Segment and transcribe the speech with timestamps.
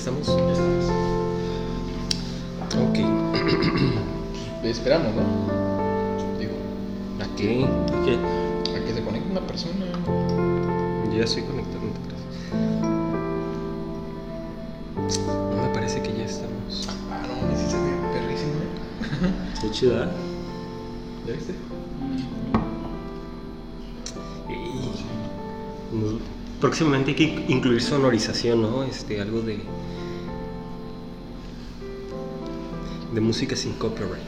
[0.00, 0.26] estamos?
[0.26, 0.86] Ya estamos.
[2.88, 2.98] Ok.
[4.64, 5.22] Esperamos, ¿no?
[6.38, 6.54] Digo,
[7.20, 7.66] ¿A qué?
[8.04, 8.16] ¿Qué?
[8.76, 9.84] a que se conecte una persona.
[11.14, 11.92] Ya estoy conectando.
[15.54, 16.88] No me parece que ya estamos.
[17.10, 19.32] Ah, no, se ve perrísimo, ¿eh?
[19.60, 20.10] Qué chida.
[21.26, 21.54] ¿Ya viste?
[24.48, 28.82] Y- no- próximamente hay que incluir sonorización, ¿no?
[28.84, 29.60] Este, algo de.
[33.12, 34.20] de música sin copyright.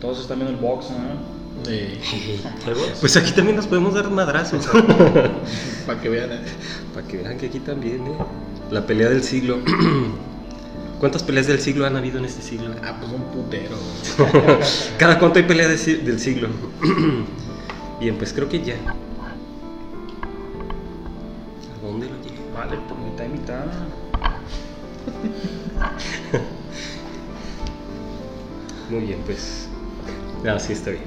[0.00, 1.34] Todos están viendo el box, ¿no?
[1.70, 2.00] Eh,
[3.00, 4.66] Pues aquí también nos podemos dar madrazos.
[5.86, 6.32] para que vean.
[6.32, 6.40] ¿eh?
[6.94, 8.16] Para que vean que aquí también, ¿eh?
[8.70, 9.58] La pelea del siglo.
[11.00, 12.74] ¿Cuántas peleas del siglo han habido en este siglo?
[12.82, 13.76] Ah, pues un putero.
[14.98, 16.48] ¿Cada cuánto hay pelea de del siglo?
[18.00, 18.76] Bien, pues creo que ya.
[23.24, 23.64] Y mitad.
[28.90, 29.68] Muy bien, pues.
[30.58, 31.04] Sí, está bien.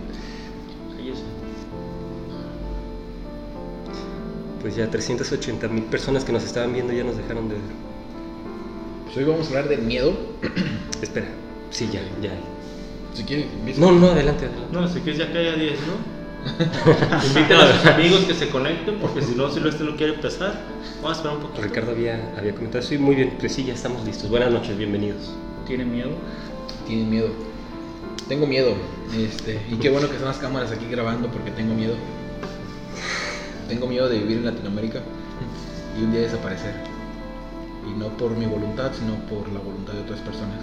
[4.61, 7.63] Pues ya 380 mil personas que nos estaban viendo ya nos dejaron de ver.
[9.05, 10.17] Pues hoy vamos a hablar del miedo.
[11.01, 11.27] Espera,
[11.69, 12.31] sí, ya, ya.
[13.13, 13.45] Si quieres.
[13.77, 14.73] No, no, adelante, adelante.
[14.73, 16.16] No, si quieres ya cae a 10, ¿no?
[17.27, 20.59] Inviten a sus amigos que se conecten, porque si no, si este no quiere empezar,
[21.01, 21.61] vamos a esperar un poquito.
[21.61, 24.29] Ricardo había, había comentado, sí, muy bien, pues sí, ya estamos listos.
[24.29, 25.33] Buenas noches, bienvenidos.
[25.65, 26.11] ¿Tiene miedo?
[26.87, 27.29] Tienen miedo.
[28.27, 28.73] Tengo miedo.
[29.15, 31.95] Este, y qué bueno que están las cámaras aquí grabando porque tengo miedo.
[33.67, 35.01] Tengo miedo de vivir en Latinoamérica
[35.97, 36.73] y un día desaparecer.
[37.85, 40.59] Y no por mi voluntad, sino por la voluntad de otras personas.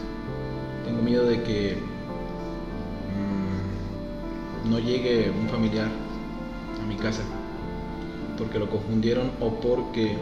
[0.84, 1.78] Tengo miedo de que
[3.10, 3.43] mm,
[4.68, 5.88] no llegue un familiar
[6.82, 7.22] a mi casa
[8.38, 10.16] porque lo confundieron o porque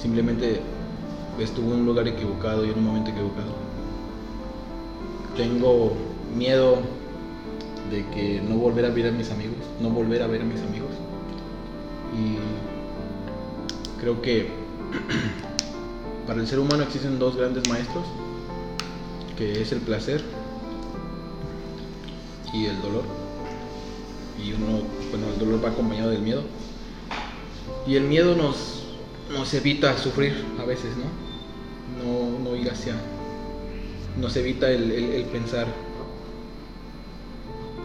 [0.00, 0.60] simplemente
[1.38, 3.52] estuvo en un lugar equivocado y en un momento equivocado.
[5.36, 5.92] Tengo
[6.36, 6.78] miedo
[7.90, 10.60] de que no volver a ver a mis amigos, no volver a ver a mis
[10.62, 10.90] amigos.
[12.14, 12.38] Y
[14.00, 14.48] creo que
[16.26, 18.06] para el ser humano existen dos grandes maestros,
[19.36, 20.24] que es el placer
[22.52, 23.04] y el dolor.
[24.42, 26.42] Y uno, bueno, el dolor va acompañado del miedo.
[27.86, 28.84] Y el miedo nos,
[29.32, 31.26] nos evita sufrir a veces, ¿no?
[32.04, 32.94] No, no ir hacia.
[34.20, 35.66] Nos evita el, el- pensar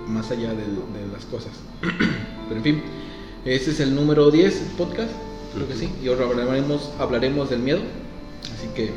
[0.07, 0.63] más allá de,
[1.11, 1.51] las cosas.
[1.81, 2.81] Pero en fin,
[3.45, 5.11] este es el número 10 podcast,
[5.53, 5.89] creo que sí.
[6.03, 7.79] Y ahora hablaremos, hablaremos del miedo.
[8.53, 8.88] Así que,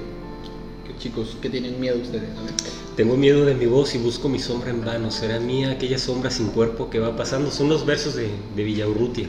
[0.86, 2.30] que chicos, ¿qué tienen miedo ustedes?
[2.38, 2.52] A ver.
[2.96, 5.10] Tengo miedo de mi voz y busco mi sombra en vano.
[5.10, 7.50] Será mía aquella sombra sin cuerpo que va pasando.
[7.50, 9.28] Son los versos de, de Villaurrutia.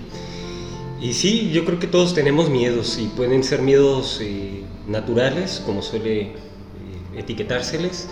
[1.01, 5.81] Y sí, yo creo que todos tenemos miedos y pueden ser miedos eh, naturales, como
[5.81, 6.31] suele eh,
[7.17, 8.07] etiquetárseles,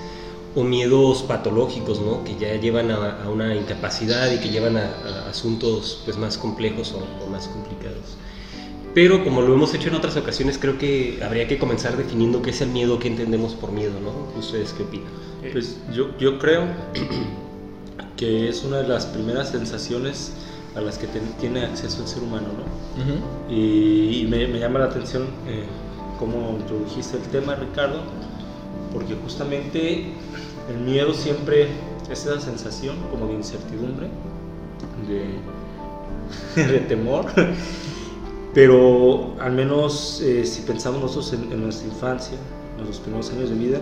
[0.55, 2.23] o miedos patológicos, ¿no?
[2.23, 7.29] Que ya llevan a, una incapacidad y que llevan a, asuntos pues, más complejos o
[7.29, 8.17] más complicados.
[8.93, 12.51] Pero como lo hemos hecho en otras ocasiones, creo que habría que comenzar definiendo qué
[12.51, 14.39] es el miedo, qué entendemos por miedo, ¿no?
[14.39, 15.07] ¿Ustedes qué opinan?
[15.51, 16.63] Pues yo, yo creo
[18.17, 20.33] que es una de las primeras sensaciones
[20.75, 23.03] a las que ten- tiene acceso el ser humano, ¿no?
[23.53, 25.63] Y, y me, me llama la atención eh,
[26.19, 28.01] cómo introdujiste el tema, Ricardo,
[28.93, 30.05] porque justamente
[30.69, 31.67] el miedo siempre
[32.11, 34.07] es esa sensación como de incertidumbre,
[36.55, 37.25] de, de temor,
[38.53, 42.37] pero al menos eh, si pensamos nosotros en, nuestra infancia,
[42.79, 43.79] en los primeros años de vida,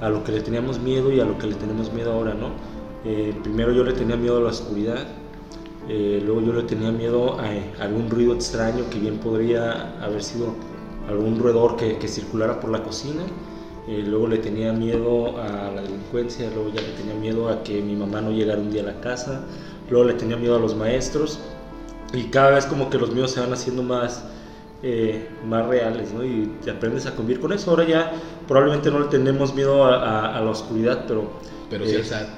[0.00, 2.50] a lo que le teníamos miedo y a lo que le tenemos miedo ahora, ¿no?
[3.04, 5.06] Eh, primero yo le tenía miedo a la oscuridad,
[5.88, 10.48] eh, luego yo le tenía miedo a, algún ruido extraño que bien podría haber sido
[11.08, 13.22] algún roedor que, que circulara por la cocina.
[13.86, 17.96] Luego le tenía miedo a la delincuencia, luego ya le tenía miedo a que mi
[17.96, 19.46] mamá no llegara un día a la casa,
[19.88, 21.40] luego le tenía miedo a los maestros
[22.12, 24.22] y cada vez como que los miedos se van haciendo más,
[24.82, 26.24] eh, más reales, ¿no?
[26.24, 27.70] Y te aprendes a convivir con eso.
[27.70, 28.12] Ahora ya
[28.46, 31.30] probablemente no le tenemos miedo a, a- a la oscuridad, pero
[31.70, 32.28] Pero sí Eh, el SAT.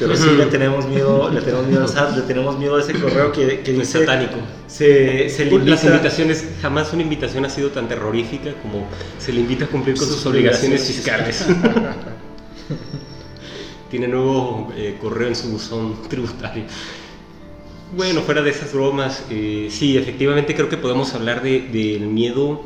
[0.00, 2.92] pero sí le tenemos miedo, le tenemos miedo al SAT, le tenemos miedo a ese
[2.94, 4.34] correo que, que Es dice satánico.
[4.66, 8.86] Se, se le Las invita- invitaciones, jamás una invitación ha sido tan terrorífica como
[9.20, 11.46] se le invita a cumplir con sus, Sus obligaciones obligaciones fiscales.
[13.90, 16.64] Tiene nuevo eh, correo en su buzón tributario.
[17.96, 22.60] Bueno, fuera de esas bromas, eh, sí, efectivamente creo que podemos hablar de- del miedo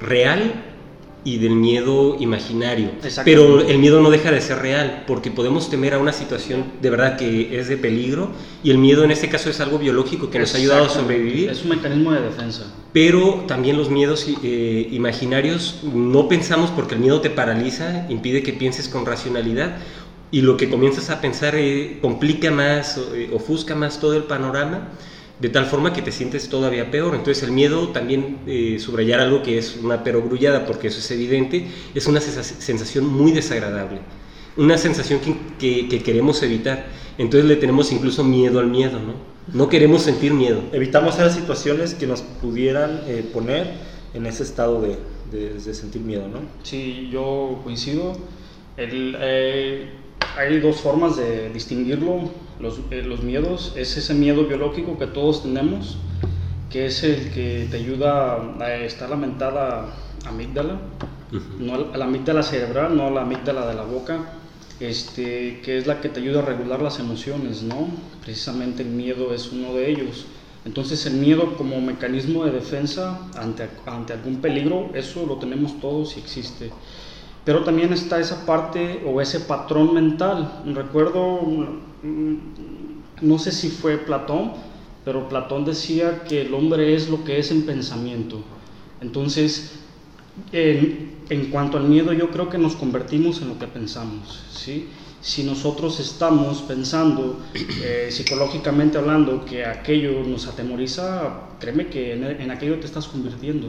[0.00, 0.64] real
[1.24, 2.90] y del miedo imaginario.
[3.24, 6.90] Pero el miedo no deja de ser real, porque podemos temer a una situación de
[6.90, 8.30] verdad que es de peligro
[8.64, 11.50] y el miedo en este caso es algo biológico que nos ha ayudado a sobrevivir.
[11.50, 12.64] Es un mecanismo de defensa.
[12.92, 18.52] Pero también los miedos eh, imaginarios no pensamos porque el miedo te paraliza, impide que
[18.52, 19.76] pienses con racionalidad
[20.32, 24.24] y lo que comienzas a pensar eh, complica más, o, eh, ofusca más todo el
[24.24, 24.88] panorama,
[25.38, 27.14] de tal forma que te sientes todavía peor.
[27.14, 31.66] Entonces el miedo también, eh, subrayar algo que es una perogrullada, porque eso es evidente,
[31.94, 34.00] es una sensa- sensación muy desagradable,
[34.56, 36.86] una sensación que, que- que queremos evitar.
[37.18, 39.14] Entonces le tenemos incluso miedo al miedo, ¿no?
[39.52, 40.62] No queremos sentir miedo.
[40.72, 43.72] Evitamos esas situaciones que nos pudieran eh, poner
[44.14, 44.96] en ese estado de,
[45.30, 46.38] de- de sentir miedo, ¿no?
[46.62, 48.16] Sí, yo coincido.
[48.76, 49.90] El, eh,
[50.36, 52.30] hay dos formas de distinguirlo,
[52.60, 53.72] los, eh, los miedos.
[53.76, 55.98] Es ese miedo biológico que todos tenemos,
[56.70, 59.94] que es el que te ayuda a estar la mentada
[60.26, 60.78] amígdala,
[61.58, 64.32] no a la amígdala cerebral, no a la amígdala de la boca,
[64.80, 67.88] este, que es la que te ayuda a regular las emociones, ¿no?
[68.22, 70.26] Precisamente el miedo es uno de ellos.
[70.64, 76.16] Entonces el miedo como mecanismo de defensa ante, ante algún peligro, eso lo tenemos todos
[76.16, 76.70] y existe.
[77.44, 80.62] Pero también está esa parte o ese patrón mental.
[80.66, 82.36] Recuerdo, mm,
[83.20, 84.52] no sé si fue Platón,
[85.04, 88.42] pero Platón decía que el hombre es lo que es en pensamiento.
[89.00, 89.80] Entonces,
[90.52, 94.44] en, en cuanto al miedo, yo creo que nos convertimos en lo que pensamos.
[94.52, 94.88] ¿sí?
[95.20, 102.50] Si nosotros estamos pensando, eh, psicológicamente hablando, que aquello nos atemoriza, créeme que en, en
[102.50, 103.68] aquello te estás convirtiendo.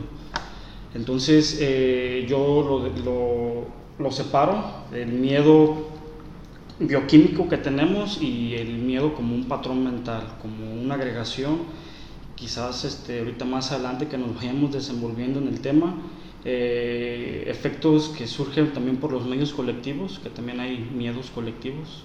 [0.96, 3.68] Entonces, eh, yo lo, lo,
[3.98, 4.64] lo separo,
[4.94, 5.88] el miedo
[6.80, 11.60] bioquímico que tenemos y el miedo como un patrón mental, como una agregación.
[12.36, 15.96] Quizás este, ahorita más adelante que nos vayamos desenvolviendo en el tema,
[16.46, 22.04] eh, efectos que surgen también por los medios colectivos, que también hay miedos colectivos.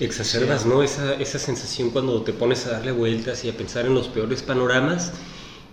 [0.00, 0.82] Exacerbas, ¿no?
[0.82, 4.42] Esa, esa sensación cuando te pones a darle vueltas y a pensar en los peores
[4.42, 5.14] panoramas.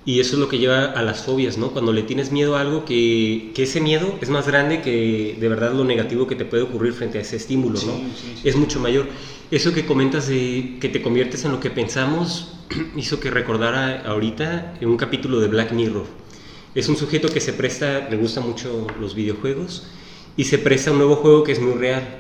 [0.04, 1.72] Y eso es lo que lleva a las fobias, ¿no?
[1.72, 5.48] Cuando le tienes miedo a algo, que, que ese miedo es más grande que de
[5.48, 7.94] verdad lo negativo que te puede ocurrir frente a ese estímulo, ¿no?
[7.94, 8.50] sí, sí.
[8.50, 9.08] Es mucho mayor.
[9.52, 12.54] Eso que comentas de que te conviertes en lo que pensamos
[12.96, 16.06] hizo que recordara ahorita en un capítulo de Black Mirror.
[16.74, 19.88] Es un sujeto que se presta, le gustan mucho los videojuegos
[20.38, 22.18] y se presta a un nuevo juego que es muy real.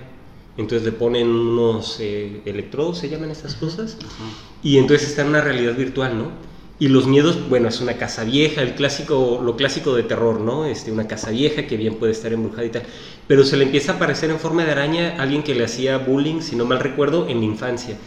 [0.57, 3.98] Entonces le ponen unos eh, electrodos, se llaman estas cosas,
[4.62, 6.50] y entonces está en una realidad virtual, ¿no?
[6.81, 10.66] Y los miedos, bueno, es una casa vieja, el clásico, lo clásico de terror, ¿no?
[10.66, 12.81] Este, una casa vieja que bien puede estar embrujada y tal.
[13.28, 16.00] Pero se le empieza a aparecer en forma de araña a alguien que le hacía
[16.00, 17.98] bullying, si no mal recuerdo, en la infancia.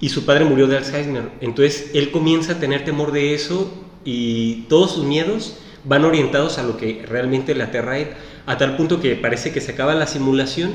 [0.00, 1.30] Y su padre murió de Alzheimer.
[1.40, 3.72] Entonces él comienza a tener temor de eso
[4.04, 7.96] y todos sus miedos van orientados a lo que realmente le aterra
[8.44, 10.72] a tal punto que parece que se acaba la simulación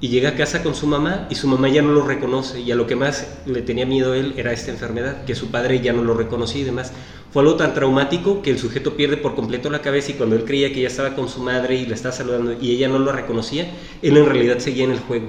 [0.00, 2.72] y llega a casa con su mamá y su mamá ya no lo reconoce y
[2.72, 5.80] a lo que más le tenía miedo a él era esta enfermedad, que su padre
[5.80, 6.92] ya no lo reconocía y demás.
[7.32, 10.44] Fue algo tan traumático que el sujeto pierde por completo la cabeza y cuando él
[10.44, 13.12] creía que ya estaba con su madre y la estaba saludando y ella no lo
[13.12, 13.70] reconocía,
[14.00, 15.26] él en realidad seguía en el juego.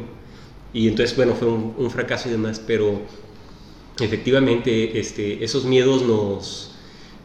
[0.73, 3.01] Y entonces, bueno, fue un, un fracaso y demás, pero
[3.99, 6.71] efectivamente este, esos miedos nos,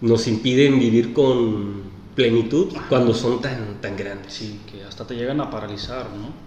[0.00, 1.82] nos impiden vivir con
[2.16, 4.32] plenitud cuando son tan, tan grandes.
[4.32, 6.45] Sí, que hasta te llegan a paralizar, ¿no?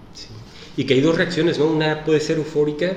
[0.79, 1.65] Y que hay dos reacciones, ¿no?
[1.65, 2.93] Una puede ser eufórica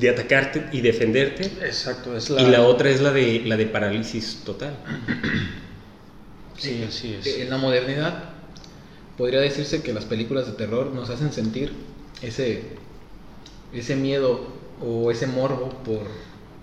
[0.00, 4.40] de atacarte y defenderte, Exacto, es y la otra es la de, la de parálisis
[4.44, 4.74] total.
[6.58, 7.26] Sí, así es.
[7.26, 8.24] En la modernidad
[9.16, 11.72] podría decirse que las películas de terror nos hacen sentir
[12.22, 12.62] ese,
[13.72, 14.48] ese miedo
[14.80, 16.02] o ese morbo por,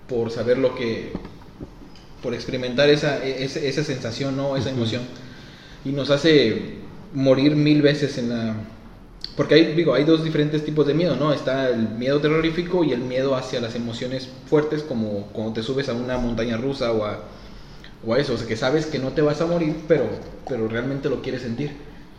[0.08, 1.12] por saber lo que,
[2.22, 4.56] por experimentar esa, e- ese- esa sensación, ¿no?
[4.56, 5.02] esa emoción.
[5.84, 6.76] Y nos hace
[7.14, 8.54] morir mil veces en la...
[9.36, 11.32] Porque hay, digo, hay dos diferentes tipos de miedo, ¿no?
[11.32, 15.88] Está el miedo terrorífico y el miedo hacia las emociones fuertes, como cuando te subes
[15.88, 17.20] a una montaña rusa o a,
[18.04, 20.04] o a eso, o sea, que sabes que no te vas a morir, pero,
[20.48, 21.72] pero realmente lo quieres sentir.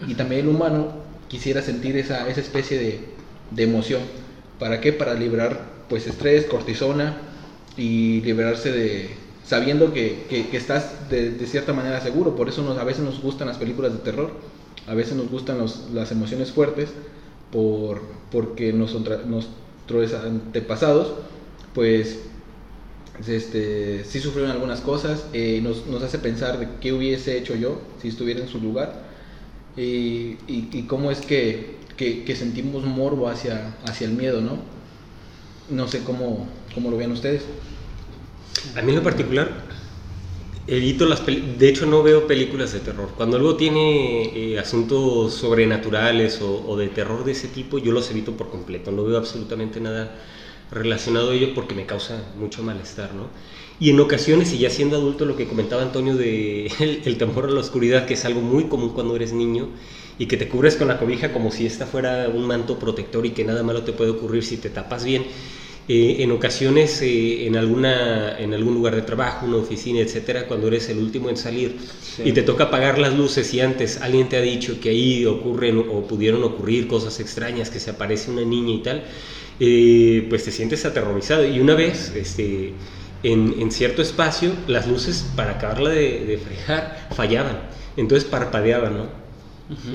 [0.07, 0.93] Y también el humano
[1.27, 2.99] quisiera sentir esa, esa especie de,
[3.51, 4.01] de emoción.
[4.59, 4.93] ¿Para qué?
[4.93, 7.17] Para liberar pues estrés, cortisona
[7.77, 9.15] y liberarse de...
[9.45, 12.35] sabiendo que, que- que estás de, de cierta manera seguro.
[12.35, 14.31] Por eso nos, a veces nos gustan las películas de terror,
[14.87, 16.89] a veces nos gustan los- las emociones fuertes,
[17.51, 21.13] por, porque nosotros, nuestros antepasados
[21.73, 22.19] pues
[23.27, 27.79] este, sí sufrieron algunas cosas, eh, nos, nos hace pensar de qué hubiese hecho yo
[28.01, 29.03] si estuviera en su lugar
[29.77, 29.81] y,
[30.47, 34.57] y- y cómo es que, que- que sentimos morbo hacia, hacia el miedo, ¿no?
[35.69, 37.43] No sé cómo, cómo lo vean ustedes.
[38.75, 39.49] A mí en lo particular,
[40.65, 43.09] Evito las de hecho no veo películas de terror.
[43.17, 48.09] Cuando algo tiene eh, asuntos sobrenaturales o, o de terror de ese tipo, yo los
[48.11, 48.89] evito por completo.
[48.91, 50.15] No veo absolutamente nada
[50.71, 53.27] relacionado a ello porque me causa mucho malestar, ¿no?
[53.79, 57.45] Y en ocasiones, y ya siendo adulto, lo que comentaba Antonio de el, el temor
[57.45, 59.67] a la oscuridad, que es algo muy común cuando eres niño
[60.17, 63.31] y que te cubres con la cobija como si esta fuera un manto protector y
[63.31, 65.25] que nada malo te puede ocurrir si te tapas bien.
[65.89, 70.67] Eh, en ocasiones, eh, en, alguna, en algún lugar de trabajo, una oficina, etcétera, cuando
[70.67, 71.75] eres el último en salir
[72.23, 75.79] y te toca apagar las luces y antes alguien te ha dicho que ahí ocurren
[75.79, 79.03] o pudieron ocurrir cosas extrañas, que se aparece una niña y tal,
[79.59, 81.45] eh, pues te sientes aterrorizado.
[81.45, 82.73] Y una vez, este,
[83.23, 87.59] en, en cierto espacio, las luces para acabarla de, de fregar fallaban,
[87.97, 89.23] entonces parpadeaban, ¿no?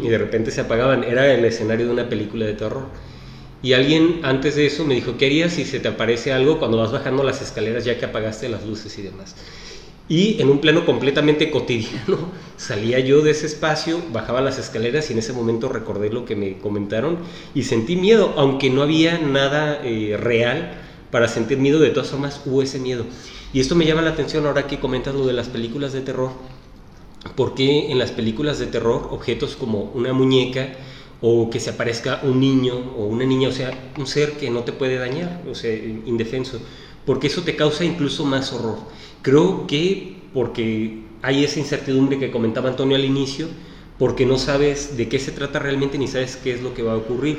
[0.02, 1.04] Y de repente se apagaban.
[1.04, 2.88] Era el escenario de una película de terror.
[3.62, 6.78] Y alguien antes de eso me dijo, ¿qué harías si se te aparece algo cuando
[6.78, 9.34] vas bajando las escaleras ya que apagaste las luces y demás?
[10.08, 12.18] Y en un plano completamente cotidiano,
[12.56, 16.36] salía yo de ese espacio, bajaba las escaleras y en ese momento recordé lo que
[16.36, 17.18] me comentaron
[17.54, 20.78] y sentí miedo, aunque no había nada eh, real
[21.10, 23.04] para sentir miedo, de todas formas hubo ese miedo.
[23.52, 26.30] Y esto me llama la atención ahora que comentas lo de las películas de terror,
[27.34, 30.74] porque en las películas de terror objetos como una muñeca
[31.20, 34.62] o que se aparezca un niño o una niña, o sea, un ser que no
[34.62, 36.60] te puede dañar, o sea, indefenso,
[37.04, 38.78] porque eso te causa incluso más horror.
[39.22, 43.48] Creo que porque hay esa incertidumbre que comentaba Antonio al inicio,
[43.98, 46.92] porque no sabes de qué se trata realmente ni sabes qué es lo que va
[46.92, 47.38] a ocurrir.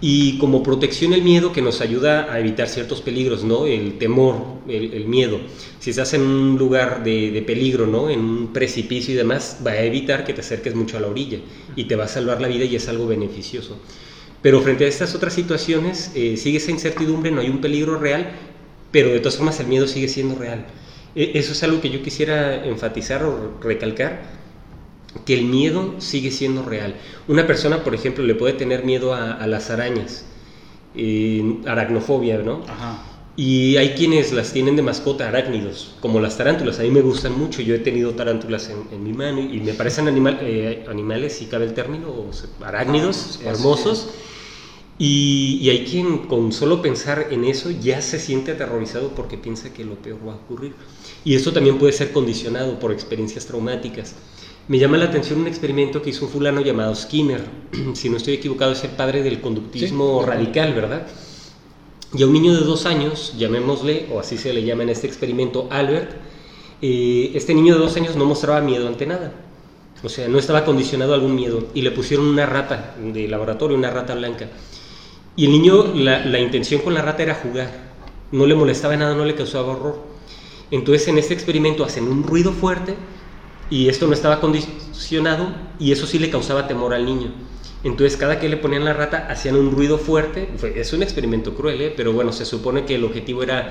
[0.00, 3.66] Y como protección el miedo que nos ayuda a evitar ciertos peligros, ¿no?
[3.66, 4.36] El temor,
[4.68, 5.40] el, miedo.
[5.80, 8.10] Si estás en un lugar de, de, peligro, ¿no?
[8.10, 11.38] En un precipicio y demás, va a evitar que te acerques mucho a la orilla
[11.76, 13.78] y te va a salvar la vida y es algo beneficioso.
[14.42, 18.30] Pero frente a estas otras situaciones eh, sigue esa incertidumbre, no hay un peligro real,
[18.92, 20.66] pero de todas formas el miedo sigue siendo real.
[21.16, 24.22] E eso es algo que yo quisiera enfatizar o recalcar,
[25.24, 26.96] que el miedo sigue siendo real.
[27.28, 30.26] Una persona, por ejemplo, le puede tener miedo a, a las arañas,
[30.94, 32.62] eh, aracnofobia, ¿no?
[32.68, 33.02] Ajá.
[33.36, 36.80] Y hay quienes las tienen de mascota arácnidos, como las tarántulas.
[36.80, 37.60] A mí me gustan mucho.
[37.60, 41.34] Yo he tenido tarántulas en, en mi mano y, y, me parecen animal, eh, animales,
[41.34, 44.08] si cabe el término, o sea, arácnidos, ah, hermosos.
[44.98, 49.70] Y, y, hay quien con solo pensar en eso ya se siente aterrorizado porque piensa
[49.70, 50.72] que lo peor va a ocurrir.
[51.22, 54.14] Y esto también puede ser condicionado por experiencias traumáticas.
[54.68, 57.44] Me llama la atención un experimento que hizo un fulano llamado Skinner.
[57.94, 60.26] si no estoy equivocado, es el padre del conductismo sí.
[60.26, 61.06] radical, ¿verdad?
[62.12, 65.06] Y a un niño de dos años, llamémosle, o así se le llama en este
[65.06, 66.10] experimento, Albert,
[66.82, 69.34] eh, este niño de dos años no mostraba miedo ante nada.
[70.02, 71.68] O sea, no estaba condicionado a algún miedo.
[71.72, 74.48] Y le pusieron una rata de laboratorio, una rata blanca.
[75.36, 77.70] Y el niño, la, la intención con la rata era jugar.
[78.32, 80.02] No le molestaba nada, no le causaba horror.
[80.72, 82.96] Entonces en este experimento hacen un ruido fuerte
[83.70, 87.32] y esto no estaba condicionado y eso sí le causaba temor al niño.
[87.84, 90.48] Entonces cada que le ponían la rata hacían un ruido fuerte.
[90.74, 91.94] Es un experimento cruel, ¿eh?
[91.96, 93.70] pero bueno, se supone que el objetivo era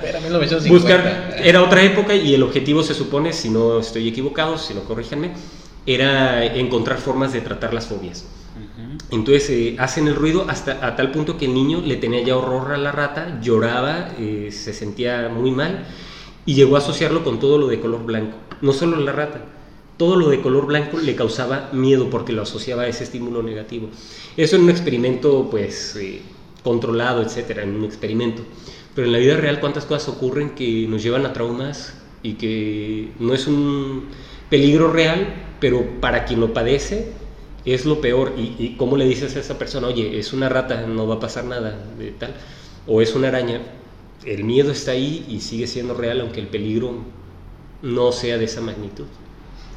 [0.68, 1.36] buscar...
[1.42, 5.32] Era otra época y el objetivo se supone, si no estoy equivocado, si no corríjanme,
[5.84, 8.24] era encontrar formas de tratar las fobias.
[9.10, 12.36] Entonces eh, hacen el ruido hasta a tal punto que el niño le tenía ya
[12.36, 15.84] horror a la rata, lloraba, eh, se sentía muy mal
[16.46, 18.38] y llegó a asociarlo con todo lo de color blanco.
[18.62, 19.44] No solo la rata,
[19.96, 23.88] todo lo de color blanco le causaba miedo porque lo asociaba a ese estímulo negativo.
[24.36, 26.20] Eso en un experimento pues eh,
[26.62, 28.42] controlado, etcétera, en un experimento.
[28.94, 33.10] Pero en la vida real cuántas cosas ocurren que nos llevan a traumas y que
[33.18, 34.06] no es un
[34.50, 37.12] peligro real, pero para quien lo padece
[37.64, 38.34] es lo peor.
[38.36, 41.20] ¿Y, y cómo le dices a esa persona, oye, es una rata, no va a
[41.20, 42.34] pasar nada de tal?
[42.86, 43.60] O es una araña.
[44.24, 46.94] El miedo está ahí y sigue siendo real, aunque el peligro
[47.82, 49.06] no sea de esa magnitud.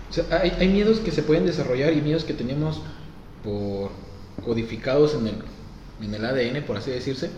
[0.10, 2.82] O sea, hay, hay, miedos que se pueden desarrollar y miedos que tenemos
[3.44, 3.92] por
[4.44, 5.36] codificados en el,
[6.02, 7.30] en el ADN, por así decirse.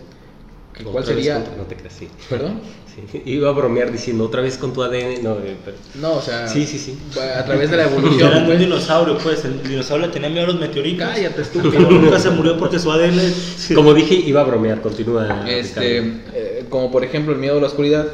[0.72, 1.38] Que ¿Cuál sería?
[1.58, 2.08] no te creas, sí.
[2.28, 2.60] ¿Perdón?
[3.10, 3.22] Sí.
[3.24, 5.22] Iba a bromear diciendo otra vez con tu ADN.
[5.22, 5.78] No, eh, pero...
[5.94, 6.46] no o sea.
[6.46, 6.98] Sí, sí, sí.
[7.18, 8.30] A través de la evolución.
[8.30, 9.46] Era un dinosaurio, pues.
[9.46, 11.08] El dinosaurio tenía miedo a los meteoritos.
[11.08, 11.90] Cállate, estúpido.
[11.90, 13.18] nunca se murió porque su ADN.
[13.74, 14.82] Como dije, iba a bromear.
[14.82, 15.48] Continúa.
[15.48, 16.00] Este,
[16.34, 18.06] eh, como por ejemplo el miedo a la oscuridad,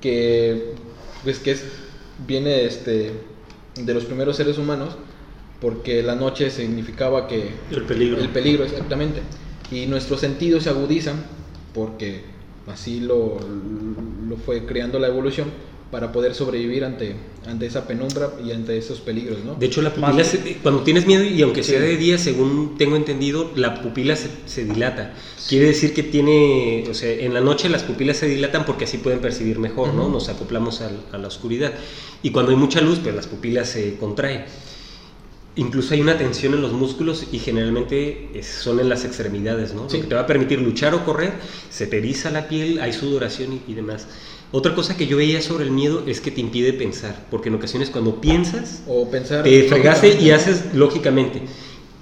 [0.00, 0.72] que.
[1.24, 1.64] Pues que es.
[2.26, 3.12] Viene este
[3.76, 4.96] de los primeros seres humanos,
[5.60, 7.50] porque la noche significaba que...
[7.70, 8.18] El peligro.
[8.18, 9.22] El peligro, exactamente.
[9.70, 11.24] Y nuestros sentidos se agudizan,
[11.72, 12.22] porque
[12.66, 13.38] así lo,
[14.28, 15.48] lo fue creando la evolución,
[15.92, 17.14] para poder sobrevivir ante,
[17.46, 19.54] ante esa penumbra y ante esos peligros, ¿no?
[19.56, 21.86] De hecho, la pupila, Más- se- cuando tienes miedo y aunque sea Sí.
[21.86, 25.12] de día, según tengo entendido, la pupila se, se dilata.
[25.48, 28.96] Quiere decir que tiene, o sea, en la noche las pupilas se dilatan porque así
[28.98, 30.08] pueden percibir mejor, ¿no?
[30.08, 31.72] Nos acoplamos a la oscuridad.
[32.22, 34.44] Y cuando hay mucha luz, pues las pupilas se contraen.
[35.54, 39.90] Incluso hay una tensión en los músculos y generalmente son en las extremidades, ¿no?
[39.90, 39.98] Sí.
[39.98, 41.34] Lo que te va a permitir luchar o correr,
[41.68, 44.06] se te eriza la piel, hay sudoración y, y demás.
[44.52, 47.54] Otra cosa que yo veía sobre el miedo es que te impide pensar, porque en
[47.54, 49.42] ocasiones cuando piensas, O pensar...
[49.44, 51.42] te fregaste y haces lógicamente.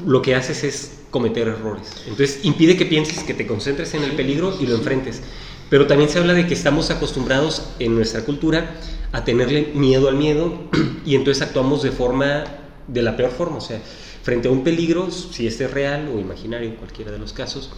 [0.04, 1.88] Lo que haces es cometer errores.
[2.08, 5.20] Entonces impide que pienses, que te concentres en el peligro y lo enfrentes.
[5.68, 8.74] Pero también se habla de que estamos acostumbrados en nuestra cultura
[9.12, 10.52] a tenerle miedo al miedo
[11.06, 12.44] y entonces actuamos de forma,
[12.88, 13.58] de la peor forma.
[13.58, 13.80] O sea,
[14.24, 17.70] frente a un peligro, si este es real o imaginario, cualquiera de los casos,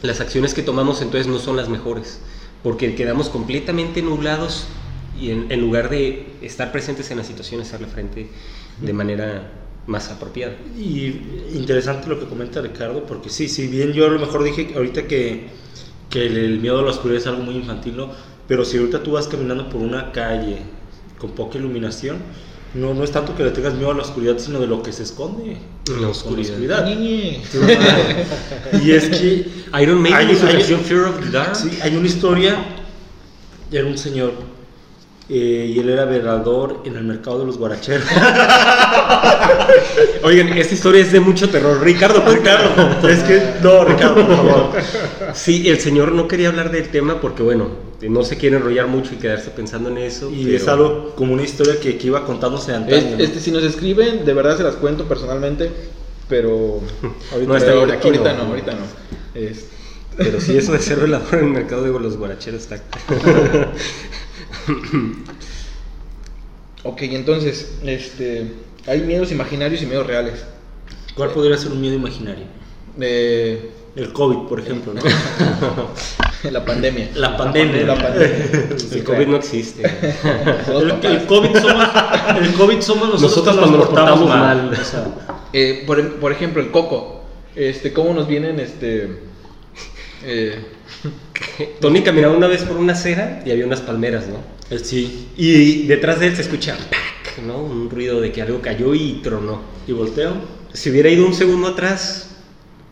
[0.00, 2.20] las acciones que tomamos entonces no son las mejores,
[2.62, 4.66] porque quedamos completamente nublados
[5.20, 8.28] y en, en lugar de estar presentes en la situación, hacerle frente
[8.80, 9.52] de manera
[9.86, 10.54] más apropiada.
[10.78, 11.06] Y
[11.54, 15.06] interesante lo que comenta Ricardo, porque sí, si bien yo a lo mejor dije ahorita
[15.06, 15.48] que,
[16.08, 18.10] que el, el miedo a la oscuridad es algo muy infantil, ¿no?
[18.48, 20.58] pero si ahorita tú vas caminando por una calle
[21.18, 22.18] con poca iluminación,
[22.74, 24.92] no, no es tanto que le tengas miedo a la oscuridad, sino de lo que
[24.92, 25.58] se esconde
[26.00, 26.86] la oscuridad.
[26.86, 27.42] Ñiñe.
[28.82, 29.46] y es que
[29.82, 31.56] Iron Maiden Hay- su hay- Fear of the Dark.
[31.56, 32.56] Sí, hay una historia,
[33.70, 34.32] era un señor
[35.28, 38.06] eh, y él era velador en el mercado de los guaracheros.
[40.24, 41.80] Oigan, esta historia es de mucho terror.
[41.82, 44.70] Ricardo, Ricardo, es que no, Ricardo, por favor.
[45.34, 47.68] Sí, el señor no quería hablar del tema porque, bueno,
[48.08, 50.30] no se quiere enrollar mucho y quedarse pensando en eso.
[50.30, 52.96] Y pero- es algo como una historia que, que iba contándose antaño.
[52.96, 53.24] Es- ¿no?
[53.24, 55.70] este, si nos escriben, de verdad se las cuento personalmente,
[56.28, 56.80] pero
[57.32, 58.44] ahorita No, está pero bien, aquí ahorita no.
[58.44, 59.40] no, ahorita no.
[59.40, 59.66] Es-
[60.16, 62.76] Pero sí, eso de ser velador en el mercado de los guaracheros está.
[66.84, 68.52] ok, entonces, este,
[68.86, 70.44] hay miedos imaginarios y miedos reales.
[71.14, 72.44] ¿Cuál podría ser un miedo imaginario?
[73.00, 75.00] Eh, El COVID, por ejemplo, ¿no?
[76.50, 77.10] la pandemia.
[77.14, 77.82] La pandemia.
[77.86, 78.76] La pandemia.
[78.92, 79.82] El COVID no existe.
[81.02, 81.88] El, COVID somos,
[82.40, 84.66] el COVID somos nosotros, Nosotros cuando nos portamos portamos mal.
[84.66, 84.80] mal.
[84.80, 85.04] O sea,
[85.52, 87.22] Eh, por, por ejemplo, el coco.
[87.54, 89.18] Este, ¿cómo nos vienen, este,
[90.24, 90.58] eh,
[91.80, 94.38] Tony caminaba una vez por una acera y había unas palmeras, ¿no?
[94.70, 95.28] el sí.
[95.36, 97.42] Y detrás de él se escucha ¡pac!
[97.46, 97.58] ¿no?
[97.58, 99.60] Un ruido de que algo cayó y tronó.
[99.86, 100.32] Y volteo.
[100.72, 102.30] Si hubiera ido un segundo atrás,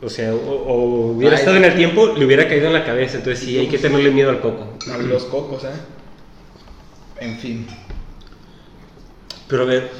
[0.02, 1.40] o sea, o, o hubiera Ay.
[1.40, 3.18] estado en el tiempo, le hubiera caído en la cabeza.
[3.18, 4.66] Entonces sí, hay que tenerle miedo al coco.
[4.92, 5.70] a los cocos, eh?
[7.20, 7.66] En fin.
[9.46, 9.90] Pero a ver,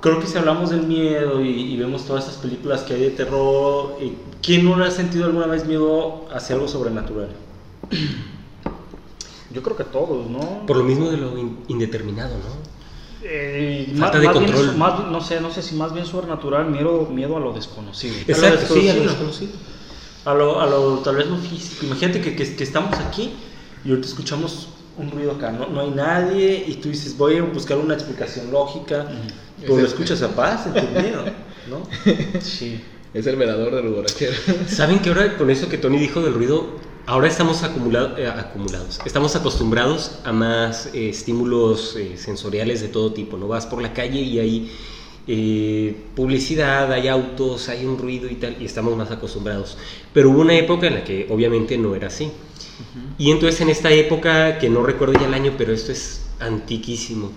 [0.00, 3.10] creo que si hablamos del miedo y, y vemos todas esas películas que hay de
[3.10, 7.28] terror, eh, ¿quién no ha sentido alguna vez miedo hacia algo sobrenatural?
[9.52, 10.66] Yo creo que todos, ¿no?
[10.66, 12.75] Por lo mismo de lo in- indeterminado, ¿no?
[13.28, 14.70] Eh, Falta más- de más bien control.
[14.72, 18.14] su- más- no sé, no sé si más bien sobrenatural, miedo, miedo a lo desconocido.
[18.28, 19.02] Exacto, sí, a lo desconocido.
[19.04, 19.52] desconocido.
[20.24, 21.86] A lo, a lo tal vez no físico.
[21.86, 23.32] Imagínate que, que, que estamos aquí
[23.84, 25.66] y ahorita escuchamos un ruido acá, ¿no?
[25.68, 29.06] no hay nadie y tú dices, voy a buscar una explicación lógica,
[29.60, 31.24] pero lo escuchas a paz en tu miedo,
[31.68, 31.82] ¿no?
[32.40, 32.80] Sí.
[33.12, 34.36] Es el velador de los borracheros.
[34.68, 36.66] ¿Saben que ahora con eso que Tony dijo del ruido,
[37.06, 43.12] ahora estamos acumulado- eh, acumulados, estamos acostumbrados a más eh, estímulos eh, sensoriales de todo
[43.12, 43.48] tipo, ¿no?
[43.48, 44.72] Vas por la calle y hay
[45.28, 49.76] eh, publicidad, hay autos, hay un ruido y tal, y estamos más acostumbrados.
[50.12, 52.30] Pero hubo una época en la que obviamente no era así.
[53.18, 57.32] Y entonces en esta época, que no recuerdo ya el año, pero esto es antiquísimo,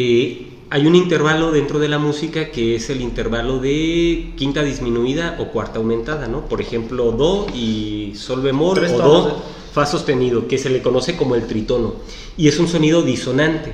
[0.00, 5.36] eh, hay un intervalo dentro de la música que es el intervalo de quinta disminuida
[5.40, 6.46] o cuarta aumentada, ¿no?
[6.46, 9.32] Por ejemplo, do y sol bemol o do ¿eh?
[9.72, 11.94] fa sostenido, que se le conoce como el tritono.
[12.36, 13.72] Y es un sonido disonante.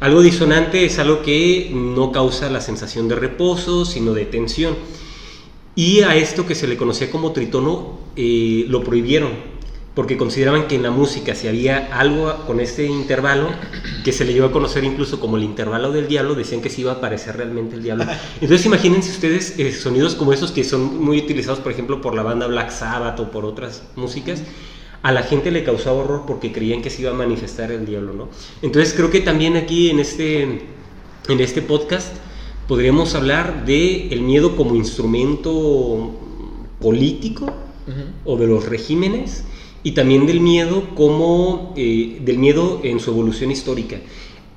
[0.00, 4.76] Algo disonante es algo que no causa la sensación de reposo, sino de tensión.
[5.74, 9.32] Y a esto que se le conocía como tritono eh, lo prohibieron,
[9.96, 13.48] porque consideraban que en la música si había algo con este intervalo,
[14.04, 16.82] que se le llevó a conocer incluso como el intervalo del diablo, decían que se
[16.82, 18.04] iba a aparecer realmente el diablo.
[18.42, 22.22] Entonces imagínense ustedes eh, sonidos como esos que son muy utilizados, por ejemplo, por la
[22.22, 24.42] banda Black Sabbath o por otras músicas.
[25.00, 28.12] A la gente le causaba horror porque creían que se iba a manifestar el diablo,
[28.12, 28.28] ¿no?
[28.60, 32.14] Entonces creo que también aquí en este, en este podcast
[32.68, 36.12] podríamos hablar de el miedo como instrumento
[36.80, 37.46] político
[38.26, 39.44] o de los regímenes
[39.86, 43.98] y también del miedo como eh, del miedo en su evolución histórica.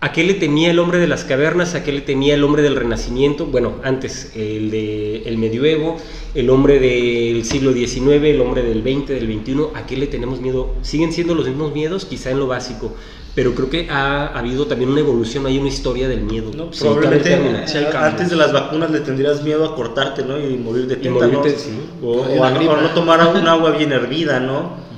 [0.02, 1.76] ¿A qué le temía el hombre de las cavernas?
[1.76, 3.46] ¿A qué le temía el hombre del Renacimiento?
[3.46, 5.98] Bueno, antes el de el medioevo,
[6.34, 9.58] el hombre del siglo XIX, el hombre del XX, del XXI.
[9.76, 10.74] ¿A qué le tenemos miedo?
[10.82, 12.96] Siguen siendo los mismos miedos, quizá en lo básico,
[13.36, 16.50] pero creo que ha, habido también una evolución, hay una historia del miedo.
[16.58, 20.40] No, Sí, Probablemente antes de las vacunas le tendrías miedo a cortarte, ¿no?
[20.40, 21.22] Y morir de tétanos.
[21.22, 21.70] morirte, sí.
[22.02, 24.89] O, o no tomar un agua bien hervida, ¿no?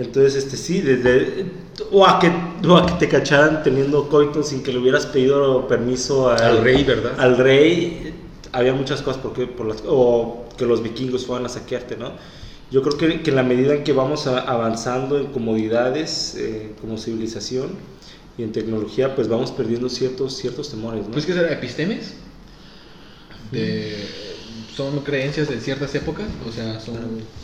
[0.00, 1.44] Entonces, este sí, desde,
[1.90, 2.30] o, a que,
[2.66, 6.64] o a que te cacharan teniendo coito sin que le hubieras pedido permiso al, Al
[6.64, 7.12] rey, ¿verdad?
[7.18, 8.14] Al rey,
[8.52, 12.12] había muchas cosas porque, por las, o que los vikingos fueran a saquearte, ¿no?
[12.70, 16.72] Yo creo que, que en la medida en que vamos a- avanzando en comodidades eh,
[16.80, 17.70] como civilización
[18.38, 21.10] y en tecnología, pues vamos perdiendo ciertos, ciertos temores, ¿no?
[21.10, 22.14] Pues que será epistemes.
[23.50, 24.29] De-
[24.80, 26.96] son creencias de ciertas épocas, o sea, son,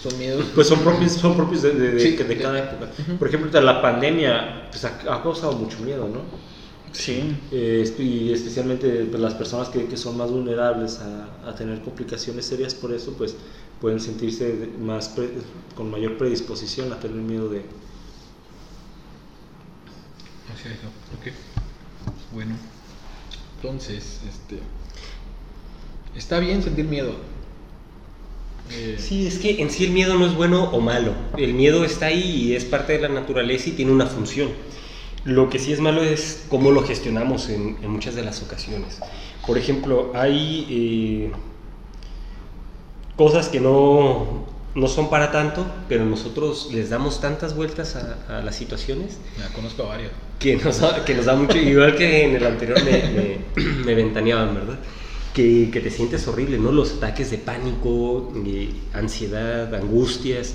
[0.02, 0.46] son miedos.
[0.54, 2.90] Pues son propios, son propios de, de- de- Sí, que de de- cada época.
[3.18, 6.20] Por ejemplo, la pandemia pues, ha, ha causado mucho miedo, ¿no?
[6.92, 7.36] Sí.
[7.52, 12.46] Eh, y especialmente pues, las personas que, que son más vulnerables a, a tener complicaciones
[12.46, 13.36] serias por eso, pues
[13.82, 15.32] pueden sentirse más pre-
[15.76, 17.58] con mayor predisposición a tener miedo de...
[20.54, 20.78] Así es,
[21.18, 21.34] ok.
[22.32, 22.54] Bueno,
[23.56, 24.60] entonces, este.
[26.16, 27.14] Está bien sentir miedo.
[28.70, 31.12] Eh, Sí, es que en sí el miedo no es bueno o malo.
[31.36, 34.48] El miedo está ahí y es parte de la naturaleza y tiene una función.
[35.24, 39.00] Lo que sí es malo es cómo lo gestionamos en, en muchas de las ocasiones.
[39.46, 41.32] Por ejemplo, hay eh,
[43.16, 48.42] cosas que no, no son para tanto, pero nosotros les damos tantas vueltas a, a
[48.42, 50.12] las situaciones Ya conozco a varios.
[50.38, 53.38] que nos, da- que nos da mucho, igual que en el anterior me, me,
[53.84, 54.78] me ventaneaban, ¿verdad?
[55.36, 56.72] Que, que te sientes horrible, ¿no?
[56.72, 60.54] Los ataques de pánico, eh, ansiedad, angustias,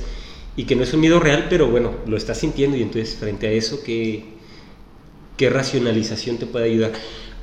[0.57, 3.47] y que no es un miedo real, pero bueno, lo estás sintiendo y entonces frente
[3.47, 4.25] a eso, ¿qué,
[5.37, 6.93] qué racionalización te puede ayudar?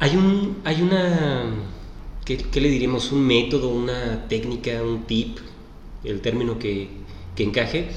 [0.01, 1.51] Hay, un, hay una,
[2.24, 3.12] ¿qué, qué le diríamos?
[3.12, 5.38] Un método, una técnica, un tip,
[6.05, 6.88] el término que,
[7.35, 7.88] que encaje,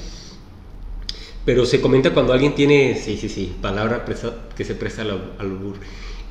[1.44, 5.32] pero se comenta cuando alguien tiene, sí, sí, sí, palabra presa- que se presta al,
[5.38, 5.50] al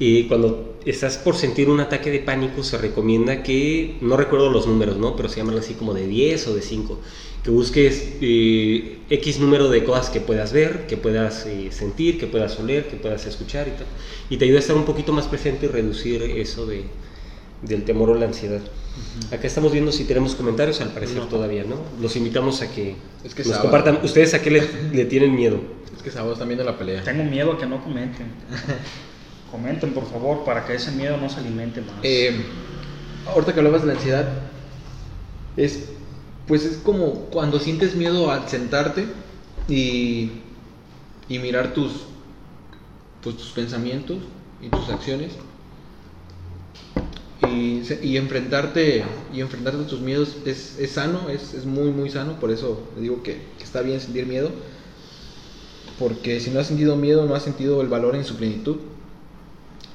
[0.02, 4.66] Y cuando estás por sentir un ataque de pánico, se recomienda que, no recuerdo los
[4.66, 5.16] números, ¿no?
[5.16, 7.00] Pero se llaman así como de 10 o de 5,
[7.44, 12.26] que busques eh, X número de cosas que puedas ver, que puedas eh, sentir, que
[12.26, 13.86] puedas oler, que puedas escuchar y tal.
[14.32, 16.86] Y te ayuda a estar un poquito más presente y reducir eso de,
[17.62, 18.62] del temor o la ansiedad.
[19.32, 21.28] Acá estamos viendo si tenemos comentarios, al parecer No.
[21.28, 21.76] todavía, ¿no?
[22.02, 23.62] Los invitamos a que Es que nos sábado.
[23.70, 24.00] compartan.
[24.04, 25.60] ¿Ustedes a qué le, le tienen miedo?
[25.96, 27.04] Es que sábado están viendo la pelea.
[27.04, 28.26] Tengo miedo a que no comenten.
[29.52, 31.96] comenten, por favor, para que ese miedo no se alimente más.
[32.02, 32.44] Eh,
[33.28, 34.28] ahorita que hablabas de la ansiedad,
[35.58, 35.90] es
[36.48, 39.06] pues es como cuando sientes miedo al sentarte
[39.68, 40.32] y,
[41.30, 42.06] y mirar tus
[43.24, 44.18] pues, tus pensamientos
[44.62, 45.34] y tus acciones
[47.48, 52.10] y, y enfrentarte y enfrentarte a tus miedos es, es sano, es, es muy muy
[52.10, 54.52] sano, por eso digo que está bien sentir miedo,
[56.00, 58.78] porque si no has sentido miedo no has sentido el valor en su plenitud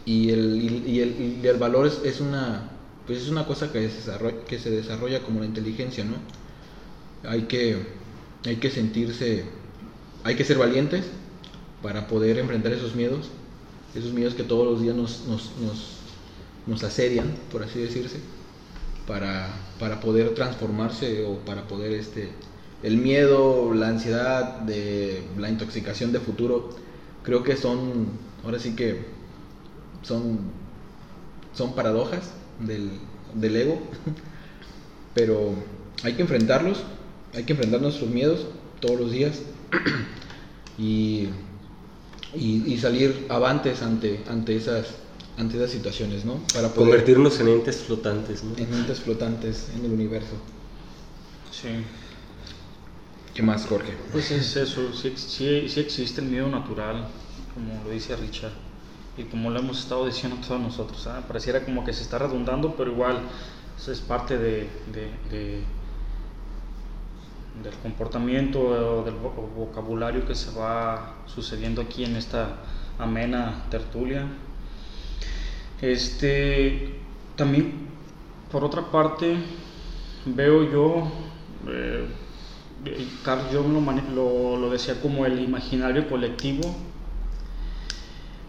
[0.06, 2.70] y el, y, el, y el valor es, es una
[3.06, 6.14] pues es una cosa que se, desarrolla, que se desarrolla como la inteligencia no
[7.28, 7.76] hay que
[8.44, 9.44] hay que sentirse
[10.24, 11.04] hay que ser valientes
[11.82, 13.28] para poder enfrentar esos miedos
[13.94, 15.98] esos miedos que todos los días nos, nos, nos,
[16.66, 18.18] nos asedian por así decirse
[19.08, 19.48] para,
[19.80, 22.30] para poder transformarse o para poder este
[22.84, 26.70] el miedo la ansiedad de la intoxicación de futuro
[27.24, 28.06] creo que son
[28.44, 29.16] ahora sí que
[30.06, 30.38] son,
[31.54, 32.90] son paradojas del,
[33.34, 33.80] del ego,
[35.14, 35.54] pero
[36.02, 36.82] hay que enfrentarlos,
[37.34, 38.46] hay que enfrentar nuestros miedos
[38.80, 39.40] todos los días
[40.78, 41.28] y,
[42.34, 44.86] y, y salir avantes ante, ante, esas,
[45.38, 46.34] ante esas situaciones, ¿no?
[46.54, 48.56] Para poder Convertirnos en entes flotantes, ¿no?
[48.56, 50.34] en entes flotantes en el universo.
[51.50, 51.68] Sí.
[53.34, 53.92] ¿Qué más, Jorge?
[54.12, 57.06] Pues es eso, sí, ex- sí- sí existe el miedo natural,
[57.54, 58.52] como lo dice Richard,
[59.16, 61.06] y como lo hemos estado diciendo todos nosotros.
[61.06, 61.22] ¿ah?
[61.26, 63.20] Pareciera como que se está redundando, pero igual
[63.78, 65.62] eso es parte de, de- de-
[67.62, 72.56] del comportamiento o del vo- vocabulario que se va sucediendo aquí en esta
[72.98, 74.26] amena tertulia.
[75.80, 77.00] Este,
[77.36, 77.88] también,
[78.50, 79.36] por otra parte,
[80.26, 81.08] veo yo,
[81.68, 82.06] eh,
[82.84, 86.74] eh, Carl Jung lo decía como el imaginario colectivo.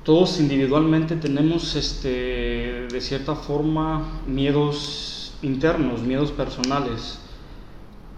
[0.08, 7.20] Todos individualmente tenemos, este, de cierta forma, miedos internos, miedos personales,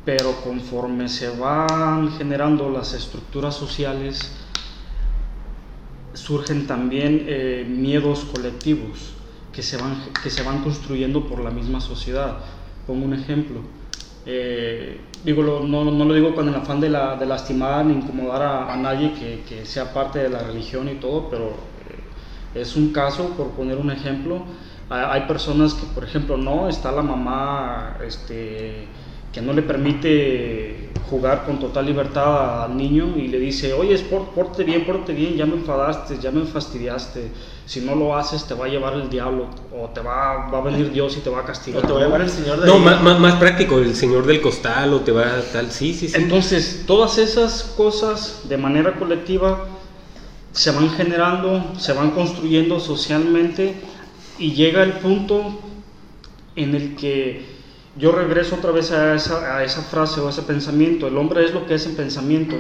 [0.06, 4.32] pero conforme se van generando las estructuras sociales,
[6.14, 9.14] surgen también eh, miedos colectivos
[9.52, 12.38] que se, van, que se van construyendo por la misma sociedad.
[12.86, 13.62] Pongo un ejemplo.
[14.28, 17.94] eh, digo, lo- no, no lo digo con el afán de, la- de lastimar ni
[17.96, 21.68] incomodar a, a nadie que, que sea parte de la religión y todo, pero
[22.62, 24.44] es un caso, por poner un ejemplo.
[24.90, 28.88] Hay, personas que, por ejemplo, no, está la mamá este,
[29.32, 34.30] que no le permite jugar con total libertad al niño y le dice, oye, por-
[34.30, 37.32] pórtate bien, pórtate bien, ya me enfadaste, ya me fastidiaste,
[37.66, 40.62] si no lo haces te va a llevar el diablo o te va, va a
[40.62, 41.84] venir Dios y te va a castigar.
[41.84, 44.26] O te va a llevar el señor de No, ma- ma- más, práctico, el señor
[44.26, 46.16] del costal o te va tal, sí, sí, sí.
[46.18, 49.66] Entonces, todas esas cosas de manera colectiva
[50.60, 53.76] se van generando, se van construyendo socialmente
[54.38, 55.58] y llega el punto
[56.58, 57.46] en el que
[57.98, 61.66] yo regreso otra vez a esa, frase o a ese pensamiento, el hombre es lo
[61.66, 62.58] que es en pensamiento.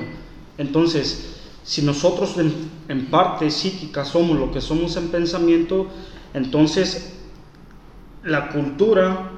[0.58, 2.54] Entonces, si nosotros en,
[2.88, 5.88] en parte psíquica somos lo que somos en pensamiento,
[6.34, 7.18] entonces
[8.24, 9.30] la cultura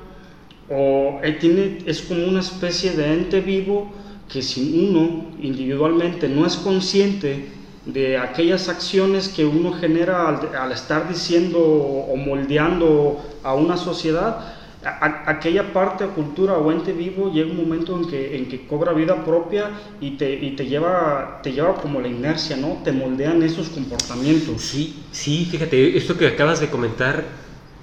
[0.70, 3.92] o eh, tiene, es como una especie de ente vivo
[4.32, 10.72] que si uno individualmente no es consciente de aquellas acciones que uno genera al, al
[10.72, 17.32] estar diciendo o moldeando a una sociedad, a- aquella parte o cultura o ente vivo
[17.32, 21.40] llega un momento en que, en que cobra vida propia y, te, y te, lleva,
[21.44, 22.80] te lleva como la inercia, ¿no?
[22.84, 24.62] Te moldean esos comportamientos.
[24.62, 27.24] Sí, sí, fíjate, esto que acabas de comentar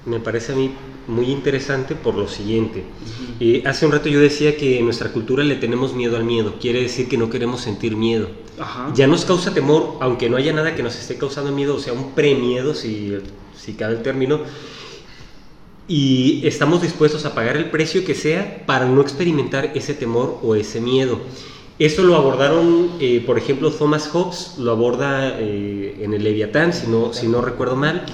[0.07, 0.71] me parece a mí
[1.07, 2.85] muy interesante por lo siguiente.
[3.41, 6.55] Eh, hace un rato yo decía que en nuestra cultura le tenemos miedo al miedo,
[6.61, 8.29] quiere decir que no queremos sentir miedo.
[8.61, 8.93] Ajá.
[8.95, 11.93] Ya nos causa temor, aunque no haya nada que nos esté causando miedo, o sea,
[11.93, 13.17] un premiedo, si,
[13.57, 14.41] si cabe el término,
[15.89, 20.55] y estamos dispuestos a pagar el precio que sea para no experimentar ese temor o
[20.55, 21.19] ese miedo.
[21.79, 26.89] Esto lo abordaron, eh, por ejemplo, Thomas Hobbes lo aborda eh, en el Leviatán, si
[26.89, 28.05] no, si no recuerdo mal.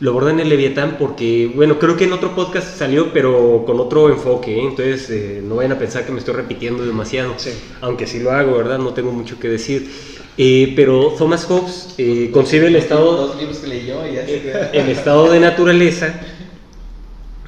[0.00, 3.78] Lo aborda en el Leviatán porque, bueno, creo que en otro podcast salió, pero con
[3.78, 4.62] otro enfoque, ¿eh?
[4.62, 7.50] entonces eh, no vayan a pensar que me estoy repitiendo demasiado, Sí.
[7.80, 8.78] aunque sí lo hago, ¿verdad?
[8.78, 9.88] No tengo mucho que decir.
[10.36, 11.94] Eh, pero Thomas Hobbes
[12.32, 14.70] concibe el estado, Dos libros que leyó y ya se queda.
[14.72, 16.20] el estado de naturaleza.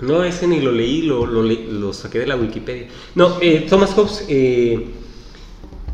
[0.01, 2.87] No, ese ni lo leí, lo, lo, lo saqué de la Wikipedia.
[3.17, 4.25] No, Thomas Hobbes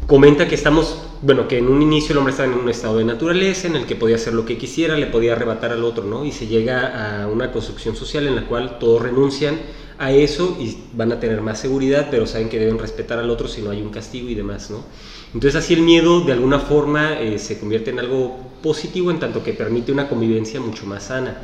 [0.07, 3.05] comenta que estamos, bueno, que en un inicio el hombre estaba en un estado de
[3.05, 6.25] naturaleza en el que podía hacer lo que quisiera, le podía arrebatar al otro, ¿no?
[6.25, 9.61] Y se llega a una construcción social en la cual todos renuncian
[9.99, 13.47] a eso y van a tener más seguridad, pero saben que deben respetar al otro
[13.47, 14.83] si no hay un castigo y demás, ¿no?
[15.33, 19.45] Entonces así el miedo de alguna forma eh, se convierte en algo positivo en tanto
[19.45, 21.39] que permite una convivencia mucho más sana.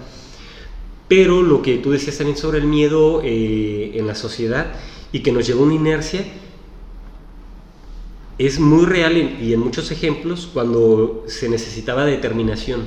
[1.06, 4.66] Pero lo que tú decías también sobre el miedo eh, en la sociedad
[5.12, 6.24] y que nos lleva a una inercia
[8.38, 12.82] es muy real en- y en muchos ejemplos cuando se necesitaba determinación,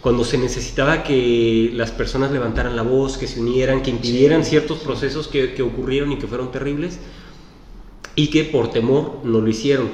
[0.00, 4.78] cuando se necesitaba que las personas levantaran la voz, que se unieran, que impidieran ciertos
[4.78, 6.98] procesos que, que ocurrieron y que fueron terribles
[8.14, 9.88] y que por temor no lo hicieron.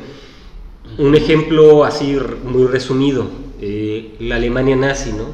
[0.99, 3.27] Un ejemplo así muy resumido,
[3.61, 5.27] eh, la Alemania nazi, ¿no?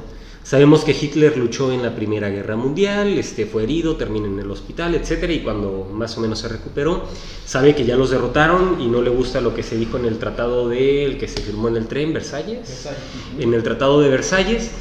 [0.50, 4.50] Sabemos que Hitler luchó en la Primera Guerra Mundial, este, fue herido, terminó en el
[4.50, 7.04] hospital, etcétera, y cuando más o menos se recuperó,
[7.46, 10.18] sabe que ya los derrotaron y no le gusta lo que se dijo en el
[10.18, 12.88] tratado de el que se firmó en el tren Versalles,
[13.38, 14.72] en el tratado de Versalles.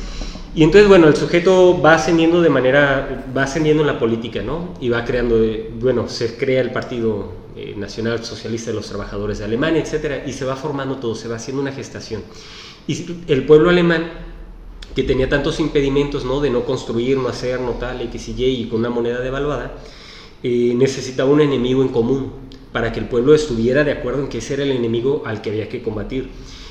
[0.55, 4.73] Y entonces, bueno, el sujeto va ascendiendo de manera, va ascendiendo en la política, ¿no?
[4.82, 9.38] Y va creando, eh, bueno, se crea el Partido eh, Nacional Socialista de los Trabajadores
[9.38, 12.23] de Alemania, etcétera, y se va formando todo, se va haciendo una gestación.
[12.88, 14.29] Y el pueblo alemán,
[14.95, 16.41] que tenía tantos impedimentos, ¿no?
[16.41, 18.10] De no construir, no hacer, no tal, y
[18.41, 19.75] Y, y con una moneda devaluada,
[20.43, 22.32] eh, necesitaba un enemigo en común
[22.71, 25.49] para que el pueblo estuviera de acuerdo en que ese era el enemigo al que
[25.49, 26.30] había que combatir.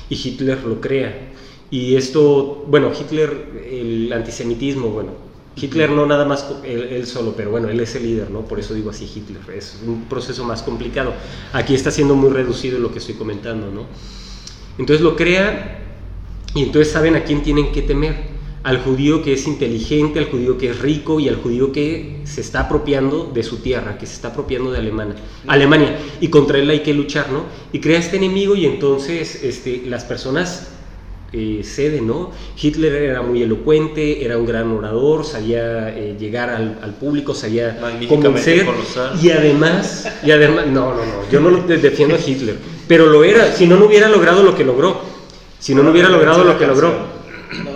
[0.09, 1.33] Y Hitler lo crea.
[1.71, 5.11] Y esto, bueno, Hitler, el antisemitismo, bueno,
[5.55, 8.41] Hitler no nada más él, él solo, pero bueno, él es el líder, ¿no?
[8.41, 11.13] Por eso digo así Hitler, es un proceso más complicado.
[11.53, 13.85] Aquí está siendo muy reducido lo que estoy comentando, ¿no?
[14.77, 15.78] Entonces lo crea
[16.55, 18.39] y entonces saben a quién tienen que temer.
[18.61, 22.41] Al judío que es inteligente, al judío que es rico y al judío que se
[22.41, 25.15] está apropiando de su tierra, que se está apropiando de Alemania.
[25.47, 25.97] Alemania.
[26.19, 27.43] Y contra él hay que luchar, ¿no?
[27.71, 30.67] Y crea este enemigo y entonces este, las personas
[31.31, 32.31] eh, ceden, ¿no?
[32.61, 37.79] Hitler era muy elocuente, era un gran orador, sabía eh, llegar al, al público, sabía
[38.09, 38.67] convencer.
[39.21, 42.57] Y además, y además, no, no, no, yo no defiendo a Hitler,
[42.87, 45.18] pero lo era, si no, no hubiera logrado lo que logró.
[45.59, 46.89] Si no, no hubiera logrado lo que logró.
[46.89, 47.19] No,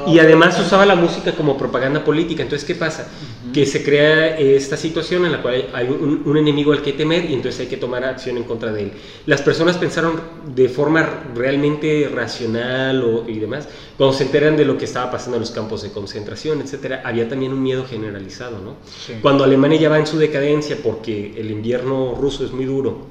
[0.08, 2.43] y además usaba la música como propaganda política.
[2.43, 3.08] Entonces, ¿qué pasa?
[3.52, 7.30] Que se crea esta situación en la cual hay un, un, enemigo al que temer
[7.30, 8.91] y entonces hay que tomar acción en contra de él.
[9.26, 10.22] Las personas pensaron
[10.56, 13.67] de forma realmente racional o, y demás,
[13.98, 17.28] cuando se enteran de lo que estaba pasando en los campos de concentración, etcétera, había
[17.28, 18.76] también un miedo generalizado, ¿no?
[19.22, 23.08] Cuando Alemania ya va en su decadencia porque el invierno ruso es muy duro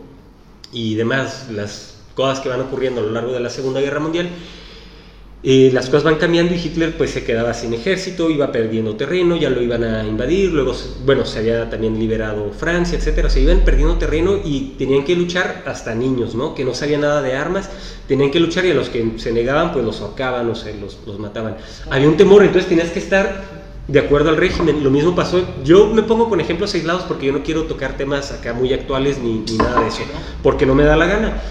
[0.73, 4.29] y demás, las cosas que van ocurriendo a lo largo de la Segunda Guerra Mundial,
[5.45, 9.37] eh, las cosas van cambiando y Hitler pues se quedaba sin ejército, iba perdiendo terreno,
[9.37, 10.73] ya lo iban a invadir, luego,
[11.05, 15.65] bueno, se había también liberado Francia, etcétera, se iban perdiendo terreno y tenían que luchar
[15.67, 16.55] hasta niños, ¿no?
[16.55, 17.71] Que no sabían nada de armas,
[18.07, 20.99] tenían que luchar y a los que se negaban pues los ahorcaban o se los,
[21.07, 21.57] los mataban.
[21.91, 24.85] Había un temor, entonces tenías que estar de acuerdo al régimen.
[24.85, 28.31] Lo mismo pasó, yo me pongo con ejemplos aislados porque yo no quiero tocar temas
[28.31, 30.03] acá muy actuales ni, ni nada de eso,
[30.41, 31.43] porque no me da la gana.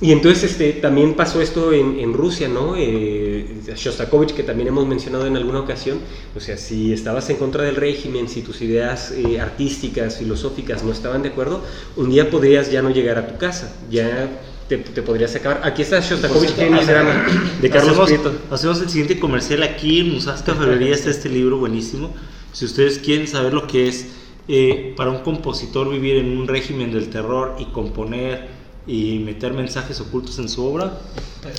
[0.00, 2.74] Y entonces este, también pasó esto en, en Rusia, ¿no?
[2.76, 5.98] Eh, Shostakovich, que también hemos mencionado en alguna ocasión,
[6.36, 10.92] o sea, si estabas en contra del régimen, si tus ideas eh, artísticas, filosóficas no
[10.92, 11.64] estaban de acuerdo,
[11.96, 14.28] un día podrías ya no llegar a tu casa, ya
[14.68, 15.62] te, te podrías acabar.
[15.64, 18.32] Aquí está Shostakovich, que de Carlos hacemos, Prieto.
[18.52, 22.14] Hacemos el siguiente comercial aquí en Musasca Ferrería, está este libro buenísimo.
[22.52, 24.06] Si ustedes quieren saber lo que es
[24.46, 28.57] eh, para un compositor vivir en un régimen del terror y componer
[28.88, 30.98] y meter mensajes ocultos en su obra.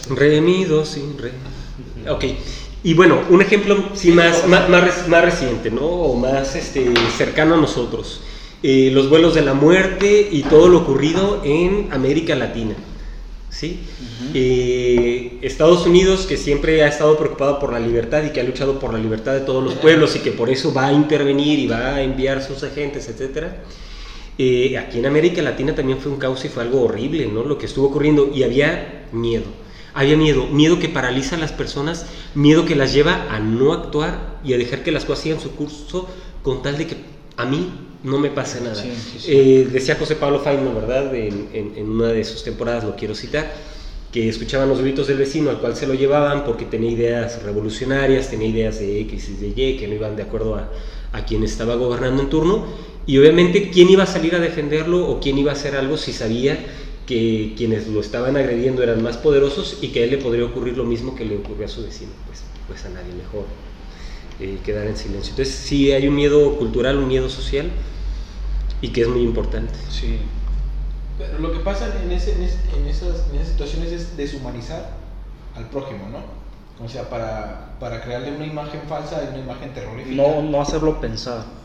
[0.10, 1.32] Re, mi, do, sí, re.
[2.10, 2.26] Ok.
[2.84, 5.86] Y bueno, un ejemplo sí más, más, más, reciente, ¿no?
[5.86, 8.22] O más este, cercano a nosotros.
[8.64, 12.76] Eh, los vuelos de la muerte y todo lo ocurrido en América Latina.
[13.50, 13.82] ¿sí?
[14.34, 18.80] Eh, Estados Unidos, que siempre ha estado preocupado por la libertad y que ha luchado
[18.80, 21.68] por la libertad de todos los pueblos y que por eso va a intervenir y
[21.68, 23.64] va a enviar sus agentes, etcétera
[24.42, 27.44] eh, aquí en América Latina también fue un caos y fue algo horrible, ¿no?
[27.44, 29.44] Lo que estuvo ocurriendo y había miedo.
[29.94, 34.40] Había miedo, miedo que paraliza a las personas, miedo que las lleva a no actuar
[34.46, 36.08] y a dejar que las cosas sigan su curso
[36.42, 36.96] con tal de que
[37.36, 37.70] a mí
[38.02, 38.82] no me pase nada.
[39.28, 41.14] Eh, decía José Pablo Faino, ¿verdad?
[41.14, 43.52] En, en, una de sus temporadas, lo quiero citar,
[44.10, 48.30] que escuchaban los gritos del vecino al cual se lo llevaban porque tenía ideas revolucionarias,
[48.30, 50.72] tenía ideas de X y de Y que no iban de acuerdo a,
[51.12, 52.66] a quien estaba gobernando en turno
[53.10, 56.14] y obviamente, ¿quién iba a salir a defenderlo o quién iba a hacer algo si
[56.14, 56.60] sabía
[57.08, 60.78] que quienes lo estaban agrediendo eran más poderosos y que a él le podría ocurrir
[60.78, 62.12] lo mismo que le ocurrió a su vecino?
[62.28, 63.46] Pues, pues a nadie mejor
[64.40, 65.32] eh, quedar en silencio.
[65.32, 67.72] Entonces, sí hay un miedo cultural, un miedo social
[68.80, 69.74] y que es muy importante.
[69.90, 70.20] Sí.
[71.18, 74.98] Pero lo que pasa en, ese, en, esas, en esas situaciones es deshumanizar
[75.56, 76.86] al prójimo, ¿no?
[76.86, 80.16] O sea, para, para crearle una imagen falsa y una imagen terrorífica.
[80.16, 81.58] No, no hacerlo pensar.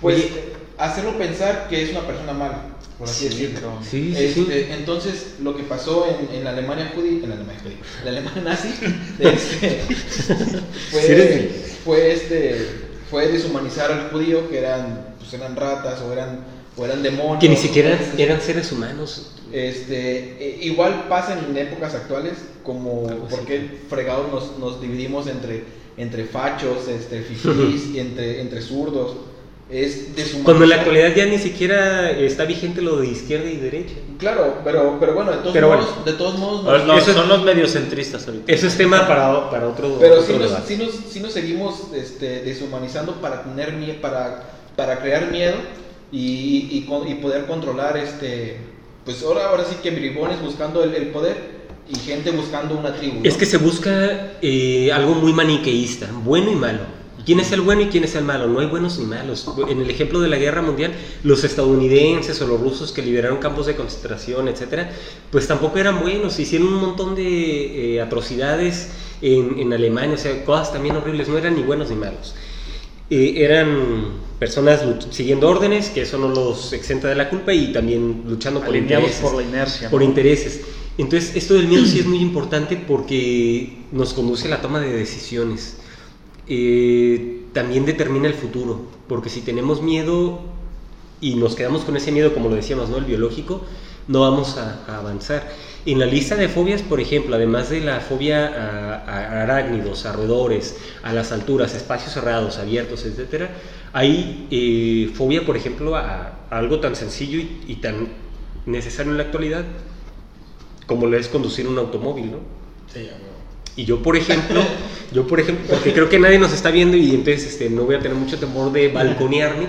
[0.00, 0.28] Pues
[0.78, 2.58] hacerlo pensar que es una persona mala,
[2.98, 3.72] por así decirlo.
[3.82, 7.76] Sí, este, entonces, lo que pasó en, en la Alemania judía, en la Alemania judía,
[8.04, 8.68] la Alemania nazi,
[9.18, 9.80] este,
[10.90, 11.50] fue,
[11.84, 12.66] fue, este,
[13.10, 16.40] fue deshumanizar al judío, que eran, pues eran ratas o eran,
[16.76, 17.40] o eran demonios.
[17.40, 19.32] Que ni siquiera eran seres humanos.
[19.52, 25.64] Este, e, igual pasa en épocas actuales, como porque fregados nos, nos dividimos entre,
[25.96, 29.16] entre fachos, este, fifís, y entre, entre zurdos
[29.68, 30.10] es
[30.44, 33.94] Cuando en la actualidad ya ni siquiera está vigente lo de izquierda y derecha.
[34.18, 38.52] Claro, pero, pero bueno, de todos modos, de todos modos no, son los mediocentristas ahorita.
[38.52, 42.42] Eso es tema para, para otro Pero si, nos, si, nos, si, nos, seguimos este,
[42.42, 44.44] deshumanizando para tener miedo, para,
[44.76, 45.56] para crear miedo
[46.12, 48.58] y, y, y, poder controlar este
[49.04, 51.56] pues ahora, ahora sí que bribones buscando el, el poder
[51.88, 53.20] y gente buscando una tribu.
[53.22, 56.95] Es que se busca eh, algo muy maniqueísta, bueno y malo.
[57.26, 58.46] ¿Quién es el bueno y quién es el malo?
[58.46, 59.48] No hay buenos ni malos.
[59.68, 60.92] En el ejemplo de la guerra mundial,
[61.24, 64.92] los estadounidenses o los rusos que liberaron campos de concentración, etcétera,
[65.32, 66.38] pues tampoco eran buenos.
[66.38, 71.28] Hicieron un montón de eh, atrocidades en, Alemania, o sea, cosas también horribles.
[71.28, 72.36] No eran ni buenos ni malos.
[73.10, 78.22] Eh, eran personas siguiendo órdenes, que eso no los exenta de la culpa, y también
[78.28, 79.16] luchando por intereses.
[79.16, 79.90] por la inercia.
[79.90, 80.60] Por intereses.
[80.96, 84.92] Entonces, esto del miedo sí es muy importante porque nos conduce a la toma de
[84.92, 85.78] decisiones.
[86.48, 90.40] Eh, también determina el futuro, porque si tenemos miedo
[91.20, 92.98] y nos quedamos con ese miedo, como lo decíamos, ¿no?
[92.98, 93.62] el biológico,
[94.08, 95.50] no vamos a, avanzar.
[95.84, 100.76] En la lista de fobias, por ejemplo, además de la fobia a, arácnidos, a roedores,
[101.02, 103.48] a las alturas, espacios cerrados, abiertos, etc.,
[103.92, 108.08] hay eh, fobia, por ejemplo, a, algo tan sencillo y, tan
[108.66, 109.64] necesario en la actualidad
[110.86, 112.38] como lo es conducir un automóvil, ¿no?
[112.92, 113.08] Sí,
[113.76, 114.60] y yo, por ejemplo,
[115.12, 117.94] yo, por ejemplo, porque creo que nadie nos está viendo y entonces este, no voy
[117.96, 119.68] a tener mucho temor de balconearme,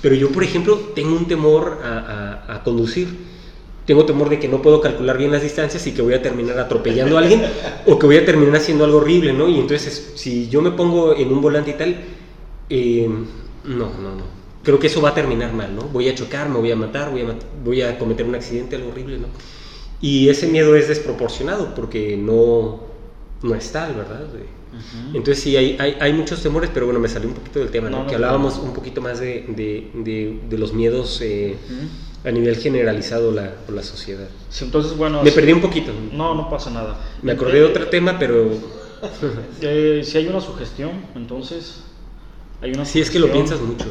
[0.00, 3.08] pero yo, por ejemplo, tengo un temor a, a, conducir.
[3.84, 6.58] tengo temor de que no puedo calcular bien las distancias y que voy a terminar
[6.58, 7.42] atropellando a alguien
[7.86, 9.48] o que voy a terminar haciendo algo horrible, ¿no?
[9.48, 11.96] Y entonces, si yo me pongo en un volante y tal,
[12.70, 13.08] eh,
[13.64, 14.24] no, no, no.
[14.62, 15.82] Creo que eso va a terminar mal, ¿no?
[15.84, 18.76] Voy a chocar, me voy a matar, voy a, mat- voy a cometer un accidente,
[18.76, 19.28] algo horrible, ¿no?
[20.00, 22.87] Y ese miedo es desproporcionado porque no,
[23.42, 24.26] no es tal, ¿verdad?
[25.14, 27.88] Entonces sí, hay, hay, hay muchos temores, pero bueno, me salió un poquito del tema,
[27.88, 27.98] ¿no?
[27.98, 31.56] No, no, que hablábamos un poquito más de, de, de- de los miedos eh,
[32.24, 34.28] a nivel generalizado la, por la sociedad.
[34.50, 35.22] Sí, entonces, bueno.
[35.22, 35.36] Me sí.
[35.36, 35.92] perdí un poquito.
[36.12, 36.98] No, no pasa nada.
[37.22, 38.50] Me acordé de otro tema, pero
[39.62, 41.82] Eh, si hay una sugestión, entonces.
[42.60, 43.46] Hay una sí es que lo sugestión.
[43.58, 43.86] piensas mucho.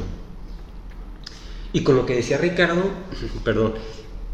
[1.74, 2.84] Y con lo que decía Ricardo,
[3.44, 3.74] perdón,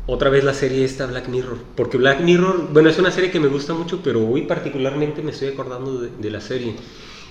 [0.06, 1.58] otra vez la serie esta Black Mirror.
[1.76, 5.32] Porque Black Mirror, bueno, es una serie que me gusta mucho, pero hoy particularmente me
[5.32, 6.76] estoy acordando de, de la serie.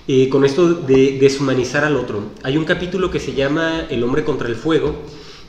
[0.05, 2.23] Eh, con esto de deshumanizar al otro.
[2.43, 4.95] Hay un capítulo que se llama El hombre contra el fuego,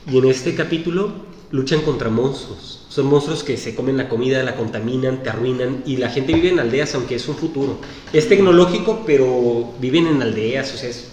[0.09, 1.11] y en este capítulo
[1.51, 2.85] luchan contra monstruos.
[2.87, 6.49] Son monstruos que se comen la comida, la contaminan, te arruinan, y la gente vive
[6.49, 7.79] en aldeas, aunque es un futuro.
[8.13, 11.09] Es tecnológico, pero viven en aldeas, o sea, es,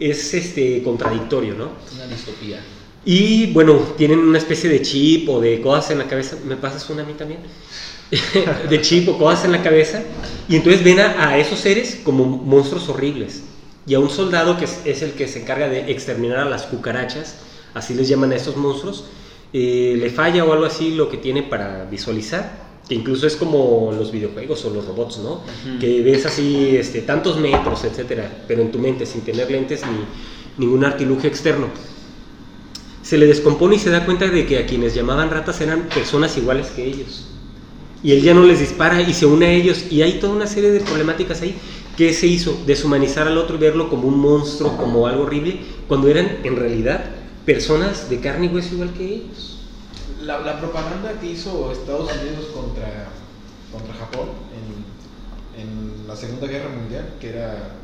[0.00, 1.68] es este, contradictorio, ¿no?
[1.94, 2.60] Una distopía.
[3.04, 6.36] Y bueno, tienen una especie de chip o de cosas en la cabeza.
[6.44, 7.40] ¿Me pasas una a mí también?
[8.70, 10.02] de chip o cosas en la cabeza.
[10.48, 13.42] Y entonces ven a, a esos seres como monstruos horribles.
[13.86, 16.62] Y a un soldado que es, es el que se encarga de exterminar a las
[16.62, 17.36] cucarachas,
[17.74, 19.04] así les llaman a estos monstruos,
[19.52, 22.64] eh, le falla o algo así lo que tiene para visualizar.
[22.88, 25.40] Que incluso es como los videojuegos o los robots, ¿no?
[25.80, 30.66] Que ves así este, tantos metros, etcétera, pero en tu mente, sin tener lentes ni
[30.66, 31.68] ningún artilugio externo
[33.04, 36.38] se le descompone y se da cuenta de que a quienes llamaban ratas eran personas
[36.38, 37.26] iguales que ellos.
[38.02, 39.92] Y él ya no les dispara y se une a ellos.
[39.92, 41.54] Y hay toda una serie de problemáticas ahí.
[41.98, 42.58] ¿Qué se hizo?
[42.66, 47.04] Deshumanizar al otro y verlo como un monstruo, como algo horrible, cuando eran en realidad
[47.44, 49.60] personas de carne y hueso igual que ellos.
[50.22, 53.10] La, la propaganda que hizo Estados Unidos contra,
[53.70, 54.30] contra Japón
[55.56, 57.74] en, en la Segunda Guerra Mundial, que era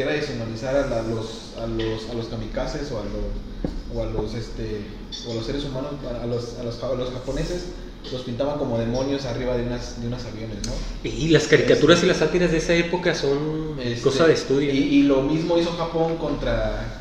[0.00, 4.06] era deshumanizar a, la- los, a, los, a los kamikazes o a los, o a
[4.06, 4.80] los, este,
[5.28, 5.90] o a los seres humanos,
[6.22, 7.64] a los, a, los, a los japoneses,
[8.10, 10.72] los pintaban como demonios arriba de, unas, de unos aviones, ¿no?
[11.08, 14.72] Y las caricaturas y las sátiras de esa época son Este, cosa de estudio.
[14.72, 17.00] Y, y lo mismo hizo Japón contra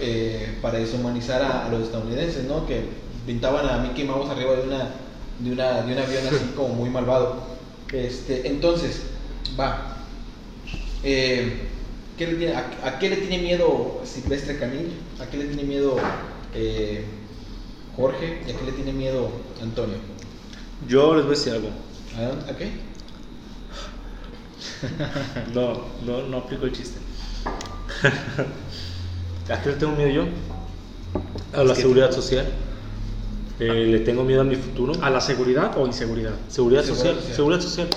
[0.00, 2.66] eh, para deshumanizar a, a los estadounidenses, ¿no?
[2.66, 2.82] Que
[3.26, 4.90] pintaban a Mickey Mouse arriba de una
[5.38, 7.36] de una de un avión así como muy malvado.
[7.92, 9.00] Este, entonces,
[9.58, 9.96] va.
[11.04, 11.68] Eh,
[12.18, 14.92] ¿qué le tiene- a, a qué le tiene miedo Silvestre Camil?
[15.20, 15.96] ¿A qué le tiene miedo
[16.54, 17.04] eh,
[17.96, 18.42] Jorge?
[18.46, 19.96] ¿Y a qué le tiene miedo Antonio?
[20.88, 21.68] Yo les voy a decir algo.
[22.48, 22.70] ¿A, qué?
[25.54, 26.98] No, no, no aplico el chiste.
[29.52, 30.24] ¿A qué le tengo miedo yo?
[31.58, 32.46] A la seguridad social.
[33.60, 34.92] Eh, le tengo miedo a mi futuro.
[35.02, 36.32] ¿A la seguridad o inseguridad?
[36.48, 37.16] Seguridad Seguridad social.
[37.16, 37.36] social.
[37.36, 37.88] Seguridad social.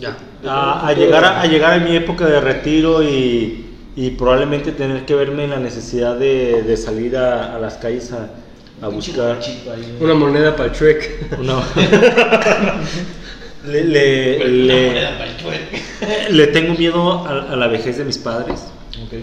[0.00, 0.16] Ya.
[0.46, 3.64] A, a llegar a, a llegar a mi época de retiro y,
[3.96, 8.12] y probablemente tener que verme en la necesidad de, de salir a, a las calles
[8.12, 8.30] a,
[8.80, 9.38] a buscar
[9.98, 10.04] ¿no?
[10.04, 11.38] Una moneda para el Shrek.
[11.40, 11.60] una...
[13.66, 15.08] le, le, le,
[16.30, 18.66] le tengo miedo a, a la vejez de mis padres.
[19.04, 19.14] Ok.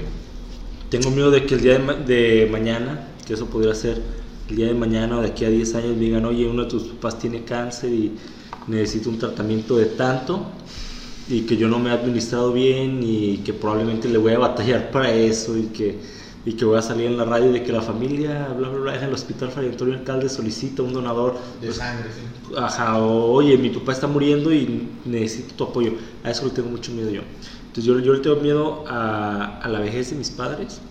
[0.90, 4.02] Tengo miedo de que el día de, ma- de mañana, que eso podría ser
[4.50, 6.70] el día de mañana o de aquí a 10 años, me digan, oye, uno de
[6.70, 8.16] tus papás tiene cáncer y
[8.68, 10.52] necesita un tratamiento de tanto
[11.28, 14.92] y que yo no me he administrado bien y que probablemente le voy a batallar
[14.92, 16.00] para eso y que,
[16.46, 18.96] y que voy a salir en la radio de que la familia, bla, bla, bla,
[18.98, 21.40] en el hospital Fray Antonio Alcalde solicita un donador.
[21.60, 22.22] De Pues, sangre, sí.
[22.58, 25.94] Ajá, oye, mi papá está muriendo y necesito tu apoyo.
[26.24, 27.22] A eso le tengo mucho miedo yo.
[27.68, 30.82] Entonces yo, yo le tengo miedo a, a la vejez de mis padres,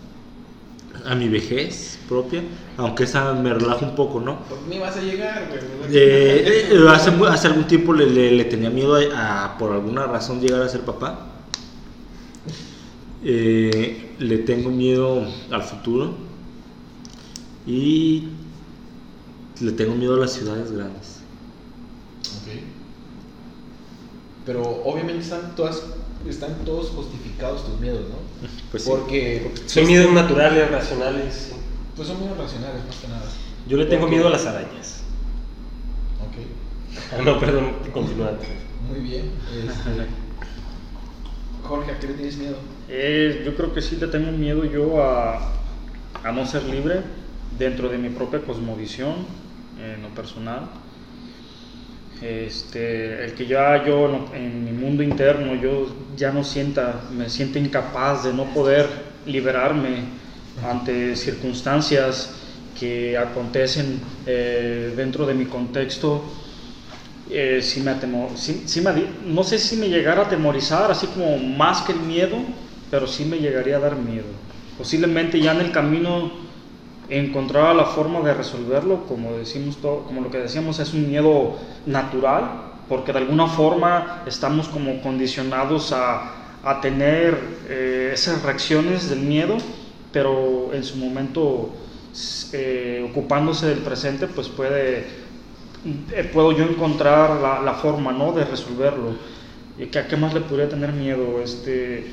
[1.07, 2.43] a mi vejez propia,
[2.77, 4.41] aunque esa me relaja un poco, ¿no?
[4.45, 5.61] Por mí vas a llegar, güey.
[5.97, 10.07] Eh, eh, hace, hace algún tiempo le, le- le tenía miedo a, a, por alguna
[10.07, 11.27] razón, llegar a ser papá.
[13.23, 16.15] Eh, le tengo miedo al futuro
[17.67, 18.29] y
[19.61, 21.21] le tengo miedo a las ciudades grandes.
[22.43, 22.61] Ok.
[24.47, 25.83] Pero obviamente están todas
[26.29, 28.49] están todos justificados tus miedos, ¿no?
[28.71, 28.91] Pues sí.
[28.91, 31.35] Porque Son miedos naturales, racionales.
[31.35, 31.53] sí.
[31.97, 33.23] pues son miedos racionales más que nada.
[33.69, 35.03] Yo le tengo Porque- miedo a las arañas.
[36.21, 37.07] Ok.
[37.13, 38.33] Ah, no, perdón, continúa.
[38.89, 39.31] Muy bien.
[39.67, 40.07] Este,
[41.63, 42.57] Jorge, ¿a qué le tienes miedo?
[42.89, 45.53] Eh, yo creo que sí le tengo miedo yo a,
[46.23, 47.01] a no ser libre
[47.59, 49.15] dentro de mi propia cosmovisión,
[49.83, 50.69] en lo personal.
[52.23, 57.29] Este, el que ya yo no- en mi mundo interno yo ya no sienta, me
[57.29, 58.87] siento incapaz de no poder
[59.27, 60.05] liberarme
[60.65, 62.37] ante circunstancias
[62.79, 66.25] que acontecen eh, dentro de mi contexto,
[67.31, 68.93] eh, sí me atemo- sí- sí me
[69.27, 72.37] no sé si me llegara a atemorizar, así como más que el miedo,
[72.91, 74.27] pero sí me llegaría a dar miedo.
[74.79, 76.44] Posiblemente ya en el camino
[77.09, 81.57] encontrara la forma de resolverlo, como decimos todo, como lo que decíamos es un miedo
[81.87, 82.45] natural,
[82.89, 86.33] porque de alguna forma estamos como condicionados a,
[86.63, 87.39] a tener
[87.69, 89.57] eh, esas reacciones del miedo,
[90.13, 91.71] pero en su momento
[92.53, 95.25] eh, ocupándose del presente, pues puede
[96.13, 98.33] eh, puedo yo encontrar la, la forma ¿no?
[98.33, 99.13] de resolverlo.
[99.79, 101.43] ¿Y ¿A qué más le podría tener miedo?
[101.43, 102.07] Este,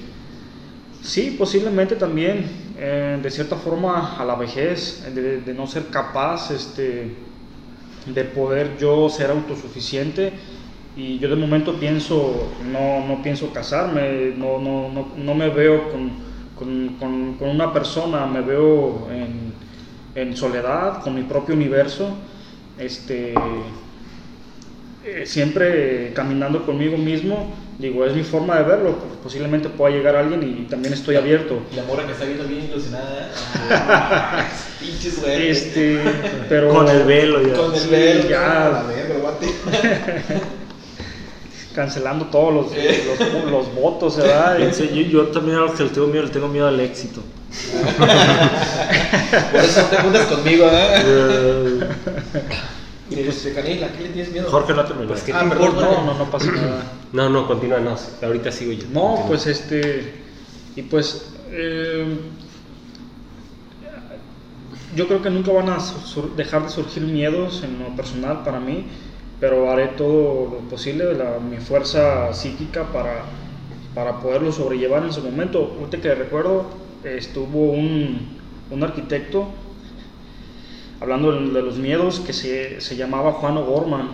[1.03, 2.45] sí, posiblemente también,
[2.77, 7.15] eh, de cierta forma, a la vejez, de, no ser capaz este,
[8.05, 10.33] de poder yo ser autosuficiente.
[10.95, 16.11] Y yo de momento pienso, no, no pienso casarme, no, no, no, me veo con,
[16.57, 19.53] con, con- una persona, me veo en,
[20.15, 22.09] en soledad, con mi propio universo
[22.77, 23.33] este,
[25.03, 30.43] eh, siempre caminando conmigo mismo, digo, es mi forma de verlo, posiblemente pueda llegar alguien
[30.43, 31.59] y también estoy abierto.
[31.71, 33.29] Y la morra que está viendo bien ilusionada.
[33.73, 34.45] Ah,
[34.79, 35.49] Pinches güey.
[35.49, 35.99] Este,
[36.49, 37.53] pero Con el velo ya.
[37.53, 38.29] Con el Sí, velo.
[38.29, 38.83] ya.
[41.75, 44.57] Cancelando todos los, los, los votos, ¿verdad?
[44.59, 47.21] Yo, yo también a lo que le tengo miedo, le tengo miedo al éxito.
[49.51, 50.95] Por eso no te juntas conmigo, ¿eh?
[51.05, 51.79] Eh,
[53.11, 54.49] Y pues, Canil, ¿a qué le tienes miedo?
[54.49, 55.07] Jorge no terminó.
[55.09, 55.91] Pues, ¿qué Ah, te perdón, importa?
[55.91, 56.83] no, no, no pasa nada.
[57.11, 58.85] No, no, continúa, no, ahorita sigo yo.
[58.93, 59.27] No, Continúa.
[59.27, 60.13] pues este,
[60.77, 62.05] y pues eh,
[64.95, 68.61] yo creo que nunca van a sur- dejar de surgir miedos en lo personal para
[68.61, 68.85] mí,
[69.41, 73.23] pero haré todo lo posible, la- mi fuerza psíquica para,
[73.93, 75.75] para poderlo sobrellevar en su momento.
[75.79, 76.65] Ahorita que recuerdo,
[77.03, 78.37] estuvo un,
[78.69, 79.49] un arquitecto
[81.01, 84.09] hablando de los miedos que se, se llamaba Juan O'Gorman.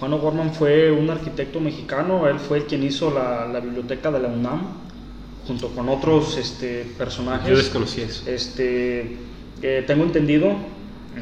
[0.00, 4.18] Juan O'Gorman fue un arquitecto mexicano, él fue el quien hizo la, la biblioteca de
[4.18, 4.62] la UNAM,
[5.46, 7.48] junto con otros este, personajes.
[7.48, 8.28] Yo desconocía eso.
[8.28, 9.18] Este,
[9.60, 10.56] eh, tengo entendido,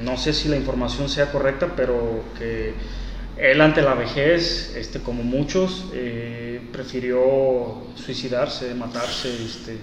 [0.03, 2.73] no sé si la información sea correcta, pero que
[3.37, 9.77] él ante la vejez, este, como muchos, eh, prefirió suicidarse, matarse, este,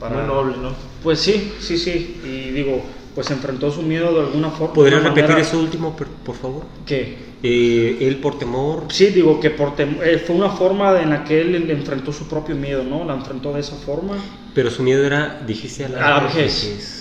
[0.00, 0.74] Muy noble, ¿no?
[1.02, 2.82] Pues sí, sí, sí, y digo,
[3.18, 4.74] pues enfrentó su miedo de alguna forma.
[4.74, 6.62] ¿Podrías repetir manera eso último, por, por favor?
[6.86, 8.84] Que, Eh, él por temor.
[8.90, 12.28] sí, digo que por tem- eh, fue una forma en la que él enfrentó su
[12.28, 13.04] propio miedo, ¿no?
[13.04, 14.14] La enfrentó de esa forma.
[14.54, 16.52] Pero su miedo era, dijiste, a la, A la vejez.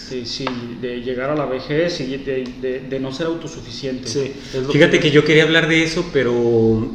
[0.10, 0.46] Sí, sí,
[0.82, 4.08] de llegar a la vejez y de, de- de no ser autosuficiente.
[4.08, 4.34] Sí.
[4.72, 6.34] Fíjate que yo quería hablar de eso, pero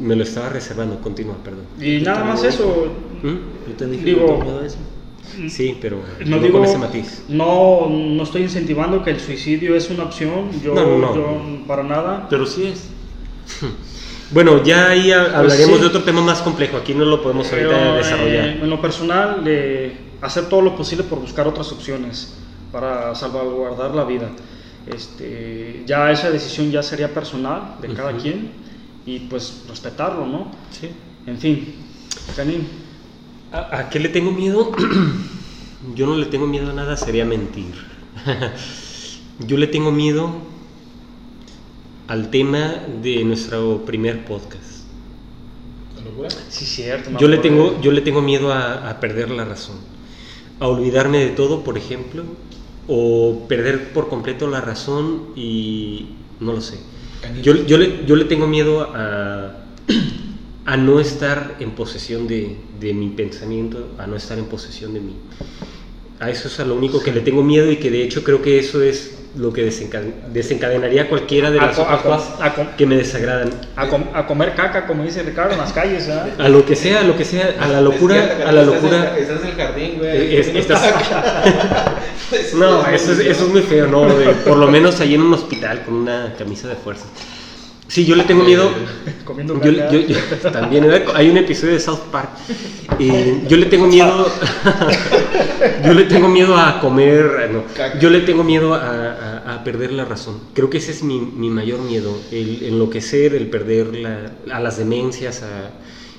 [0.01, 0.99] me lo estaba reservando.
[0.99, 1.63] Continúa, perdón.
[1.79, 2.87] Y nada más eso.
[3.23, 3.69] ¿Mm?
[3.69, 4.77] Yo te dije Digo- que tengo miedo a eso.
[5.49, 7.23] Sí, pero No, digo, con ese matiz.
[7.27, 11.15] no, no estoy incentivando que el suicidio es una opción, yo, No, no, no.
[11.15, 12.27] yo para nada.
[12.29, 12.89] Pero sí es.
[14.31, 15.79] Bueno, ya ahí ha- hablaríamos Pues sí.
[15.81, 16.77] de otro tema más complejo.
[16.77, 18.45] Aquí no lo podemos ahorita Pero, desarrollar.
[18.47, 22.33] eh, en lo personal, eh, hacer todo lo posible por buscar otras opciones
[22.71, 24.29] para salvaguardar la vida.
[24.87, 28.21] Este, ya esa decisión ya sería personal de cada Ujú.
[28.21, 28.51] quien
[29.05, 30.51] y pues respetarlo, ¿no?
[30.71, 30.89] Sí.
[31.27, 31.75] En fin,
[32.35, 32.67] Canín.
[33.53, 34.71] ¿A, a qué le tengo miedo?
[35.95, 37.73] Yo no le tengo miedo a nada, sería mentir.
[39.47, 40.29] Yo le tengo miedo
[42.07, 44.83] al tema de nuestro primer podcast.
[46.49, 47.17] Sí, cierto.
[47.17, 49.77] Yo le tengo, yo le tengo miedo a, a perder la razón,
[50.59, 52.23] a olvidarme de todo, por ejemplo,
[52.87, 56.79] o perder por completo la razón y no lo sé.
[57.41, 59.63] Yo, yo, le, yo le tengo miedo a,
[60.65, 64.99] a no estar en posesión de, de mi pensamiento, a no estar en posesión de
[65.01, 65.15] mí.
[66.19, 68.41] A eso es a lo único que le tengo miedo y que de hecho creo
[68.41, 72.85] que eso es lo que desencaden- desencadenaría cualquiera de A las a cosas a que
[72.85, 73.49] me desagradan.
[73.75, 76.29] A, com- a comer caca, como dice Ricardo, en las calles, ¿verdad?
[76.39, 79.17] A lo que sea, a lo que sea, a la locura, a la locura.
[79.17, 80.09] Estás en el jardín, güey.
[80.35, 80.83] Eh, es- estás-
[82.31, 84.05] Es- No, eso es, eso es muy feo, ¿no?
[84.15, 87.05] De- por lo menos ahí en un hospital con una camisa de fuerza.
[87.93, 88.71] Sí, yo le tengo miedo.
[89.23, 90.17] Comiendo Yo, yo- yo-
[90.51, 90.83] también
[91.13, 92.29] hay un episodio de South Park.
[92.97, 94.27] Eh, yo le tengo miedo.
[95.85, 97.51] yo le tengo miedo a comer.
[97.51, 97.63] no,
[97.99, 100.39] yo le tengo miedo a, a- a perder la razón.
[100.55, 104.77] Creo que ese es mi, mi mayor miedo: el enloquecer, el perder la- a las
[104.79, 105.69] demencias a-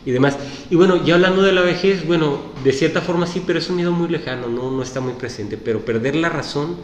[0.07, 0.37] y demás.
[0.70, 3.75] Y bueno, ya hablando de la vejez, bueno, de cierta forma sí, pero es un
[3.75, 5.57] miedo muy lejano, no, no está muy presente.
[5.57, 6.77] Pero perder la razón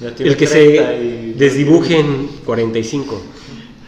[0.00, 3.20] el que 30 se y- desdibujen 45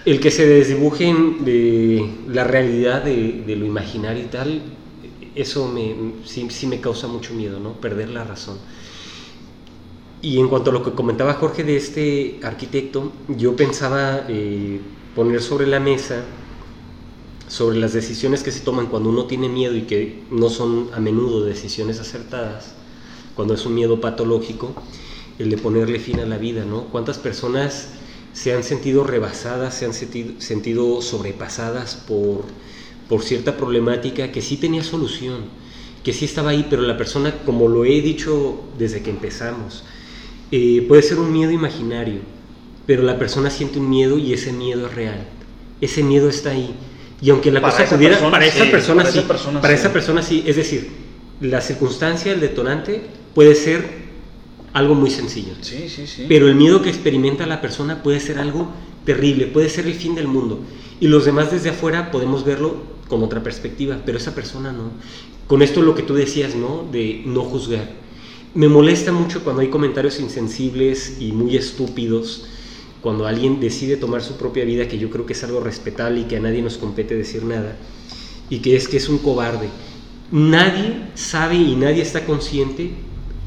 [0.05, 4.63] el que se desdibujen de la realidad de, lo imaginario y tal
[5.35, 5.95] eso me
[6.25, 8.59] sí, sí me causa mucho miedo no perder la razón
[10.23, 14.81] Y en cuanto a lo que comentaba Jorge de este arquitecto, yo pensaba eh,
[15.15, 16.25] poner sobre la mesa
[17.49, 21.01] sobre las decisiones que se toman cuando uno tiene miedo y que no son a
[21.01, 22.75] menudo decisiones acertadas,
[23.37, 24.75] cuando es un miedo patológico,
[25.39, 26.85] el de ponerle fin a la vida, ¿no?
[26.85, 27.91] ¿Cuántas personas
[28.35, 32.45] se han sentido rebasadas, se han sentido, sentido sobrepasadas por,
[33.09, 35.45] por cierta problemática que sí tenía solución,
[36.03, 39.85] que sí estaba ahí, pero la persona, como lo he dicho desde que empezamos,
[40.51, 42.21] eh, puede ser un miedo imaginario,
[42.87, 45.27] pero la persona siente un miedo y ese miedo es real.
[45.81, 46.75] Ese miedo está ahí.
[47.23, 49.75] Y aunque la Para cosa pudiera, persona, para esa persona para sí, esa persona para
[49.75, 49.81] sí.
[49.81, 50.91] esa persona sí, es decir,
[51.41, 53.01] la circunstancia, el detonante
[53.35, 54.04] puede ser
[54.75, 55.55] algo muy sencillo.
[55.63, 56.27] Sí, sí, sí.
[56.29, 58.69] Pero el miedo que experimenta la persona puede ser algo
[59.07, 60.61] terrible, puede ser el fin del mundo.
[61.01, 62.77] Y los demás desde afuera podemos verlo
[63.09, 64.91] con otra perspectiva, pero esa persona no.
[65.47, 66.87] Con esto lo que tú decías, ¿no?
[66.91, 67.89] De no juzgar.
[68.55, 72.47] Me molesta mucho cuando hay comentarios insensibles y muy estúpidos,
[73.01, 76.25] cuando alguien decide tomar su propia vida, que yo creo que es algo respetable y
[76.25, 77.77] que a nadie nos compete decir nada,
[78.51, 79.69] y que es que es un cobarde.
[80.33, 82.93] Nadie sabe y nadie está consciente,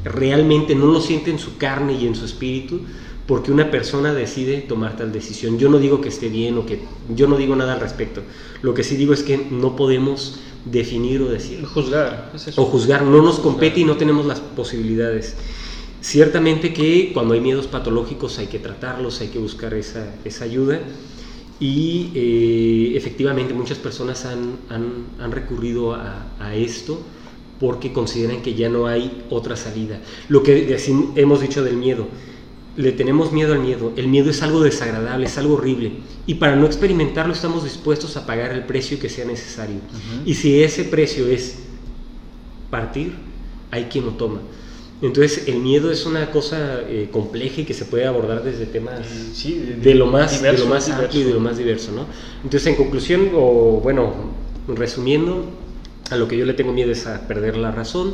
[0.04, 2.82] realmente no lo siente en su carne y en su espíritu,
[3.26, 5.58] porque una persona decide tomar tal decisión.
[5.60, 6.80] Yo no digo que esté bien o que
[7.14, 8.22] yo no digo nada al respecto.
[8.62, 12.62] Lo que sí digo es que no podemos definir o decir Juzgar, es eso.
[12.62, 15.36] o juzgar, no nos compete y no tenemos las posibilidades.
[16.02, 20.80] Ciertamente que cuando hay miedos patológicos hay que tratarlos, hay que buscar esa, esa ayuda
[21.60, 27.00] y eh, efectivamente muchas personas han, han- han recurrido a, a esto
[27.60, 30.00] porque consideran que ya no hay otra salida.
[30.30, 30.78] Lo que
[31.16, 32.08] hemos dicho del miedo,
[32.76, 35.94] le tenemos miedo al miedo, el miedo es algo desagradable, es algo horrible
[36.28, 39.78] y para no experimentarlo estamos dispuestos a pagar el precio que sea necesario.
[40.26, 41.58] Y si ese precio es
[42.70, 43.14] partir,
[43.72, 44.40] hay quien lo toma.
[45.02, 49.00] Entonces el miedo es una cosa eh, compleja y que se puede abordar desde temas
[49.02, 51.58] Eh, sí, de- de lo más, diverso, de lo más amplio y de lo más
[51.58, 51.92] diverso.
[51.92, 52.06] ¿no?
[52.44, 54.14] Entonces en conclusión, o bueno,
[54.68, 55.46] resumiendo,
[56.10, 58.14] a lo que yo le tengo miedo es a perder la razón.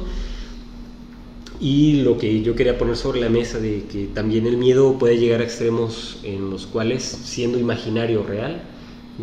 [1.59, 5.17] Y lo que yo quería poner sobre la mesa de que también el miedo puede
[5.17, 8.63] llegar a extremos en los cuales, siendo imaginario o real,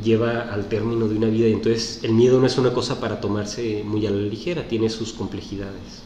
[0.03, 1.49] lleva al término de una vida.
[1.49, 4.89] Y entonces el miedo no es una cosa para tomarse muy a la ligera, tiene
[4.89, 6.03] sus complejidades.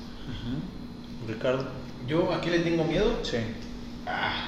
[1.29, 1.67] Ricardo.
[2.09, 3.19] Yo aquí le tengo miedo.
[3.23, 3.39] Sí.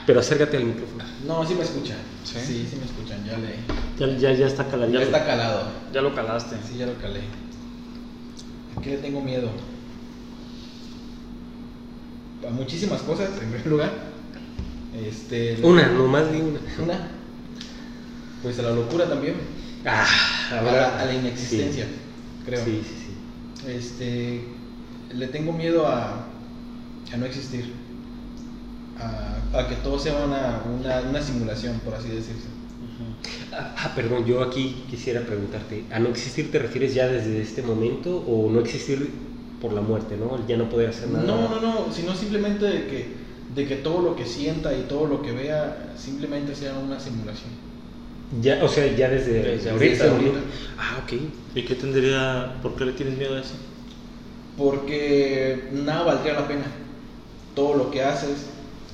[0.07, 1.05] Pero acércate al micrófono.
[1.27, 1.97] No, sí me escuchan.
[2.25, 2.39] ¿Sí?
[2.45, 3.25] Sí, sí, me escuchan.
[3.25, 4.17] Ya le.
[4.17, 4.99] Ya, ya, ya está caladito.
[4.99, 5.69] Ya está calado.
[5.93, 6.57] Ya lo calaste.
[6.69, 7.21] Sí, ya lo calé.
[8.77, 9.51] ¿A qué le tengo miedo?
[12.47, 13.93] A muchísimas cosas, en primer lugar.
[15.07, 16.61] Este, Una, no más de una.
[16.83, 17.09] Una.
[18.43, 19.35] Pues a la locura también.
[19.85, 20.07] Ah,
[20.53, 21.91] A la, a la inexistencia, sí.
[22.45, 22.64] creo.
[22.64, 23.70] Sí, sí, sí.
[23.70, 24.45] Este,
[25.14, 26.27] le tengo miedo a,
[27.12, 27.72] a no existir.
[28.99, 32.49] A, a que todo sea una, una, una simulación, por así decirse.
[33.53, 37.62] Ah, ah, perdón, yo aquí quisiera preguntarte, ¿a no existir te refieres ya desde este
[37.62, 39.11] momento o no existir
[39.61, 40.47] por la muerte, ¿no?
[40.47, 41.25] Ya no poder hacer nada.
[41.25, 43.07] No, no, no, sino simplemente de que,
[43.55, 47.51] de que todo lo que sienta y todo lo que vea simplemente sea una simulación.
[48.43, 49.93] Ya, o sea, ya desde, Desde ahorita.
[49.93, 50.39] Desde ahorita.
[50.79, 51.12] Ah, ok.
[51.55, 53.55] ¿Y qué tendría, por qué le tienes miedo a eso?
[54.59, 56.64] Porque nada valdría la pena.
[57.55, 58.47] Todo lo que haces,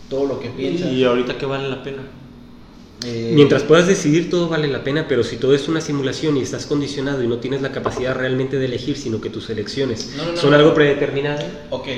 [0.09, 0.93] todo lo que piensas.
[0.93, 2.03] ¿Y ahorita qué vale la pena?
[3.05, 6.42] Eh, Mientras puedas decidir, todo vale la pena, pero si todo es una simulación y
[6.42, 10.24] estás condicionado y no tienes la capacidad realmente de elegir, sino que tus elecciones No,
[10.24, 11.88] no, no, son algo predeterminado, Ok,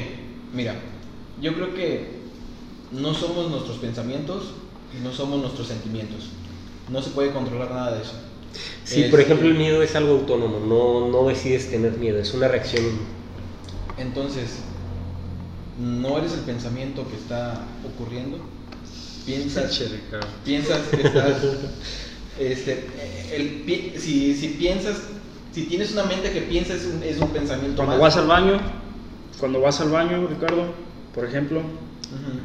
[0.54, 0.74] mira,
[1.40, 2.08] yo creo que
[2.92, 4.52] no somos nuestros pensamientos
[4.98, 6.30] y no somos nuestros sentimientos.
[6.90, 8.12] No se puede controlar nada de eso.
[8.84, 12.32] si por Este, ejemplo el miedo es algo autónomo, no, no decides tener miedo, es
[12.34, 12.84] una reacción.
[13.98, 14.60] Entonces,
[15.78, 18.38] no eres el pensamiento que está ocurriendo.
[19.24, 19.80] Piensas,
[20.44, 21.36] piensas que estás.
[22.38, 22.86] este,
[23.32, 23.62] el
[23.98, 25.02] si, si piensas,
[25.52, 28.60] si tienes una mente que piensa, es un, es un pensamiento Cuando vas al baño,
[29.38, 30.74] cuando vas al baño, Ricardo,
[31.14, 31.62] por ejemplo,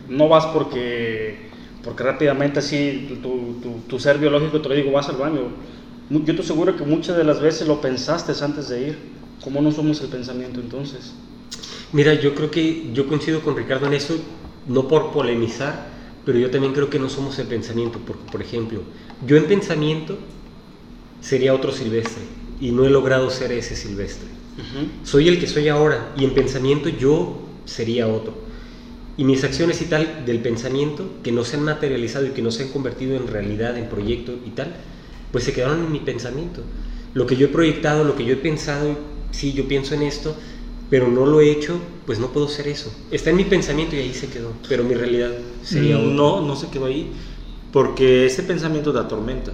[0.07, 1.49] no vas porque,
[1.83, 5.41] porque rápidamente así tu, tu, tu ser biológico te lo digo, vas al baño.
[6.09, 8.97] Yo te aseguro que muchas de las veces lo pensaste antes de ir.
[9.43, 11.13] ¿Cómo no somos el pensamiento entonces?
[11.93, 14.15] Mira, yo creo que yo coincido con Ricardo en eso,
[14.67, 15.87] no por polemizar,
[16.25, 18.81] pero yo también creo que no somos el pensamiento, porque por ejemplo,
[19.25, 20.17] yo en pensamiento
[21.21, 22.23] sería otro silvestre
[22.61, 24.27] y no he logrado ser ese silvestre.
[25.03, 28.33] Soy el que soy ahora y en pensamiento yo sería otro.
[29.15, 32.51] Y mis acciones y tal del pensamiento que no se han materializado y que no
[32.51, 34.75] se han convertido en realidad, en proyecto y tal,
[35.31, 36.61] pues se quedaron en mi pensamiento.
[37.13, 38.97] Lo que yo he proyectado, lo que yo he pensado,
[39.31, 40.35] sí, yo pienso en esto,
[40.89, 42.91] pero no lo he hecho, pues no puedo ser eso.
[43.11, 45.31] Está en mi pensamiento y ahí se quedó, pero mi realidad
[45.63, 47.11] sería Mm, no, no se quedó ahí,
[47.71, 49.51] porque ese pensamiento te atormenta.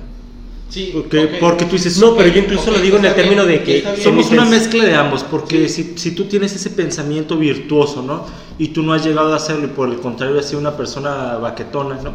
[0.68, 1.30] Sí, Porque, ok.
[1.40, 4.02] porque tú dices, No, pero yo incluso lo digo en el término bien, de que.
[4.02, 8.26] Somos una mezcla de ambos, porque si, si tú tienes ese pensamiento virtuoso, ¿no?
[8.58, 11.38] Y tú no has llegado a hacerlo y por el contrario has sido una persona
[11.38, 12.14] baquetona, ¿no?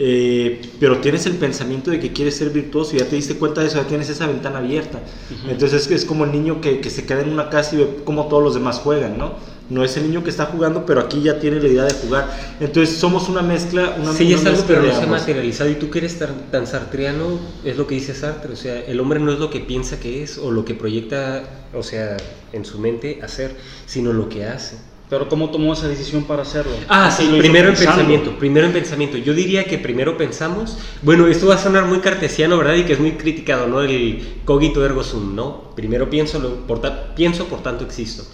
[0.00, 3.62] Eh, pero tienes el pensamiento de que quieres ser virtuoso y ya te diste cuenta
[3.62, 5.00] de eso, ya tienes esa ventana abierta.
[5.48, 7.88] Entonces es, es como el niño que, que se queda en una casa y ve
[8.04, 9.34] cómo todos los demás juegan, ¿no?
[9.70, 12.30] No es el niño que está jugando, pero aquí ya tiene la idea de jugar.
[12.58, 15.68] Entonces somos una mezcla, una, Sí, una es algo, pero no se ha materializado.
[15.68, 18.52] Y tú que eres tan, tan sartreano, es lo que dice Sartre.
[18.52, 21.42] O sea, el hombre no es lo que piensa que es o lo que proyecta,
[21.74, 22.16] o sea,
[22.52, 24.76] en su mente hacer, sino lo que hace.
[25.10, 26.72] Pero ¿cómo tomó esa decisión para hacerlo?
[26.88, 29.16] Ah, ¿Sí primero en pensamiento, primero en pensamiento.
[29.16, 32.74] Yo diría que primero pensamos, bueno, esto va a sonar muy cartesiano, ¿verdad?
[32.74, 33.80] Y que es muy criticado, ¿no?
[33.80, 35.70] El cogito ergo sum, ¿no?
[35.74, 36.82] Primero pienso, por
[37.14, 38.24] pienso, por tanto existo.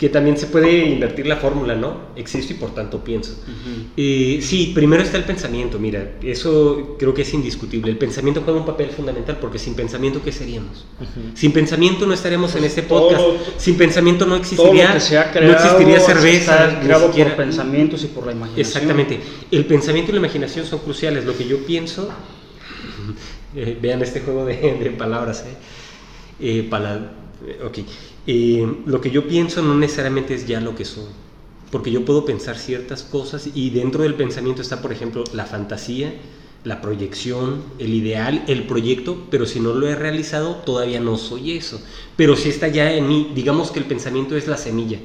[0.00, 1.94] Que también se puede invertir la fórmula, ¿no?
[2.16, 3.38] Existo y por tanto pienso.
[3.98, 7.90] Eh, sí, primero está el pensamiento, mira, eso creo que es indiscutible.
[7.90, 10.86] El pensamiento juega un papel fundamental porque sin pensamiento, ¿qué seríamos?
[11.34, 13.60] Sin pensamiento no estaríamos en este todo podcast.
[13.60, 18.66] sin pensamiento no existiría, no existiría cerveza, ni siquiera- por pensamientos y por la imaginación.
[18.66, 19.20] Exactamente.
[19.50, 21.26] El pensamiento y la imaginación son cruciales.
[21.26, 22.08] Lo que yo pienso,
[23.54, 25.54] eh, vean este juego de, de palabras, ¿eh?
[26.40, 27.78] Eh, eh, ok.
[28.26, 31.04] Eh, lo que yo pienso no necesariamente es ya lo que soy.
[31.70, 36.12] Porque yo puedo pensar ciertas cosas y dentro del pensamiento está, por ejemplo, la fantasía,
[36.64, 41.56] la proyección, el ideal, el proyecto, pero si no lo he realizado, todavía no soy
[41.56, 41.80] eso.
[42.16, 44.98] Pero si está ya en mí, digamos que el pensamiento es la semilla,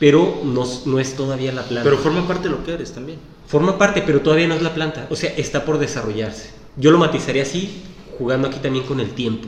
[0.00, 1.88] pero no, no es todavía la planta.
[1.88, 3.18] Pero forma parte de lo que eres también.
[3.46, 5.06] Forma parte, pero todavía no es la planta.
[5.10, 6.50] O sea, está por desarrollarse.
[6.76, 7.82] Yo lo matizaría así,
[8.18, 9.46] jugando aquí también con el tiempo.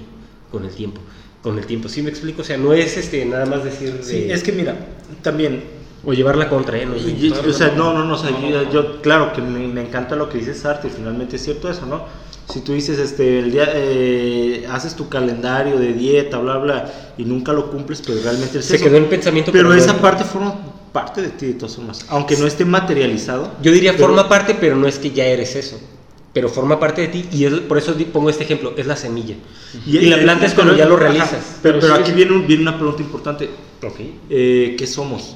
[0.53, 1.01] Con el tiempo.
[1.49, 1.89] Con el tiempo.
[1.89, 2.43] ¿Sí me explico?
[2.43, 4.77] O sea, no es este nada más decir de- Sí, es que mira,
[5.23, 5.65] también
[6.05, 6.85] o llevar la contra, ¿eh?
[6.85, 9.81] No, Y- o sea, no, no, no, o sea, yo, yo- claro que me, me
[9.81, 12.03] encanta lo que dices arte, finalmente es cierto eso, ¿no?
[12.53, 17.25] Si tú dices, este, el día, eh, haces tu calendario de dieta, bla, bla, y
[17.25, 18.85] nunca lo cumples, pero realmente es Se eso.
[18.85, 19.51] quedó en pensamiento.
[19.51, 20.55] Pero no esa parte forma
[20.93, 23.53] parte de ti de todas formas, aunque no esté materializado.
[23.63, 25.81] Yo diría pero- forma parte, pero no es que ya eres eso.
[26.39, 29.35] Pero forma parte de ti y es, por eso pongo este ejemplo, es la semilla.
[29.85, 31.31] Y, la planta es cuando ya lo ajá, realizas.
[31.31, 33.51] pero, Pero pero sí aquí es- viene, un- viene una pregunta importante.
[33.85, 34.01] Ok.
[34.31, 35.35] Eh, ¿Qué somos?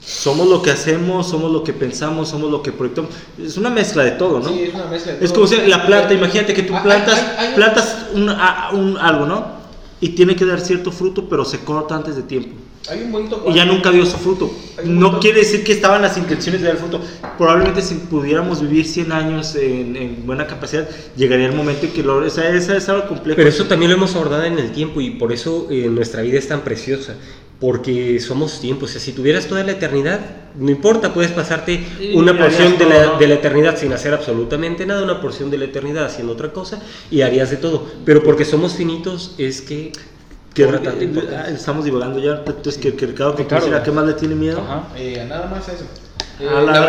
[0.00, 3.10] Somos lo que hacemos, somos lo que pensamos, somos lo que proyectamos.
[3.38, 4.48] Es una mezcla de todo, ¿no?
[4.48, 5.44] Sí, es una mezcla de Es todo.
[5.46, 8.96] como si la planta, imagínate que tú Hay- plantas, hay- hay- plantas un, a- un-
[8.96, 9.44] algo, ¿no?
[10.00, 12.56] Y tiene que dar cierto fruto, pero se corta antes de tiempo.
[12.88, 14.50] Hay un bonito Y ya nunca dio su fruto.
[14.84, 17.00] No quiere decir que estaban las intenciones de dar fruto.
[17.36, 22.02] Probablemente si pudiéramos vivir 100 años en, en buena capacidad, llegaría el momento en que
[22.02, 22.16] lo...
[22.16, 23.36] O sea, esa es algo complejo.
[23.36, 26.38] Pero eso también lo hemos abordado en el tiempo y por eso eh, nuestra vida
[26.38, 27.16] es tan preciosa.
[27.60, 28.86] Porque somos tiempo.
[28.86, 30.20] O sea, si tuvieras toda la eternidad,
[30.56, 35.04] no importa, puedes pasarte una porción de la, de la eternidad sin hacer absolutamente nada,
[35.04, 37.86] una porción de la eternidad haciendo otra cosa y harías de todo.
[38.06, 39.92] Pero porque somos finitos es que
[40.54, 42.42] Que, ah, estamos divagando ya.
[42.46, 43.42] Entonces, que, que Ricardo, que.
[43.54, 44.60] ¿a qué más le tiene miedo?
[44.60, 44.88] Ajá.
[44.96, 45.84] Eh, nada más eso.
[46.40, 46.80] Eh, A la, a la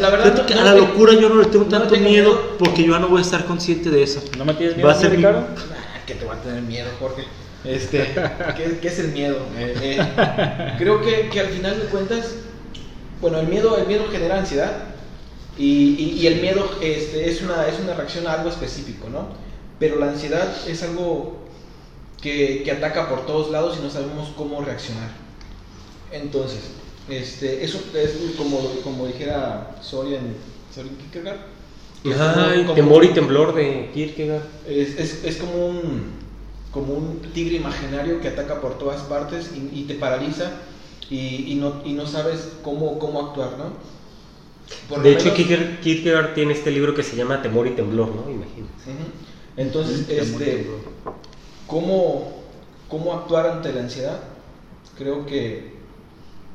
[0.00, 2.56] la verdad, no- a la locura yo no le tengo no tanto tengo miedo, miedo.
[2.58, 4.22] porque yo ya no voy a estar consciente de eso.
[4.38, 5.40] ¿No me tienes Va miedo, a ser mi- Ricardo?
[5.40, 7.24] Ah, que te va a tener miedo, Jorge.
[7.64, 7.98] Este,
[8.56, 9.36] ¿qué, qué es el miedo?
[9.58, 12.34] Eh, eh, creo que, que al final de cuentas,
[13.20, 14.72] bueno, el miedo, el miedo genera ansiedad
[15.56, 19.28] y, y- y el miedo este, es, una, es una reacción a algo específico, ¿no?
[19.78, 21.43] Pero la ansiedad es algo
[22.24, 25.10] que, que ataca por todos lados y no sabemos cómo reaccionar.
[26.10, 26.60] Entonces,
[27.08, 30.34] este, eso es como, como dijera Soren,
[30.74, 31.38] Soren Kierkegaard.
[32.02, 34.42] que es como- Ay, como- temor y temblor de Kierkegaard.
[34.66, 36.24] es, es, es como un
[36.72, 40.50] como un tigre imaginario que ataca por todas partes y, y te paraliza
[41.08, 43.66] y, y no, y no sabes cómo, cómo actuar, ¿no?
[44.88, 48.08] Por De hecho, menos- Kierkegaard, Kierkegaard tiene este libro que se llama Temor y temblor,
[48.08, 48.22] ¿no?
[48.28, 48.72] Imagínate.
[48.86, 49.04] Ujú.
[49.56, 50.80] Entonces, Temor y este, temblor.
[51.74, 52.30] ¿Cómo,
[52.88, 54.20] ¿cómo actuar ante la ansiedad?
[54.96, 55.72] Creo que,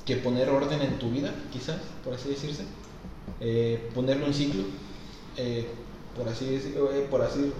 [0.06, 2.64] que poner orden en tu vida, quizás, por así decirse.
[3.42, 4.62] Eh, ponerlo en ciclo,
[5.36, 5.68] eh,
[6.16, 7.52] por así decirlo, eh, por así,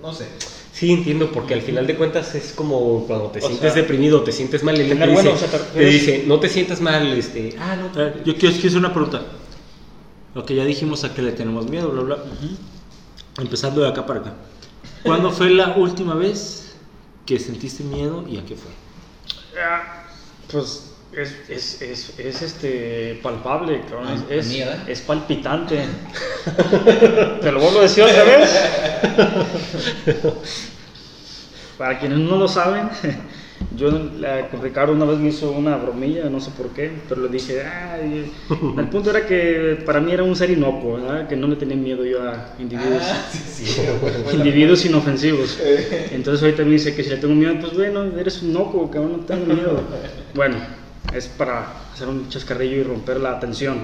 [0.00, 0.26] no sé.
[0.72, 4.22] Sí, entiendo, porque al final de cuentas es como cuando te O sientes sea, deprimido,
[4.22, 6.48] te sientes mal, él te dice, bueno, o sea, te te refieres- dice, no te
[6.48, 7.92] sientas mal, este, ah, no,
[8.22, 9.22] yo quiero, quiero hacer una pregunta.
[10.36, 12.18] Lo que ya dijimos a que le tenemos miedo, bla, bla.
[13.40, 14.34] Empezando de acá para acá.
[15.02, 16.67] ¿Cuándo fue la última vez
[17.28, 18.70] que sentiste miedo y a qué fue?
[19.62, 20.04] Ah,
[20.50, 24.92] Pues es, es, es, es, este palpable, cabrón, Ah, es, mía, ¿eh?
[24.92, 25.84] es palpitante.
[27.42, 28.50] Te lo vuelvo a decir otra vez.
[31.76, 32.88] Para quienes no lo saben,
[33.76, 37.28] Yo la- Ricardo una vez me hizo una bromilla, no sé por qué, pero le
[37.28, 38.32] dije, ay,
[38.76, 41.28] el punto era que para mí era un ser inocuo, ¿verdad?
[41.28, 44.38] que no le tenía miedo yo a individuos, Ah, sí, sí, bueno, bueno.
[44.44, 45.58] individuos inofensivos.
[46.12, 48.98] Entonces ahorita me dice que si le tengo miedo, pues bueno, eres un inocuo, que
[48.98, 49.82] no tengo miedo.
[50.34, 50.56] Bueno,
[51.14, 53.78] es para hacer un chascarrillo y romper la tensión.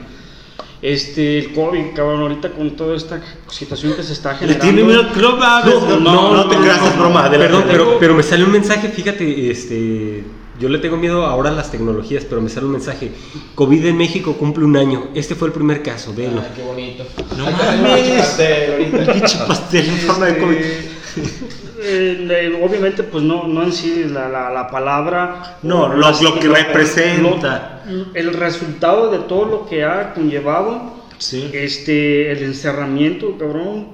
[0.83, 3.21] Este, el COVID, cabrón, ahorita con toda esta
[3.51, 4.65] situación que se está Le generando.
[4.65, 7.25] tiene miedo, no no, no, no te creas, es broma.
[7.25, 7.47] adelante.
[7.47, 10.25] Perdón, pero, pero me sale un mensaje, fíjate, este,
[10.61, 13.11] yo le tengo miedo ahora a las tecnologías, pero me sale un mensaje.
[13.55, 15.09] COVID en México cumple un año.
[15.15, 16.41] Este fue el primer caso, velo.
[16.43, 17.05] Ay, qué bonito.
[17.37, 18.11] No mames.
[18.11, 18.99] un pastel ahorita.
[18.99, 21.64] El pinche pastel en forma de COVID.
[21.87, 25.59] Eh, eh, obviamente, pues no, no en sí la, la, la palabra.
[25.63, 27.83] No, lo- las- lo que representa.
[27.87, 31.51] lo- el resultado de todo lo que ha conllevado, Sí.
[31.53, 33.89] este, el encerramiento, cabrón,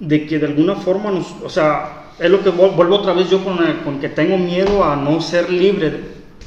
[0.00, 1.26] de que de alguna forma nos.
[1.44, 4.84] O sea, es lo que vuelvo otra vez yo con, el- con que tengo miedo
[4.84, 6.00] a no ser libre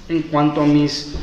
[0.09, 1.15] en cuanto a mis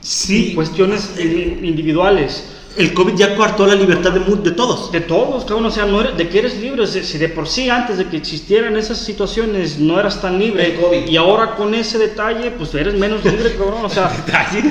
[0.00, 2.50] Sí, cuestiones in- individuales.
[2.76, 4.90] El COVID ya coartó la libertad de, de todos.
[4.90, 7.70] De todos, cabrón, o sea, no eres- de que eres libre, si de por sí
[7.70, 11.06] antes de que existieran esas situaciones no eras tan libre, El COVID.
[11.08, 14.10] y ahora con ese detalle, pues eres menos libre, cabrón, o sea,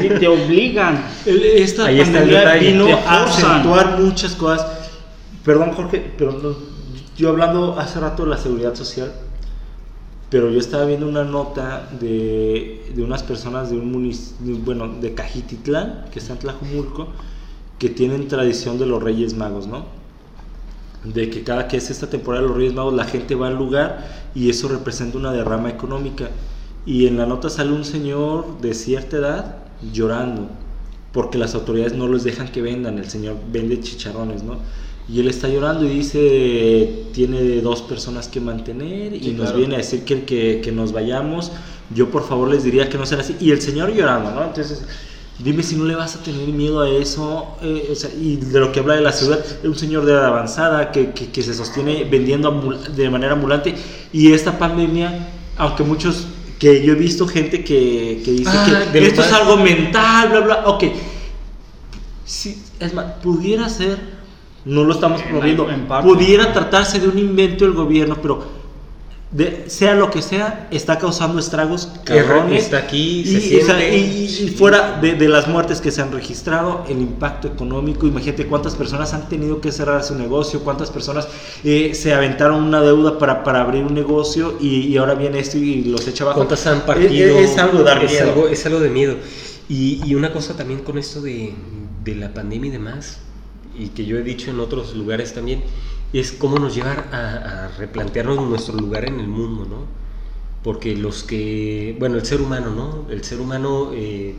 [0.03, 1.05] y te obligan.
[1.25, 2.71] Esta Ahí está el detalle.
[2.71, 4.67] vino a acentuar muchas cosas.
[5.45, 6.55] Perdón, Jorge, pero no-
[7.15, 9.13] yo hablando hace rato de la seguridad social,
[10.29, 15.13] pero yo estaba viendo una nota de, de unas personas de un municipio, bueno, de
[15.13, 17.09] Cajititlán, que está en Tlajumulco,
[17.83, 19.83] que tienen tradición de los Reyes Magos, ¿no?
[21.03, 23.57] De que cada que es esta temporada de los Reyes Magos, la gente va al
[23.57, 26.29] lugar y eso representa una derrama económica.
[26.85, 29.57] Y en la nota sale un señor de cierta edad
[29.91, 30.47] llorando
[31.11, 32.99] porque las autoridades no los dejan que vendan.
[32.99, 34.59] El señor vende chicharrones, ¿no?
[35.09, 39.57] Y él está llorando y dice, tiene dos personas que mantener y Sí, nos claro.
[39.57, 41.51] viene a decir que, que, que nos vayamos.
[41.93, 43.35] Yo por favor les diría que no sea así.
[43.41, 44.45] Y el señor llorando, ¿no?
[44.45, 44.83] Entonces,
[45.39, 47.57] dime si no le vas a tener miedo a eso.
[47.61, 50.25] eh, o sea, y de lo que habla de la ciudad, un señor de edad
[50.27, 52.51] avanzada que, que, que se sostiene vendiendo
[52.95, 53.75] de manera ambulante.
[54.11, 55.27] Y esta pandemia,
[55.57, 56.27] aunque muchos,
[56.59, 60.39] que yo he visto gente que, que dice Ah, que esto es algo mental, bla,
[60.41, 60.63] bla.
[60.67, 60.83] Ok,
[62.25, 63.97] Sí, es más, pudiera ser,
[64.65, 65.67] no lo estamos En- promoviendo,
[66.01, 68.62] pudiera tratarse de un invento del gobierno, pero
[69.33, 72.63] de- sea lo que sea, está causando estragos cabrones.
[72.65, 73.97] Está aquí, y, se o sea, siente.
[73.97, 78.45] y- y fuera de, de las muertes que se han registrado, el impacto económico, imagínate
[78.45, 81.27] cuántas personas han tenido que cerrar su negocio, cuántas personas
[81.63, 85.57] eh, se aventaron una deuda para, para abrir un negocio y, y ahora viene esto
[85.57, 86.37] y los echa abajo.
[86.37, 87.39] ¿Cuántas han Es- partido?
[87.39, 88.23] Es, es algo de es miedo.
[88.29, 89.15] algo, es algo de miedo.
[89.67, 91.53] Y, y una cosa también con esto de,
[92.03, 93.19] de la pandemia y demás,
[93.75, 95.63] y que yo he dicho en otros lugares también,
[96.13, 99.85] es cómo nos llevar a, a replantearnos nuestro lugar en el mundo, ¿no?
[100.63, 103.11] Porque los que, bueno, el ser humano, ¿no?
[103.11, 104.35] El ser humano, eh,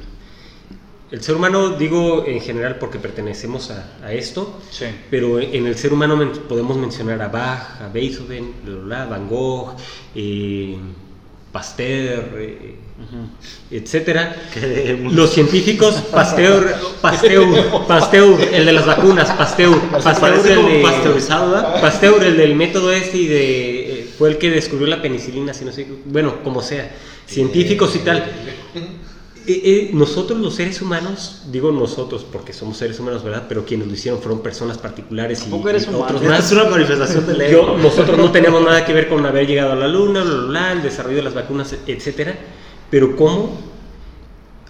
[1.11, 4.87] el ser humano digo en general porque pertenecemos a, a esto, Sí.
[5.11, 9.75] pero en el ser humano men- podemos mencionar a Bach, a Beethoven, bla, Van Gogh,
[10.15, 10.77] eh,
[11.55, 12.75] Pasteur, eh,
[13.71, 14.35] etcétera.
[15.13, 16.67] Los científicos, Pasteur,
[17.01, 21.81] Pasteur, Pasteur, el de las vacunas, Pasteur, Pasteur, el de.
[21.81, 25.65] Pasteur, el del método este y de, eh, fue el que descubrió la penicilina, si
[25.65, 26.91] no sé, bueno, como sea,
[27.25, 28.25] científicos y tal.
[29.47, 33.45] Eh, eh, nosotros los seres humanos, digo nosotros porque somos seres humanos, ¿verdad?
[33.47, 36.47] Pero quienes lo hicieron fueron personas particulares y, otros más.
[36.47, 39.77] es una manifestación del Yo- nosotros no tenemos nada que ver con haber llegado a
[39.77, 42.39] la luna, bla, bla, bla, el desarrollo de las vacunas, etcétera.
[42.91, 43.59] Pero cómo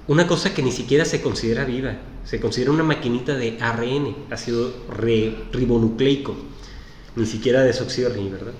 [0.08, 1.94] una cosa que ni siquiera se considera viva,
[2.24, 6.34] se considera una maquinita de ARN, ácido re- ribonucleico,
[7.14, 8.52] ni siquiera desoxirri, ¿verdad?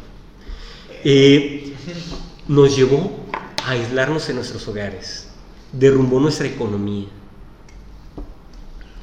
[1.03, 1.75] Eh,
[2.49, 3.11] nos llevó
[3.65, 5.24] a aislarnos en nuestros hogares,
[5.79, 7.07] derrumbó nuestra economía.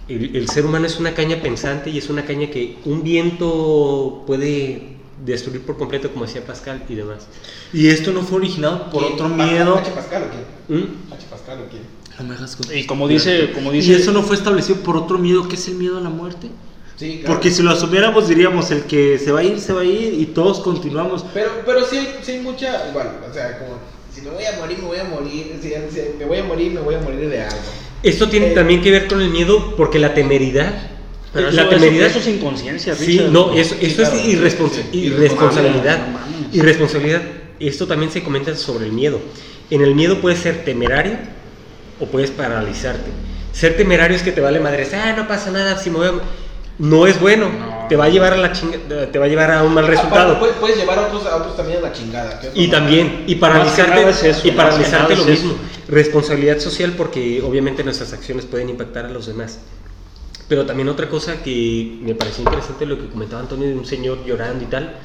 [0.08, 4.24] El, el ser humano es una caña pensante y es una caña que un viento
[4.28, 7.28] puede destruir por completo, como decía Pascal y demás.
[7.72, 9.14] Y esto no fue originado por ¿Quién?
[9.14, 9.78] otro miedo.
[9.78, 9.92] H.
[9.92, 10.30] Pascal o
[10.68, 10.82] quién?
[10.82, 11.14] ¿Mm?
[11.14, 11.26] H.
[11.30, 11.84] Pascal o quién?
[12.20, 12.76] No me hagas cosas.
[12.76, 15.68] Y como dice, como Y dice, eso no fue establecido por otro miedo, que es
[15.68, 16.48] el miedo a la muerte.
[16.98, 17.36] Sí, claro.
[17.36, 20.14] Porque si lo asumiéramos diríamos, el que se va a ir, se va a ir
[20.20, 21.24] y todos continuamos.
[21.34, 23.72] Pero, pero sí, hay- sí hay mucha, igual, o sea, como,
[24.14, 26.72] si me voy a morir, me voy a morir, si, si me voy a morir,
[26.72, 27.58] me voy a morir de algo.
[28.04, 30.74] Esto tiene Eh, también que ver con el miedo porque la temeridad.
[31.34, 32.08] pero eso, la temeridad.
[32.08, 33.30] eso es inconsciencia, Sí, Richard.
[33.32, 36.08] no, eso, eso claro, es sí, irresponsa- sí, irresponsabilidad.
[36.08, 36.54] no mames.
[36.56, 37.22] Irresponsabilidad.
[37.60, 39.20] Esto también se comenta sobre el miedo.
[39.70, 41.14] En el miedo puedes ser temerario
[42.00, 43.12] o puedes paralizarte.
[43.54, 44.88] Ser temerario es que te vale madre.
[44.94, 46.22] Ah, no pasa nada, si me voy a-
[46.80, 47.50] No es bueno.
[47.50, 48.78] No, te va a llevar a la chinga,
[49.12, 50.38] te va a llevar a un mal resultado.
[50.38, 52.40] Aparte, puedes, llevar a otros, a otros también a la chingada.
[52.40, 55.56] que Y también, y paralizarte, es eso, y paralizarte lo es mismo.
[55.90, 59.60] Responsabilidad social porque obviamente nuestras acciones pueden impactar a los demás.
[60.48, 64.24] Pero también otra cosa que me pareció interesante lo que comentaba Antonio de un señor
[64.26, 64.96] llorando y tal.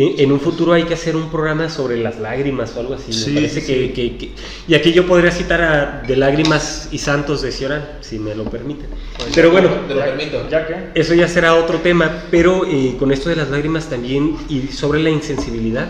[0.00, 3.12] En un futuro hay que hacer un programa sobre las lágrimas o algo así.
[3.12, 3.88] Sí, me parece sí, que, sí.
[3.92, 4.30] que- que-
[4.68, 8.44] Y aquí yo podría citar a De Lágrimas y Santos de Ciorán, si me lo
[8.44, 8.86] permiten.
[9.34, 10.48] Pero bueno, Te lo permito.
[10.48, 10.74] ¿Ya qué?
[10.94, 15.00] eso ya será otro tema, pero eh, con esto de las lágrimas también y sobre
[15.02, 15.88] la insensibilidad,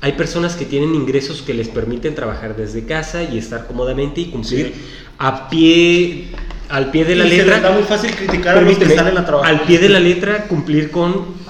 [0.00, 4.26] hay personas que tienen ingresos que les permiten trabajar desde casa y estar cómodamente y
[4.26, 4.74] cumplir Sí.
[5.18, 6.28] a pie,
[6.70, 7.54] al pie de la Y se letra.
[7.54, 9.50] les da muy fácil criticar a los que Permíteme, salen a trabajar.
[9.54, 11.43] Al pie de la letra cumplir con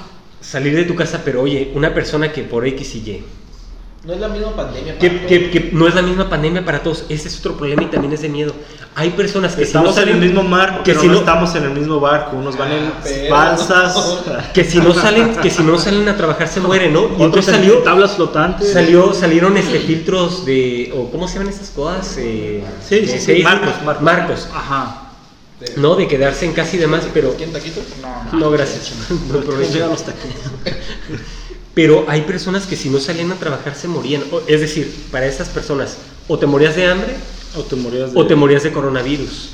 [0.55, 3.25] salir de tu casa, pero oye, una persona que por X y Y,
[4.07, 4.99] No es la misma pandemia.
[4.99, 5.51] que, para que- todos.
[5.53, 8.21] que no es la misma pandemia para todos, ese es otro problema y también es
[8.23, 8.53] de miedo.
[8.95, 11.15] Hay personas que Estamos si no en el salen, mismo mar, que pero si no,
[11.15, 12.37] no- estamos en el mismo barco.
[12.37, 13.97] Unos van en Ah, balsas,
[14.55, 17.09] que si no salen, que si no salen a trabajar se mueren, ¿no?
[17.19, 18.73] Y otros salió, tablas flotantes.
[18.73, 23.19] salió, salieron este filtros de, o cómo se llaman estas cosas, Eh, Sí, sí, sí,
[23.19, 24.03] seis- marcos, marcos.
[24.03, 25.01] marcos, Ajá.
[25.77, 27.81] No, de quedarse en casa y demás, pero ¿Quién taquito?
[28.03, 28.93] No, no, gracias.
[29.11, 30.37] No, llegan los taquillos.
[31.75, 35.27] Pero hay personas que si no salían a trabajar se morían, O- es decir, para
[35.27, 35.97] estas personas
[36.29, 37.15] o te morías de hambre
[37.57, 38.21] O te morías de...
[38.21, 39.51] o te morías de coronavirus.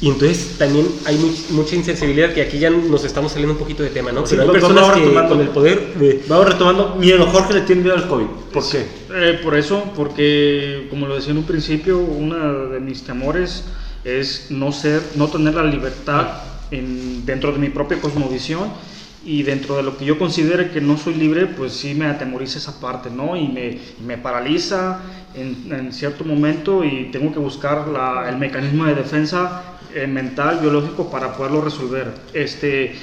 [0.00, 3.82] Y entonces también hay much- mucha insensibilidad, que aquí ya nos estamos saliendo un poquito
[3.82, 4.26] de tema, ¿no?
[4.26, 5.28] Sí, Pero hay vamos personas que retomando.
[5.28, 6.24] con el poder de...
[6.26, 6.96] Vamos retomando.
[6.98, 8.24] Miedo, Jorge le tiene miedo al COVID.
[8.52, 8.86] ¿Por qué?
[9.14, 13.64] Eh, por eso, porque como lo decía en un principio, uno de mis temores
[14.04, 16.28] es no ser, no tener la libertad
[16.70, 18.72] en- dentro de mi propia cosmovisión
[19.24, 22.58] y dentro de lo que yo considere que no soy libre, pues sí me atemoriza
[22.58, 23.36] esa parte, ¿no?
[23.36, 25.00] Y me, me paraliza
[25.34, 30.58] en, en cierto momento y tengo que buscar la- el mecanismo de defensa eh, mental,
[30.60, 32.12] biológico para poderlo resolver.
[32.32, 32.96] Este,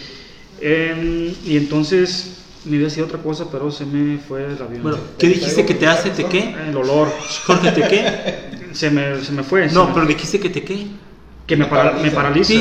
[0.57, 4.83] em, y entonces me iba a decir otra cosa, pero se me fue el avión.
[4.83, 6.09] Bueno, ¿qué dijiste que te hace?
[6.09, 6.55] ¿Te qué?
[6.69, 7.11] El olor.
[7.45, 8.49] Jorge, ¿te qué?
[8.73, 9.67] Se me, se me fue.
[9.71, 10.87] No, me- pero dijiste que te qué.
[11.47, 12.53] que me, para- me paraliza.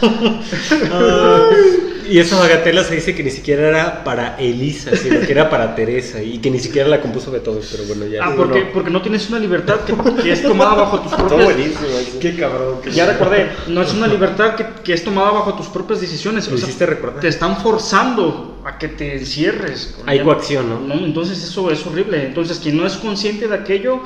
[2.08, 5.74] y esa bagatela se dice que ni siquiera era para Elisa, sino que era para
[5.74, 8.24] Teresa y que ni siquiera la compuso Beethoven, pero bueno, ya.
[8.24, 8.72] Ah, porque, no.
[8.72, 11.44] porque no tienes una libertad que, que es tomada bajo tus propias.
[11.44, 11.88] buenísimo,
[12.20, 12.78] qué cabrón.
[12.92, 13.18] Ya cabrón.
[13.18, 16.48] recordé, no es una libertad que, que, es tomada bajo tus propias decisiones.
[16.48, 17.20] O sea, hiciste recordar.
[17.20, 19.96] Te están forzando a que te encierres.
[20.06, 20.80] Hay coacción, ¿no?
[20.80, 21.04] ¿no?
[21.04, 22.24] Entonces eso es horrible.
[22.24, 24.00] Entonces, quien no es consciente de aquello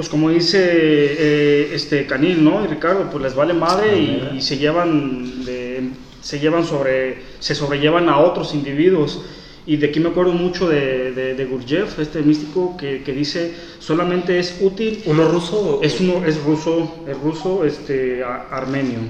[0.00, 2.64] pues como dice eh, este Canil, ¿no?
[2.64, 5.90] Y Ricardo, pues les vale madre y, y se llevan de-
[6.22, 9.20] se llevan sobre se sobrellevan a otros individuos.
[9.66, 13.54] Y de aquí me acuerdo mucho de, de, de Gurdjieff, este místico que, que dice
[13.78, 15.80] solamente es útil ¿Uno ruso?
[15.82, 19.00] es uno es ruso, es ruso, este a- armenio.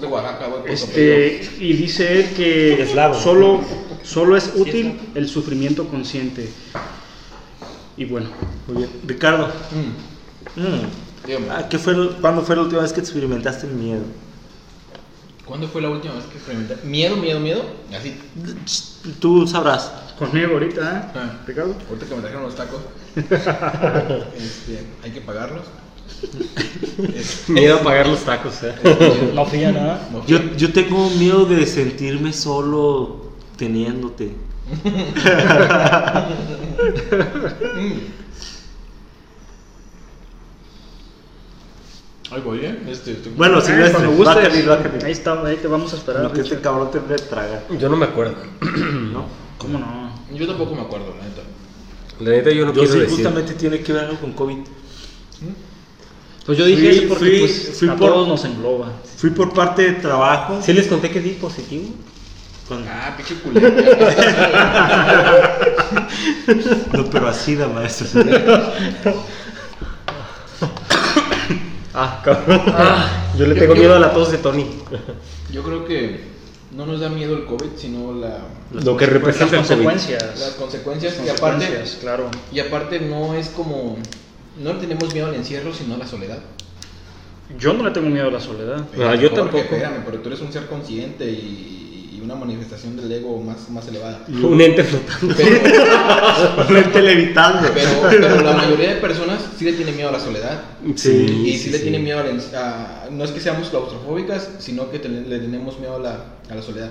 [0.00, 3.14] De Oaxaca, Este, y dice él que Eslavo.
[3.20, 3.60] solo,
[4.02, 6.48] solo es útil el sufrimiento consciente.
[7.98, 8.28] Y bueno,
[8.66, 8.90] Muy bien.
[9.06, 10.05] Ricardo, mm,
[10.56, 14.02] Mm, ah, ¿qué fue, ¿cuándo fue la última vez que experimentaste el miedo?
[15.44, 16.76] ¿Cuándo fue la última vez que experimenté?
[16.84, 17.62] ¿Miedo, miedo, miedo?
[17.96, 18.16] Así.
[19.20, 19.92] Tú sabrás.
[20.18, 21.02] conmigo ahorita, ¿eh?
[21.14, 21.38] Ah.
[21.46, 21.74] Ricardo.
[21.88, 22.80] Ahorita que me trajeron los tacos.
[23.16, 25.66] este, hay que pagarlos.
[27.14, 28.74] Este, Miedo a pagar los tacos, ¿eh?
[29.34, 30.08] No fui a nada.
[30.10, 34.34] no Yo, yo tengo miedo de sentirme solo teniéndote.
[42.30, 42.76] Ay, voy, ¿eh?
[42.88, 44.34] Este, estoy- Bueno, Eh, cuando a gustes.
[44.52, 45.04] salir, va a salir.
[45.04, 46.22] Ahí está, ahí te vamos a esperar.
[46.24, 48.34] Lo que este cabrón tendría que tragar, Yo no me acuerdo.
[49.12, 49.26] ¿no?
[49.58, 50.10] ¿Cómo no?
[50.34, 51.42] Yo tampoco me acuerdo, la neta.
[52.18, 53.14] La neta yo no Yo quiero sí, decir.
[53.16, 54.56] justamente tiene que ver algo con COVID.
[56.46, 58.92] Pues yo dije Fui- eso porque fui- pues, fui a por- todos nos engloba.
[59.16, 60.60] Fui por parte de trabajo.
[60.62, 61.86] ¿Sí les conté que di positivo?
[62.68, 63.70] con- Ah, pinche culero.
[66.92, 68.22] No, pero así da maestro.
[71.98, 72.60] Ah, cabrón.
[73.38, 74.66] yo le tengo miedo a la tos de Tony.
[75.50, 76.20] Yo creo que
[76.72, 78.38] no nos da miedo el COVID, sino la,
[78.72, 79.66] Lo que Las representa COVID.
[79.66, 80.38] consecuencias.
[80.38, 81.16] las consecuencias.
[81.16, 82.30] Las Y aparte, claro.
[82.52, 83.96] y aparte no es como...
[84.62, 86.38] No le tenemos miedo al encierro, sino a la soledad.
[87.58, 88.84] Yo no le tengo miedo a la soledad.
[88.94, 89.58] No, yo Jorge, tampoco.
[89.58, 91.85] Espérame, pero tú eres un ser consciente y
[92.26, 94.20] una manifestación del ego más, más elevada.
[94.28, 95.34] Un ente flotando.
[95.36, 95.56] Pero,
[96.68, 97.68] Un ente levitando.
[97.72, 100.60] pero, pero la mayoría de personas sí le tiene miedo a la soledad.
[100.96, 101.10] Sí,
[101.46, 102.30] y sí, le tiene miedo a, la
[103.04, 106.54] a- No es que seamos claustrofóbicas, sino que te- le tenemos miedo a la, a
[106.54, 106.90] la soledad.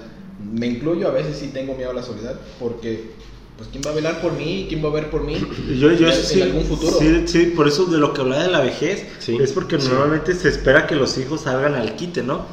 [0.54, 3.12] Me incluyo, a veces sí tengo miedo a la soledad porque
[3.58, 5.36] pues quién va a velar por mí, quién va a ver por mí
[5.80, 6.98] Yo, yo en, sí, algún futuro.
[7.00, 9.38] Sí, sí, por eso de lo que hablaba de la vejez, Sí.
[9.40, 12.46] es porque normalmente se espera que los hijos salgan al quite, ¿no?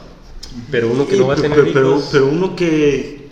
[0.71, 3.23] Pero uno que no va a tener pero, pero, hijos- pero uno que...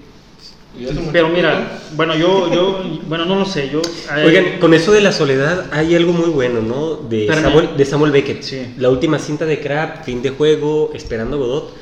[1.12, 3.82] Pero mira, bueno, yo, yo, bueno, no lo sé, yo...
[4.16, 6.96] eh, Oigan, con eso de la soledad hay algo muy bueno, ¿no?
[6.96, 7.42] De, Espérame.
[7.44, 8.42] Samuel, de Samuel Beckett.
[8.42, 8.74] Sí.
[8.78, 11.76] La última cinta de Crab, Fin de Juego, Esperando a Godot.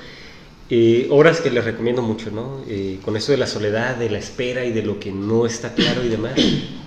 [0.71, 2.61] Eh, obras que les recomiendo mucho, ¿no?
[2.69, 5.73] Eh, con eso de la soledad, de la espera y de lo que no está
[5.75, 6.33] claro y demás.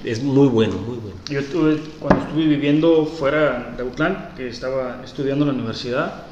[0.03, 1.17] Es muy bueno, muy bueno.
[1.29, 6.25] Yo tuve, cuando estuve viviendo fuera de Auckland, que estaba estudiando en la universidad,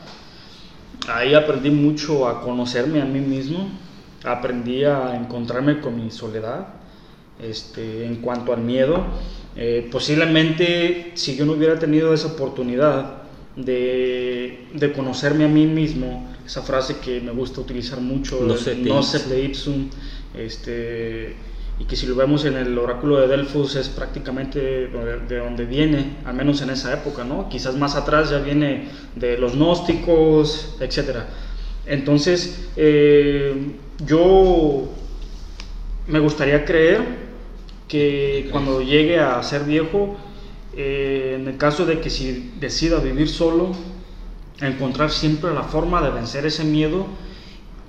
[1.08, 3.70] ahí aprendí mucho a conocerme a mí mismo,
[4.24, 6.68] aprendí a encontrarme con mi soledad,
[7.42, 9.04] este, en cuanto al miedo.
[9.56, 13.24] Eh, posiblemente si yo no hubiera tenido esa oportunidad
[13.56, 18.76] de, de conocerme a mí mismo, esa frase que me gusta utilizar mucho, No te
[18.76, 19.02] no
[19.38, 19.90] ipsum,
[20.36, 21.36] este,
[21.80, 25.66] y que si lo vemos en el oráculo de Delfos es prácticamente de, de donde
[25.66, 27.48] viene, al menos en esa época, ¿no?
[27.48, 31.20] Quizás más atrás ya viene de los gnósticos, etc.
[31.86, 33.54] Entonces, eh,
[34.06, 34.90] yo
[36.08, 37.30] me gustaría creer
[37.88, 40.18] que cuando llegue a ser viejo,
[40.76, 43.72] eh, en el caso de que si decida vivir solo,
[44.60, 47.08] encontrar siempre la forma de vencer ese miedo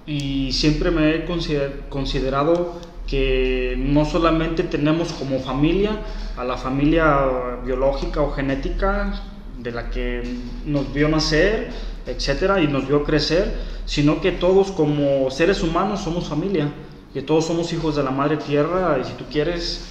[0.07, 2.81] y siempre me he consider- considerado
[3.11, 5.99] que no solamente tenemos como familia
[6.37, 9.21] a la familia biológica o genética
[9.59, 10.23] de la que
[10.65, 11.71] nos vio nacer,
[12.07, 13.53] etcétera, y nos vio crecer,
[13.85, 16.73] sino que todos como seres humanos somos familia,
[17.13, 19.85] que todos somos hijos de la madre tierra y si tú quieres,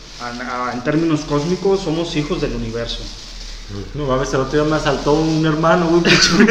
[0.73, 3.03] en términos cósmicos, somos hijos del universo.
[3.93, 6.01] No mames, el otro día me asaltó un hermano, güey.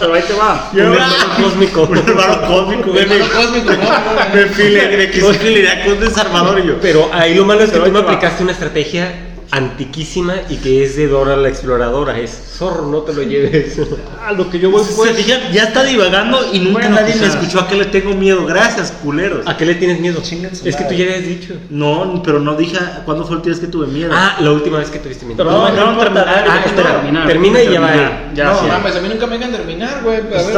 [0.00, 0.70] Pero ahí te va.
[0.72, 1.82] un hermano cósmico.
[1.90, 3.02] Un hermano cósmico, güey.
[3.02, 4.34] Hermano cósmico, ¿no?
[4.34, 6.80] Me file, me quiso fidelidad con un desarmador y yo.
[6.82, 9.10] Pero ahí lo malo es que tú me aplicaste una estrategia
[9.50, 12.18] antiquísima y que es de Dora la exploradora.
[12.18, 13.78] Es zorro, no te lo lleves.
[14.24, 15.12] A lo que yo voy Se pues...
[15.16, 18.14] fijan, ya está divagando y nunca Bueno, nadie o me escuchó a que le tengo
[18.14, 18.44] miedo.
[18.46, 19.46] Gracias, culeros.
[19.46, 20.20] ¿A qué le tienes miedo?
[20.22, 21.54] Chingan su Es que tú ya habías dicho.
[21.70, 24.10] No, pero no dije cuándo fue el día que tuve miedo.
[24.14, 25.38] Ah, la última vez que tuviste miedo.
[25.38, 28.30] Pero No, no, no no, terminar, espera, terminar, termina y ya va terminar.
[28.34, 28.66] Ya, no, sí.
[28.66, 30.18] mames, a mí nunca me dejan terminar, güey.
[30.18, 30.56] A ver.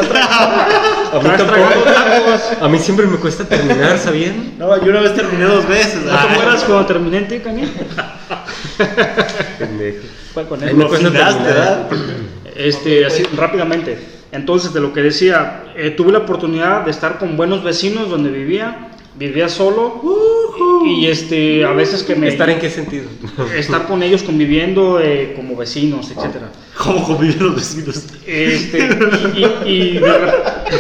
[1.13, 2.65] A mí tampoco.
[2.65, 4.55] A mí siempre me cuesta terminar, ¿sabían?
[4.59, 6.05] No, yo una vez terminé dos veces.
[6.05, 7.69] ¿No te Ay, acuerdas cuando terminé Caña?
[9.59, 10.24] Pendejo.
[10.35, 10.77] ¿Cuál con él?
[10.77, 11.43] terminar.
[11.43, 11.89] ¿verdad?
[12.57, 13.99] Este, así, rápidamente.
[14.33, 18.31] Entonces, de lo que decía, eh, tuve la oportunidad de estar con buenos vecinos donde
[18.31, 20.03] vivía, vivía solo
[20.87, 23.05] y este, a veces que me ¿Estar en qué sentido?
[23.57, 26.51] estar con ellos conviviendo eh, como vecinos, etcétera.
[26.77, 28.05] ¿Cómo conviven los vecinos?
[28.27, 28.79] Este,
[29.35, 30.33] y, y- y de, re-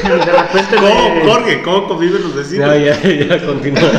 [0.02, 1.62] de repente ¿Cómo, me- Jorge?
[1.62, 2.68] ¿Cómo conviven los vecinos?
[2.68, 3.90] No, ya, ya, continúa.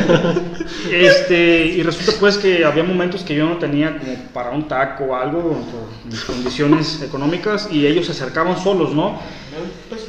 [0.90, 5.04] Este, y resulta pues que había momentos que yo no tenía como para un taco
[5.04, 9.18] o algo por mis condiciones económicas y ellos se acercaban solos, ¿no?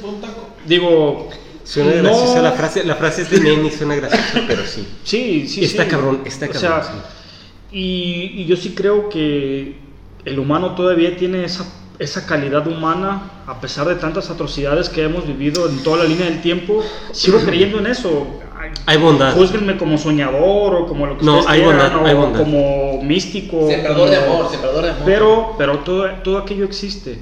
[0.02, 0.50] Por un taco.
[0.66, 1.30] Digo,
[1.68, 4.88] Suena no- graciosa la frase, la frase es de Neni, suena graciosa, pero sí.
[5.04, 5.90] Sí, sí, Está sí.
[5.90, 7.78] cabrón, está O cabrón, sea, sí.
[7.78, 9.76] y, y yo sí creo que
[10.24, 11.66] el humano todavía tiene esa,
[12.00, 16.26] esa calidad humana, a pesar de tantas atrocidades que hemos vivido en toda la línea
[16.26, 16.82] del tiempo.
[17.12, 18.28] Sigo creyendo en eso.
[18.60, 19.34] Ay, Hay bondad.
[19.36, 22.40] Júzguenme como soñador o como lo que No, ustedes hay quieran, bondad, o hay bondad.
[22.40, 23.68] como místico.
[23.70, 25.04] Sembrador de amor, sembrador de amor.
[25.06, 27.20] Pero, pero todo, todo aquello existe.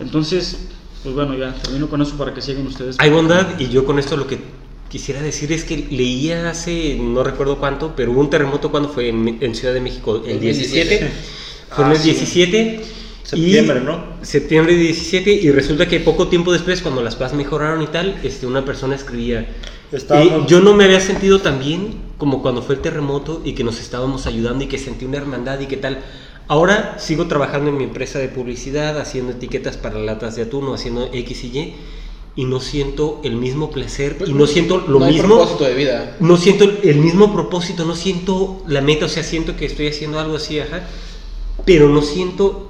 [0.00, 0.68] Entonces,
[1.02, 2.96] pues bueno, ya termino con eso para que sigan ustedes.
[2.98, 4.38] Hay bondad y yo con esto lo que
[4.88, 9.08] quisiera decir es que leía hace, no recuerdo cuánto, pero hubo un terremoto cuando fue
[9.08, 11.10] en, en Ciudad de México, el 17.
[11.70, 12.10] Fue en Ah, el sí.
[12.10, 12.80] 17.
[13.24, 14.04] Septiembre, y- ¿no?
[14.22, 18.46] Septiembre 17 y resulta que poco tiempo después, cuando las paz mejoraron y tal, este,
[18.46, 19.48] una persona escribía,
[19.92, 23.64] "Eh, yo no me había sentido tan bien como cuando fue el terremoto y que
[23.64, 26.00] nos estábamos ayudando y que sentí una hermandad y que tal.
[26.48, 30.74] Ahora sigo trabajando en mi empresa de publicidad, haciendo etiquetas para latas de atún o
[30.74, 31.74] haciendo X y Y
[32.34, 36.16] y no siento el mismo placer y no siento lo no mismo propósito de vida.
[36.18, 40.18] no siento el mismo propósito, no siento la meta, o sea, siento que estoy haciendo
[40.18, 40.80] algo así, ajá,
[41.66, 42.68] pero no siento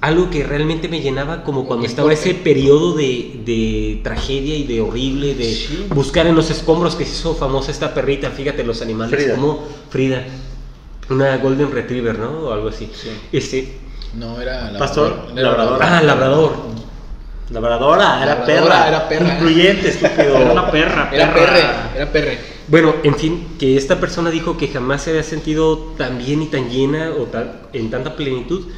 [0.00, 4.80] algo que realmente me llenaba como cuando estaba ese periodo de, de tragedia y de
[4.80, 5.86] horrible, de Sí.
[5.94, 9.34] buscar en los escombros que se hizo famosa esta perrita, fíjate los animales Frida.
[9.36, 10.24] como Frida,
[11.10, 12.30] una Golden Retriever, ¿no?
[12.48, 12.90] O algo así.
[13.32, 13.78] Este,
[14.14, 15.78] No, era Pastor, era labrador.
[15.82, 16.52] ah, labrador.
[17.50, 18.88] Labradora, era Labradora, perra.
[18.88, 19.34] era perra.
[19.34, 20.36] Incluyente, estúpido.
[20.38, 21.46] Era una perra, Era perra.
[21.52, 21.64] perre,
[21.96, 22.38] era perre.
[22.68, 26.46] Bueno, en fin, que esta persona dijo que jamás se había sentido tan bien y
[26.46, 28.68] tan llena o tan- en tanta plenitud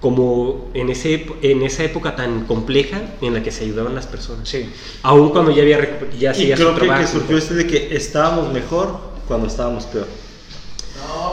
[0.00, 4.48] como en, ese, en esa época tan compleja en la que se ayudaban las personas.
[4.48, 4.68] Sí.
[5.02, 7.00] Aún cuando ya había ya Y su creo que, trabajo.
[7.02, 10.06] que surgió este de que estábamos mejor cuando estábamos peor.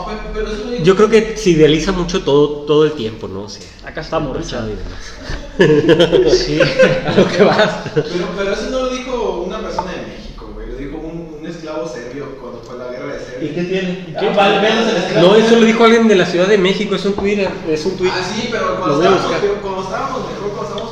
[0.08, 3.28] Pero, pero eso lo dijo- Yo creo que se idealiza mucho todo, todo el tiempo,
[3.28, 3.44] ¿no?
[3.44, 4.66] O sea, Acá estamos, Richard.
[4.66, 5.14] y demás.
[6.38, 6.60] Sí.
[6.62, 7.70] a lo que vas.
[7.96, 8.06] Pero,
[8.38, 10.68] pero eso no lo dijo una persona de México, güey.
[10.70, 13.54] Lo dijo un, un esclavo serbio cuando fue la guerra de Serbia.
[13.68, 14.16] tiene?
[14.20, 15.28] Ah, vale, menos el esclavo.
[15.30, 17.98] No, eso lo dijo alguien de la Ciudad de México, es un Twitter, es un
[17.98, 18.12] tweet.
[18.14, 19.26] Ah, sí, pero cuando estábamos,
[19.62, 20.47] cuando estábamos mejor, cuando estábamos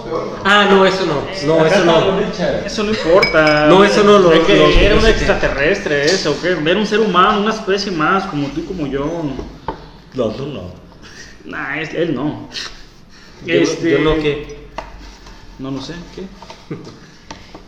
[0.06, 0.34] peor, ¿no?
[0.44, 2.19] Ah, no, eso no, no, eso no.
[2.65, 3.68] Eso no importa.
[3.68, 6.56] No, eso no lo- Es que lo- era un extraterrestre ese, ¿o qué?
[6.56, 9.23] Ver un ser humano, una especie más, como tú y como yo.
[10.14, 10.72] No, tú no.
[11.45, 12.48] Nah, es- él no.
[13.45, 14.68] Yo, Este- yo no que.
[15.60, 16.23] No, no sé, ¿qué?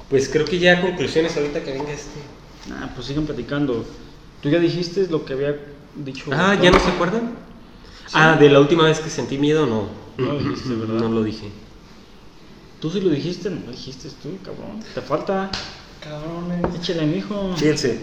[0.10, 2.20] Pues creo que ya conclusiones ahorita que venga este.
[2.70, 3.86] Nah, pues sigan platicando.
[4.42, 5.56] Tú ya dijiste lo que había
[5.96, 6.30] dicho.
[6.34, 7.32] Ah, ¿ya no se acuerdan?
[8.14, 9.90] Ah, de la última vez que sentí miedo, no.
[10.18, 10.94] No lo dijiste, ¿verdad?
[11.02, 11.52] No lo dije.
[12.80, 14.80] Tú sí lo dijiste, no lo dijiste tú, cabrón.
[14.94, 15.50] Te falta.
[16.04, 16.76] Cabrones.
[16.76, 17.56] Échale, mijo.
[17.56, 18.00] Fíjense,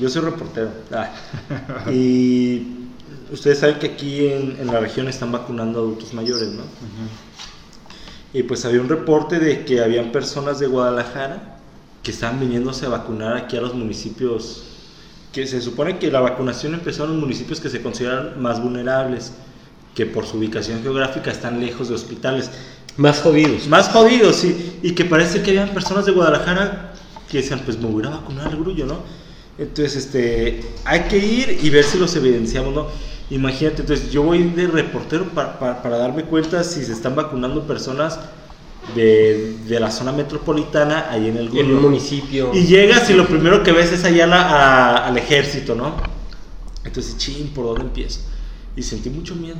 [0.00, 0.70] yo soy reportero.
[0.90, 1.10] Ah.
[1.90, 2.88] Y
[3.30, 6.62] ustedes saben que aquí en, en la región están vacunando a adultos mayores, ¿no?
[8.32, 11.58] Y pues había un reporte de que habían personas de Guadalajara
[12.02, 14.62] que estaban viniéndose a vacunar aquí a los municipios,
[15.32, 19.32] que se supone que la vacunación empezó en los municipios que se consideran más vulnerables,
[19.94, 22.50] que por su ubicación geográfica están lejos de hospitales.
[22.96, 23.66] Más jodidos.
[23.68, 24.78] Más jodidos, sí.
[24.82, 26.94] Y que parece que habían personas de Guadalajara
[27.30, 28.98] que decían, pues me voy a vacunar al grullo, ¿no?
[29.58, 32.86] Entonces, este, hay que ir y ver si los evidenciamos, ¿no?
[33.30, 37.66] Imagínate, entonces yo voy de reportero para, para, para darme cuenta si se están vacunando
[37.66, 38.20] personas
[38.94, 42.50] de, de la zona metropolitana ahí en el En un municipio.
[42.54, 45.96] Y llegas y lo primero que ves es allá la- a- al ejército, ¿no?
[46.84, 48.20] Entonces, ching, ¿por dónde empiezo?
[48.76, 49.56] Y sentí mucho miedo.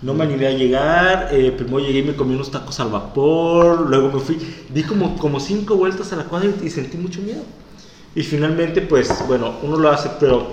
[0.00, 3.88] No me animé a llegar, eh, primero llegué y me comí unos tacos al vapor,
[3.90, 4.38] luego me fui,
[4.72, 7.42] di como, como cinco vueltas a la cuadra y, y sentí mucho miedo.
[8.14, 10.46] Y finalmente, pues, bueno, uno lo hace, pero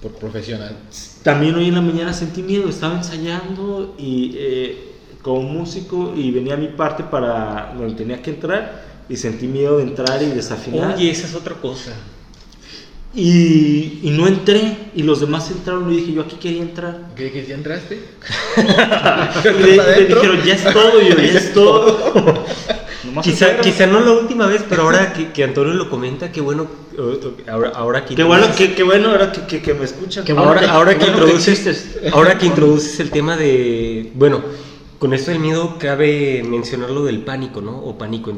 [0.00, 0.74] Por profesional.
[1.22, 4.92] también hoy en la mañana sentí miedo, estaba ensayando y eh,
[5.22, 9.78] como músico y venía a mi parte para donde tenía que entrar y sentí miedo
[9.78, 10.94] de entrar y desafinar.
[10.94, 11.92] Oye, esa es otra cosa.
[13.16, 17.10] Y, y no entré, y los demás entraron y dije, yo aquí quería entrar.
[17.14, 18.00] ¿Qué, que ya entraste?
[19.44, 22.44] Y le, le dijeron, ya es todo, y yo, ya es todo.
[23.22, 26.66] Quizá, quizá no la última vez, pero ahora que, que Antonio lo comenta, qué bueno.
[27.46, 30.24] Ahora, ahora que Qué bueno, introduces- qué, qué bueno ahora que, que, que me escuchan.
[30.36, 34.42] Ahora, que- ahora qué que bueno que introduces, ahora que introduces el tema de, bueno,
[34.98, 37.78] con esto del miedo cabe mencionar lo del pánico, ¿no?
[37.78, 38.32] O pánico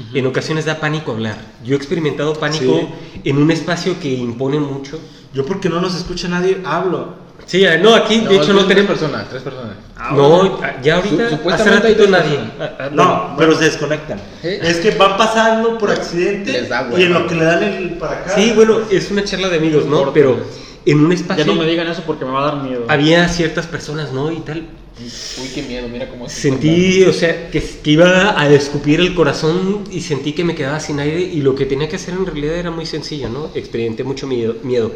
[0.00, 0.18] en- escénico.
[0.18, 1.36] En ocasiones da pánico hablar.
[1.64, 2.88] Yo he experimentado pánico
[3.24, 4.98] en un espacio que impone mucho.
[5.32, 7.20] Yo porque no nos escucha nadie, hablo.
[7.46, 8.86] Sí, eh, no, aquí de hecho no tres tenemos.
[8.98, 9.72] personas, tres personas.
[9.96, 10.60] Ah, No, bueno.
[10.82, 12.36] ya ahorita, Su- hace supuestamente ratito hay tres nadie.
[12.38, 12.70] personas.
[12.70, 14.20] Ah, ah, No, bueno, pero se desconectan.
[14.42, 14.60] ¿Eh?
[14.62, 17.90] Es que van pasando por accidente Les da y en lo que le dan el
[17.98, 18.30] para acá.
[18.34, 20.12] Sí, bueno, es una charla de amigos, ¿no?
[20.12, 20.38] Pero
[20.86, 22.84] en un Ya espacio no me digan eso porque me va a dar miedo.
[22.88, 24.30] había ciertas personas, ¿no?
[24.30, 24.66] Y tal.
[24.98, 26.32] Uy, qué miedo, mira cómo es.
[26.32, 30.78] Sentí, o sea, que, que iba a escupir el corazón y sentí que me quedaba
[30.80, 33.50] sin aire y lo que tenía que hacer en realidad era muy sencillo, ¿no?
[33.54, 34.56] Experimenté mucho miedo.
[34.62, 34.92] miedo.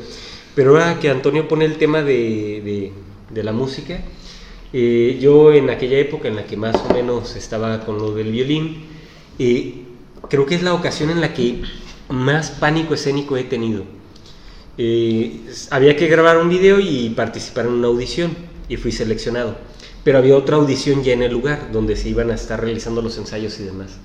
[0.54, 2.92] Pero ahora que Antonio pone el tema de, de-
[3.30, 4.00] de la música,
[4.72, 8.30] eh, yo en aquella época en la que más o menos estaba con lo del
[8.32, 8.84] violín,
[9.38, 9.84] eh,
[10.28, 11.62] creo que es la ocasión en la que
[12.08, 13.84] más pánico escénico he tenido.
[14.76, 15.40] Eh,
[15.70, 18.36] había que grabar un video y participar en una audición
[18.68, 19.56] y fui seleccionado.
[20.04, 23.16] Pero había otra audición ya en el lugar donde se iban a estar realizando los
[23.18, 23.98] ensayos y demás.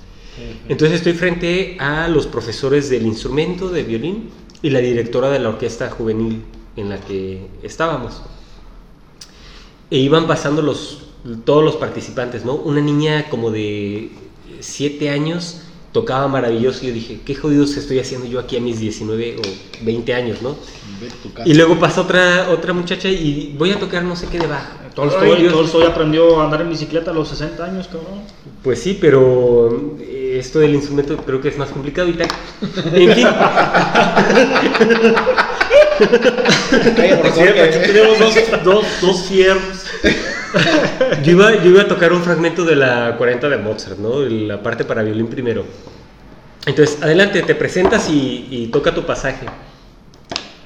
[0.69, 4.29] Entonces estoy frente a los profesores del instrumento de violín
[4.61, 6.43] y la directora de la orquesta juvenil
[6.75, 8.21] en la que estábamos.
[9.91, 11.07] E iban pasando los,
[11.45, 12.55] todos los participantes, ¿no?
[12.55, 14.11] Una niña como de
[14.59, 15.61] 7 años
[15.91, 19.85] tocaba maravilloso y yo dije, qué jodidos estoy haciendo yo aquí a mis 19 o
[19.85, 20.55] 20 años, ¿no?
[21.45, 24.88] Y luego pasa otra, otra muchacha y voy a tocar no sé qué de bajo.
[24.99, 25.47] Tolstoy, Ay.
[25.49, 28.21] Tolstoy aprendió a andar en bicicleta a los 60 años, cabrón.
[28.63, 32.27] Pues sí, pero eh, esto del instrumento creo que es más complicado y tal.
[32.93, 33.27] En fin,
[36.99, 37.79] cierto, aquí Jorge.
[37.87, 39.85] tenemos dos, dos, dos fierros.
[41.23, 44.19] yo iba, yo iba a tocar un fragmento de la 40 de Mozart, ¿no?
[44.21, 45.63] La parte para violín primero.
[46.65, 49.45] Entonces, adelante, te presentas y, y toca tu pasaje.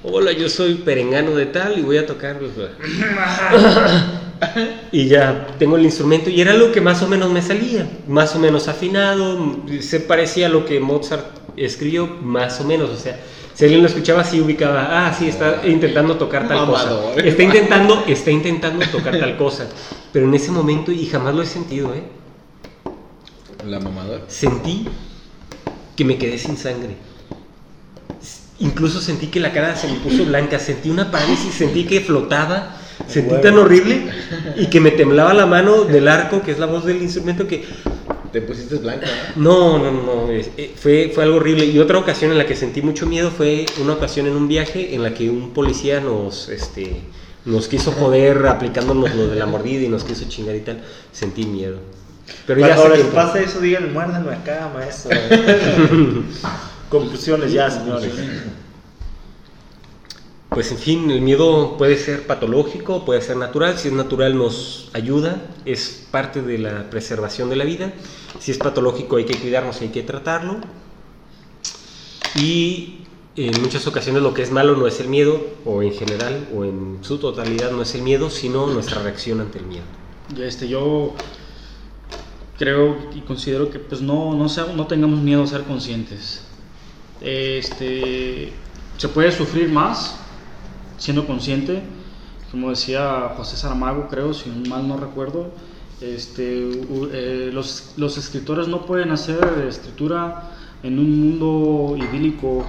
[0.06, 2.38] Hola, yo soy perengano de tal y voy a tocar.
[4.92, 8.36] y ya tengo el instrumento y era lo que más o menos me salía, más
[8.36, 11.26] o menos afinado, se parecía a lo que Mozart
[11.58, 13.20] escribió, más o menos, o sea,
[13.54, 18.04] si alguien lo escuchaba sí ubicaba, ah, sí, está intentando tocar tal cosa, está intentando,
[18.08, 19.68] está intentando tocar tal cosa,
[20.12, 22.04] pero en ese momento, y jamás lo he sentido, ¿eh?
[23.68, 24.24] La mamadora.
[24.28, 24.88] sentí
[25.96, 26.96] que me quedé sin sangre.
[28.60, 32.78] incluso sentí que la cara se me puso blanca, sentí una parálisis, sentí que flotaba,
[33.08, 34.02] sentí tan horrible
[34.56, 37.64] y que me temblaba la mano del arco, que es la voz del instrumento, que
[38.32, 39.06] Te pusiste blanca,
[39.36, 41.66] no, no, no, es- eh, fue, fue algo horrible.
[41.66, 44.96] Y otra ocasión en la que sentí mucho miedo fue una ocasión en un viaje
[44.96, 47.02] en la que un policía nos, este,
[47.46, 50.82] nos quiso joder aplicándonos lo de la mordida y nos quiso chingar y tal.
[51.12, 51.78] Sentí miedo.
[52.48, 55.12] Pero ya Cuando les pasa eso, díganle, muérdanme acá, maestro.
[56.90, 58.12] Conclusiones ya, señores.
[60.54, 63.80] Pues en fin, el miedo puede ser patológico, puede ser natural.
[63.80, 67.92] Si es natural nos ayuda, es parte de la preservación de la vida.
[68.40, 70.58] Si es patológico hay que cuidarnos, hay que tratarlo.
[72.36, 73.00] Y
[73.36, 76.64] en muchas ocasiones lo que es malo no es el miedo, o en general, o
[76.66, 79.86] en su totalidad no es el miedo, sino nuestra reacción ante el miedo.
[80.40, 81.16] Este, yo
[82.60, 86.44] creo y considero que pues no, no, no tengamos miedo a ser conscientes.
[87.22, 88.54] Este,
[88.98, 90.20] se puede sufrir más
[91.04, 91.82] siendo consciente,
[92.50, 95.52] como decía José Saramago, creo, si mal no recuerdo,
[96.00, 96.70] este,
[97.12, 100.52] eh, los, los escritores no pueden hacer escritura
[100.82, 102.64] en un mundo idílico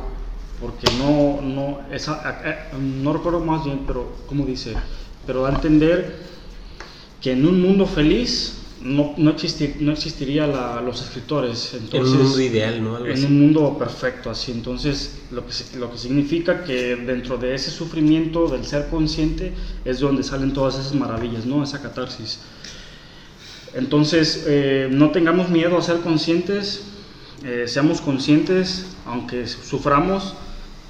[0.60, 4.74] porque no, no, esa, a- no recuerdo más bien, pero como dice,
[5.26, 6.24] pero da a entender
[7.20, 11.74] que en un mundo feliz no, no, existir- no existiría la- los escritores.
[11.74, 12.96] En Entonces, un mundo ideal, ¿no?
[12.96, 13.24] Algo en así.
[13.26, 14.52] un mundo perfecto, así.
[14.52, 19.52] Entonces, lo que, lo que significa que dentro de ese sufrimiento del ser consciente
[19.84, 21.62] es donde salen todas esas maravillas, ¿no?
[21.62, 22.38] Esa catarsis.
[23.74, 26.82] Entonces, eh, no tengamos miedo a ser conscientes,
[27.42, 30.34] eh, seamos conscientes, aunque suframos,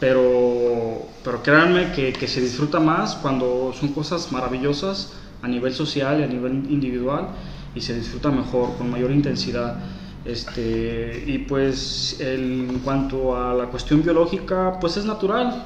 [0.01, 6.21] pero, pero créanme que, que se disfruta más cuando son cosas maravillosas a nivel social
[6.21, 7.29] y a nivel individual
[7.75, 9.77] y se disfruta mejor, con mayor intensidad.
[10.25, 15.65] Este, y pues el- en cuanto a la cuestión biológica, pues es natural,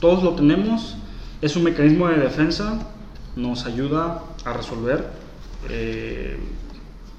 [0.00, 0.96] todos lo tenemos,
[1.40, 2.78] es un mecanismo de defensa,
[3.36, 5.08] nos ayuda a resolver
[5.68, 6.36] eh,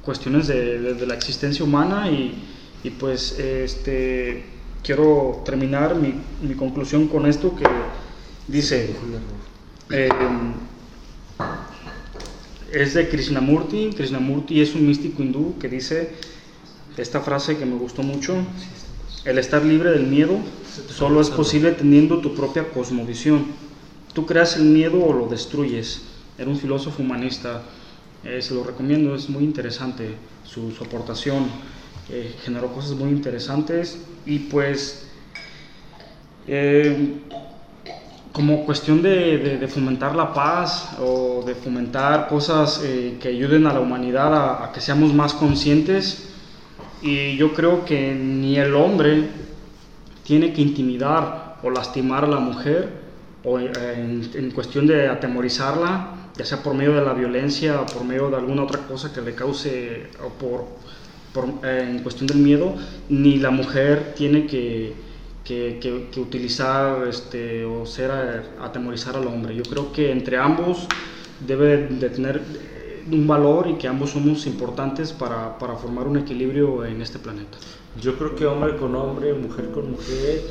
[0.04, 2.10] cuestiones de, de- de la existencia humana.
[2.12, 2.44] Y,
[2.84, 4.44] y pues este,
[4.84, 7.64] quiero terminar mi, mi conclusión con esto que
[8.48, 8.96] dice,
[9.92, 10.10] eh,
[12.74, 13.92] es de Krishnamurti.
[13.96, 16.12] Krishnamurti es un místico hindú que dice
[16.98, 18.36] esta frase que me gustó mucho.
[19.26, 20.40] El estar libre del miedo
[20.90, 23.46] solo es posible teniendo tu propia cosmovisión.
[24.14, 26.02] Tú creas el miedo o lo destruyes.
[26.38, 27.64] Era un filósofo humanista.
[28.24, 31.46] Eh, se lo recomiendo, es muy interesante su, su aportación.
[32.10, 35.06] Eh, generó cosas muy interesantes y pues
[36.48, 37.20] eh,
[38.32, 43.68] como cuestión de, de- de fomentar la paz o de fomentar cosas eh, que ayuden
[43.68, 46.30] a la humanidad a, a que seamos más conscientes.
[47.02, 49.28] Y yo creo que ni el hombre
[50.24, 52.90] tiene que intimidar o lastimar a la mujer
[53.44, 57.86] o eh, en, en cuestión de atemorizarla, ya sea por medio de la violencia o
[57.86, 60.66] por medio de alguna otra cosa que le cause o por,
[61.34, 62.76] por, eh, en cuestión del miedo,
[63.10, 64.94] ni la mujer tiene que,
[65.44, 69.56] que, que- que utilizar este, o ser eh, atemorizar al hombre.
[69.56, 70.88] Yo creo que entre ambos
[71.46, 72.42] debe de tener
[73.12, 77.58] un valor y que ambos somos importantes para, para formar un equilibrio en este planeta.
[78.00, 80.42] Yo creo que hombre con hombre, mujer con mujer,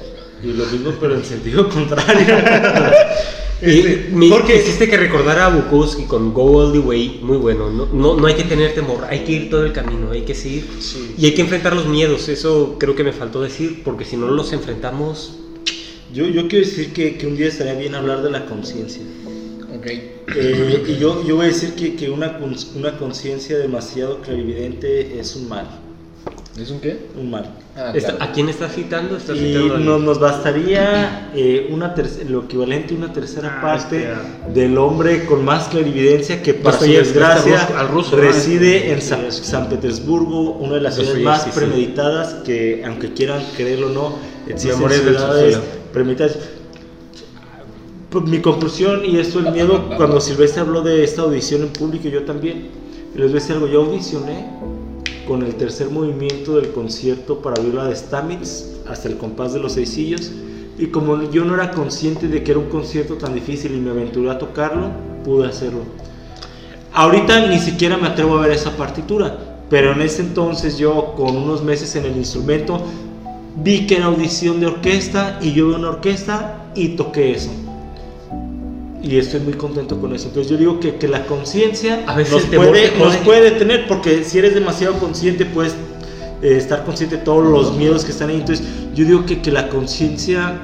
[0.43, 2.35] y lo mismo pero en sentido contrario.
[3.63, 7.37] Y Este, me porque- hiciste que recordar a Bukowski con Go All the Way, muy
[7.37, 7.71] bueno.
[7.71, 10.35] No, no, no hay que tener temor, hay que ir todo el camino, hay que
[10.35, 10.67] seguir.
[10.81, 11.15] Sí.
[11.19, 14.29] Y hay que enfrentar los miedos, eso creo que me faltó decir, porque si no
[14.29, 15.37] los enfrentamos,
[16.13, 19.03] Yo, yo quiero decir que, que un día estaría bien hablar de la conciencia.
[19.79, 19.87] Ok.
[19.87, 22.41] Eh, y yo, yo voy a decir que, que una,
[22.75, 25.69] una conciencia demasiado clarividente es un mal.
[26.61, 26.97] ¿Es un qué?
[27.17, 27.60] Un mal.
[27.77, 28.25] Ah, Está- claro.
[28.25, 29.17] ¿a quién estás citando?
[29.17, 31.95] Estás Y citando nos, nos bastaría eh, una
[32.29, 34.49] lo equivalente a una tercera Ah, parte este, ah.
[34.53, 39.31] del hombre con más clarividencia que para su desgracia al ruso, reside en San.
[39.31, 41.51] San Petersburgo, una de las ciudades más sí.
[41.55, 44.19] premeditadas que aunque quieran creerlo o no,
[44.49, 45.59] existen ciudades
[45.93, 46.39] premeditadas.
[48.11, 52.09] Pues, mi conclusión, y esto el miedo, cuando Silvestre habló de esta audición en público,
[52.09, 52.69] yo también,
[53.15, 54.47] les voy a decir algo, yo audicioné
[55.31, 59.75] con el tercer movimiento del concierto para viola de Stamitz hasta el compás de los
[59.75, 60.33] seisillos,
[60.77, 63.93] y como yo no era consciente de que era un concierto tan difícil y me
[63.93, 64.89] aventuré a tocarlo,
[65.25, 65.83] pude hacerlo.
[66.93, 69.39] Ahorita ni siquiera me atrevo a ver esa partitura,
[69.71, 72.85] pero en ese entonces yo con unos meses en el instrumento
[73.55, 77.51] vi que era audición de orquesta y yo vi una orquesta y toqué eso.
[79.03, 80.29] Y estoy muy contento con eso.
[80.29, 84.39] Entonces yo digo que, que la conciencia A nos, puede, nos puede detener, porque si
[84.39, 85.73] eres demasiado consciente puedes
[86.43, 88.37] eh, estar consciente de todos los miedos que están ahí.
[88.37, 90.61] Entonces yo digo que, que la conciencia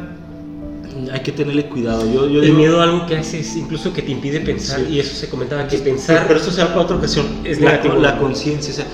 [1.13, 2.05] hay que tenerle cuidado.
[2.07, 4.95] Yo, yo El digo- miedo algo que hace es incluso que te impide pensar, Sí.
[4.95, 6.27] y eso se comentaba, que Pero, pensar...
[6.27, 7.27] pero eso será para otra ocasión.
[7.45, 8.73] Es la, la conciencia.
[8.73, 8.87] O sea,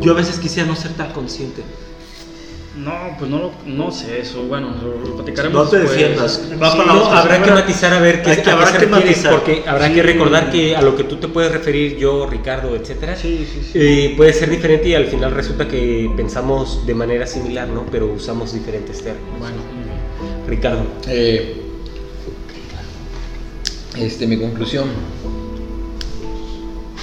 [0.00, 1.62] yo a veces quisiera no ser tan consciente.
[2.78, 4.42] No, pues no, lo- no sé eso.
[4.44, 5.64] Bueno, lo, lo platicaremos.
[5.64, 5.98] No te después.
[5.98, 6.40] defiendas.
[6.62, 7.20] Va Sí, para No, otra.
[7.20, 9.32] habrá que matizar a ver qué, Hay que- habrá que matizar.
[9.32, 9.94] porque habrá Sí.
[9.94, 13.60] que recordar que a lo que tú te puedes referir yo, Ricardo, etcétera, Sí, sí,
[13.64, 13.70] sí.
[13.74, 17.84] eh, puede ser diferente y al final resulta que pensamos de manera similar, ¿no?
[17.90, 19.38] Pero usamos diferentes términos.
[19.40, 19.56] Bueno,
[20.46, 20.82] Ricardo.
[21.08, 21.60] Eh,
[23.96, 24.88] este, mi conclusión.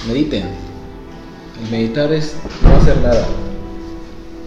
[0.08, 0.44] Mediten.
[1.64, 3.26] El meditar es no hacer nada.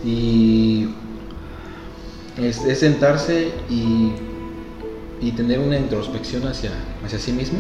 [0.06, 0.88] Y
[2.48, 4.11] es, sentarse y,
[5.22, 6.72] y tener una introspección hacia,
[7.06, 7.60] hacia sí mismo.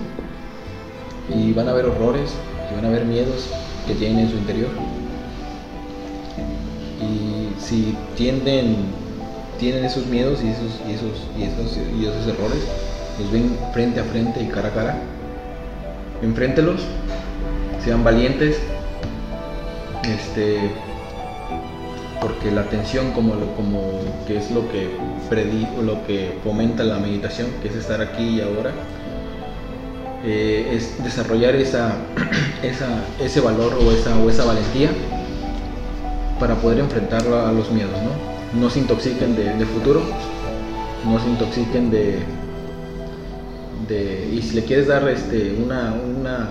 [1.33, 2.31] Y van a haber horrores,
[2.71, 3.49] y van a haber miedos
[3.87, 4.69] que tienen en su interior.
[7.01, 8.77] Y si tienden,
[9.59, 12.63] tienen esos miedos y esos, y esos, y esos, y esos errores,
[13.19, 14.97] los ven frente a frente y cara a cara,
[16.21, 16.81] enfréntelos,
[17.83, 18.57] sean valientes,
[20.03, 20.71] este,
[22.21, 24.89] porque la atención como, como que es lo que
[25.83, 28.71] lo que fomenta la meditación, que es estar aquí y ahora,
[30.25, 31.95] eh, es desarrollar esa,
[32.63, 32.87] esa,
[33.23, 34.89] ese valor o esa, o esa valentía
[36.39, 38.59] para poder enfrentar a, los miedos, ¿no?
[38.59, 40.01] No se intoxiquen de, de futuro,
[41.05, 42.19] no se intoxiquen de,
[43.87, 44.29] de...
[44.33, 46.49] Y si le quieres dar este, una, una,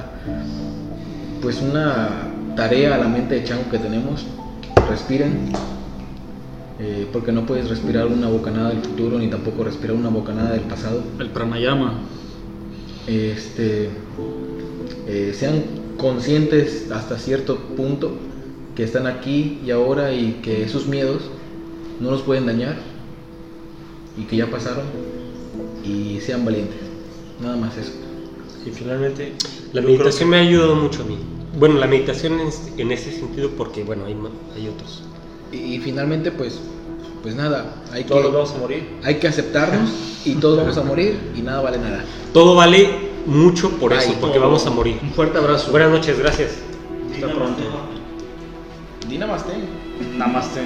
[1.43, 4.27] pues una tarea a la mente de chango que tenemos,
[4.89, 5.52] respiren,
[6.81, 10.62] eh, porque no puedes respirar una bocanada del futuro ni tampoco respirar una bocanada del
[10.62, 11.02] pasado.
[11.19, 12.01] el pranayama.
[13.06, 13.89] Este,
[15.06, 15.62] eh, sean
[15.97, 18.16] conscientes hasta cierto punto
[18.77, 21.23] que están aquí y ahora y que esos miedos
[22.01, 22.77] no los pueden dañar
[24.16, 24.85] y que ya pasaron
[25.85, 26.78] y sean valientes.
[27.40, 27.93] Nada más eso.
[28.66, 29.32] Y finalmente,
[29.73, 31.19] La meditación me ha ayudado mucho a mí.
[31.57, 35.03] Bueno, la meditación en, este- en ese sentido porque, bueno, hay, otros.
[35.53, 36.61] Y, y finalmente pues
[37.23, 38.89] pues nada, hay que todos que, vamos a morir.
[39.03, 39.91] hay que aceptarnos
[40.25, 42.05] y todos vamos a morir y nada vale nada.
[42.33, 42.89] Todo vale
[43.27, 44.99] mucho por eso, porque vamos a morir.
[45.03, 45.70] Un fuerte abrazo.
[45.70, 46.53] Buenas noches, gracias.
[47.15, 47.62] Hasta pronto.
[49.09, 49.53] Di namaste.
[50.16, 50.61] Namaste.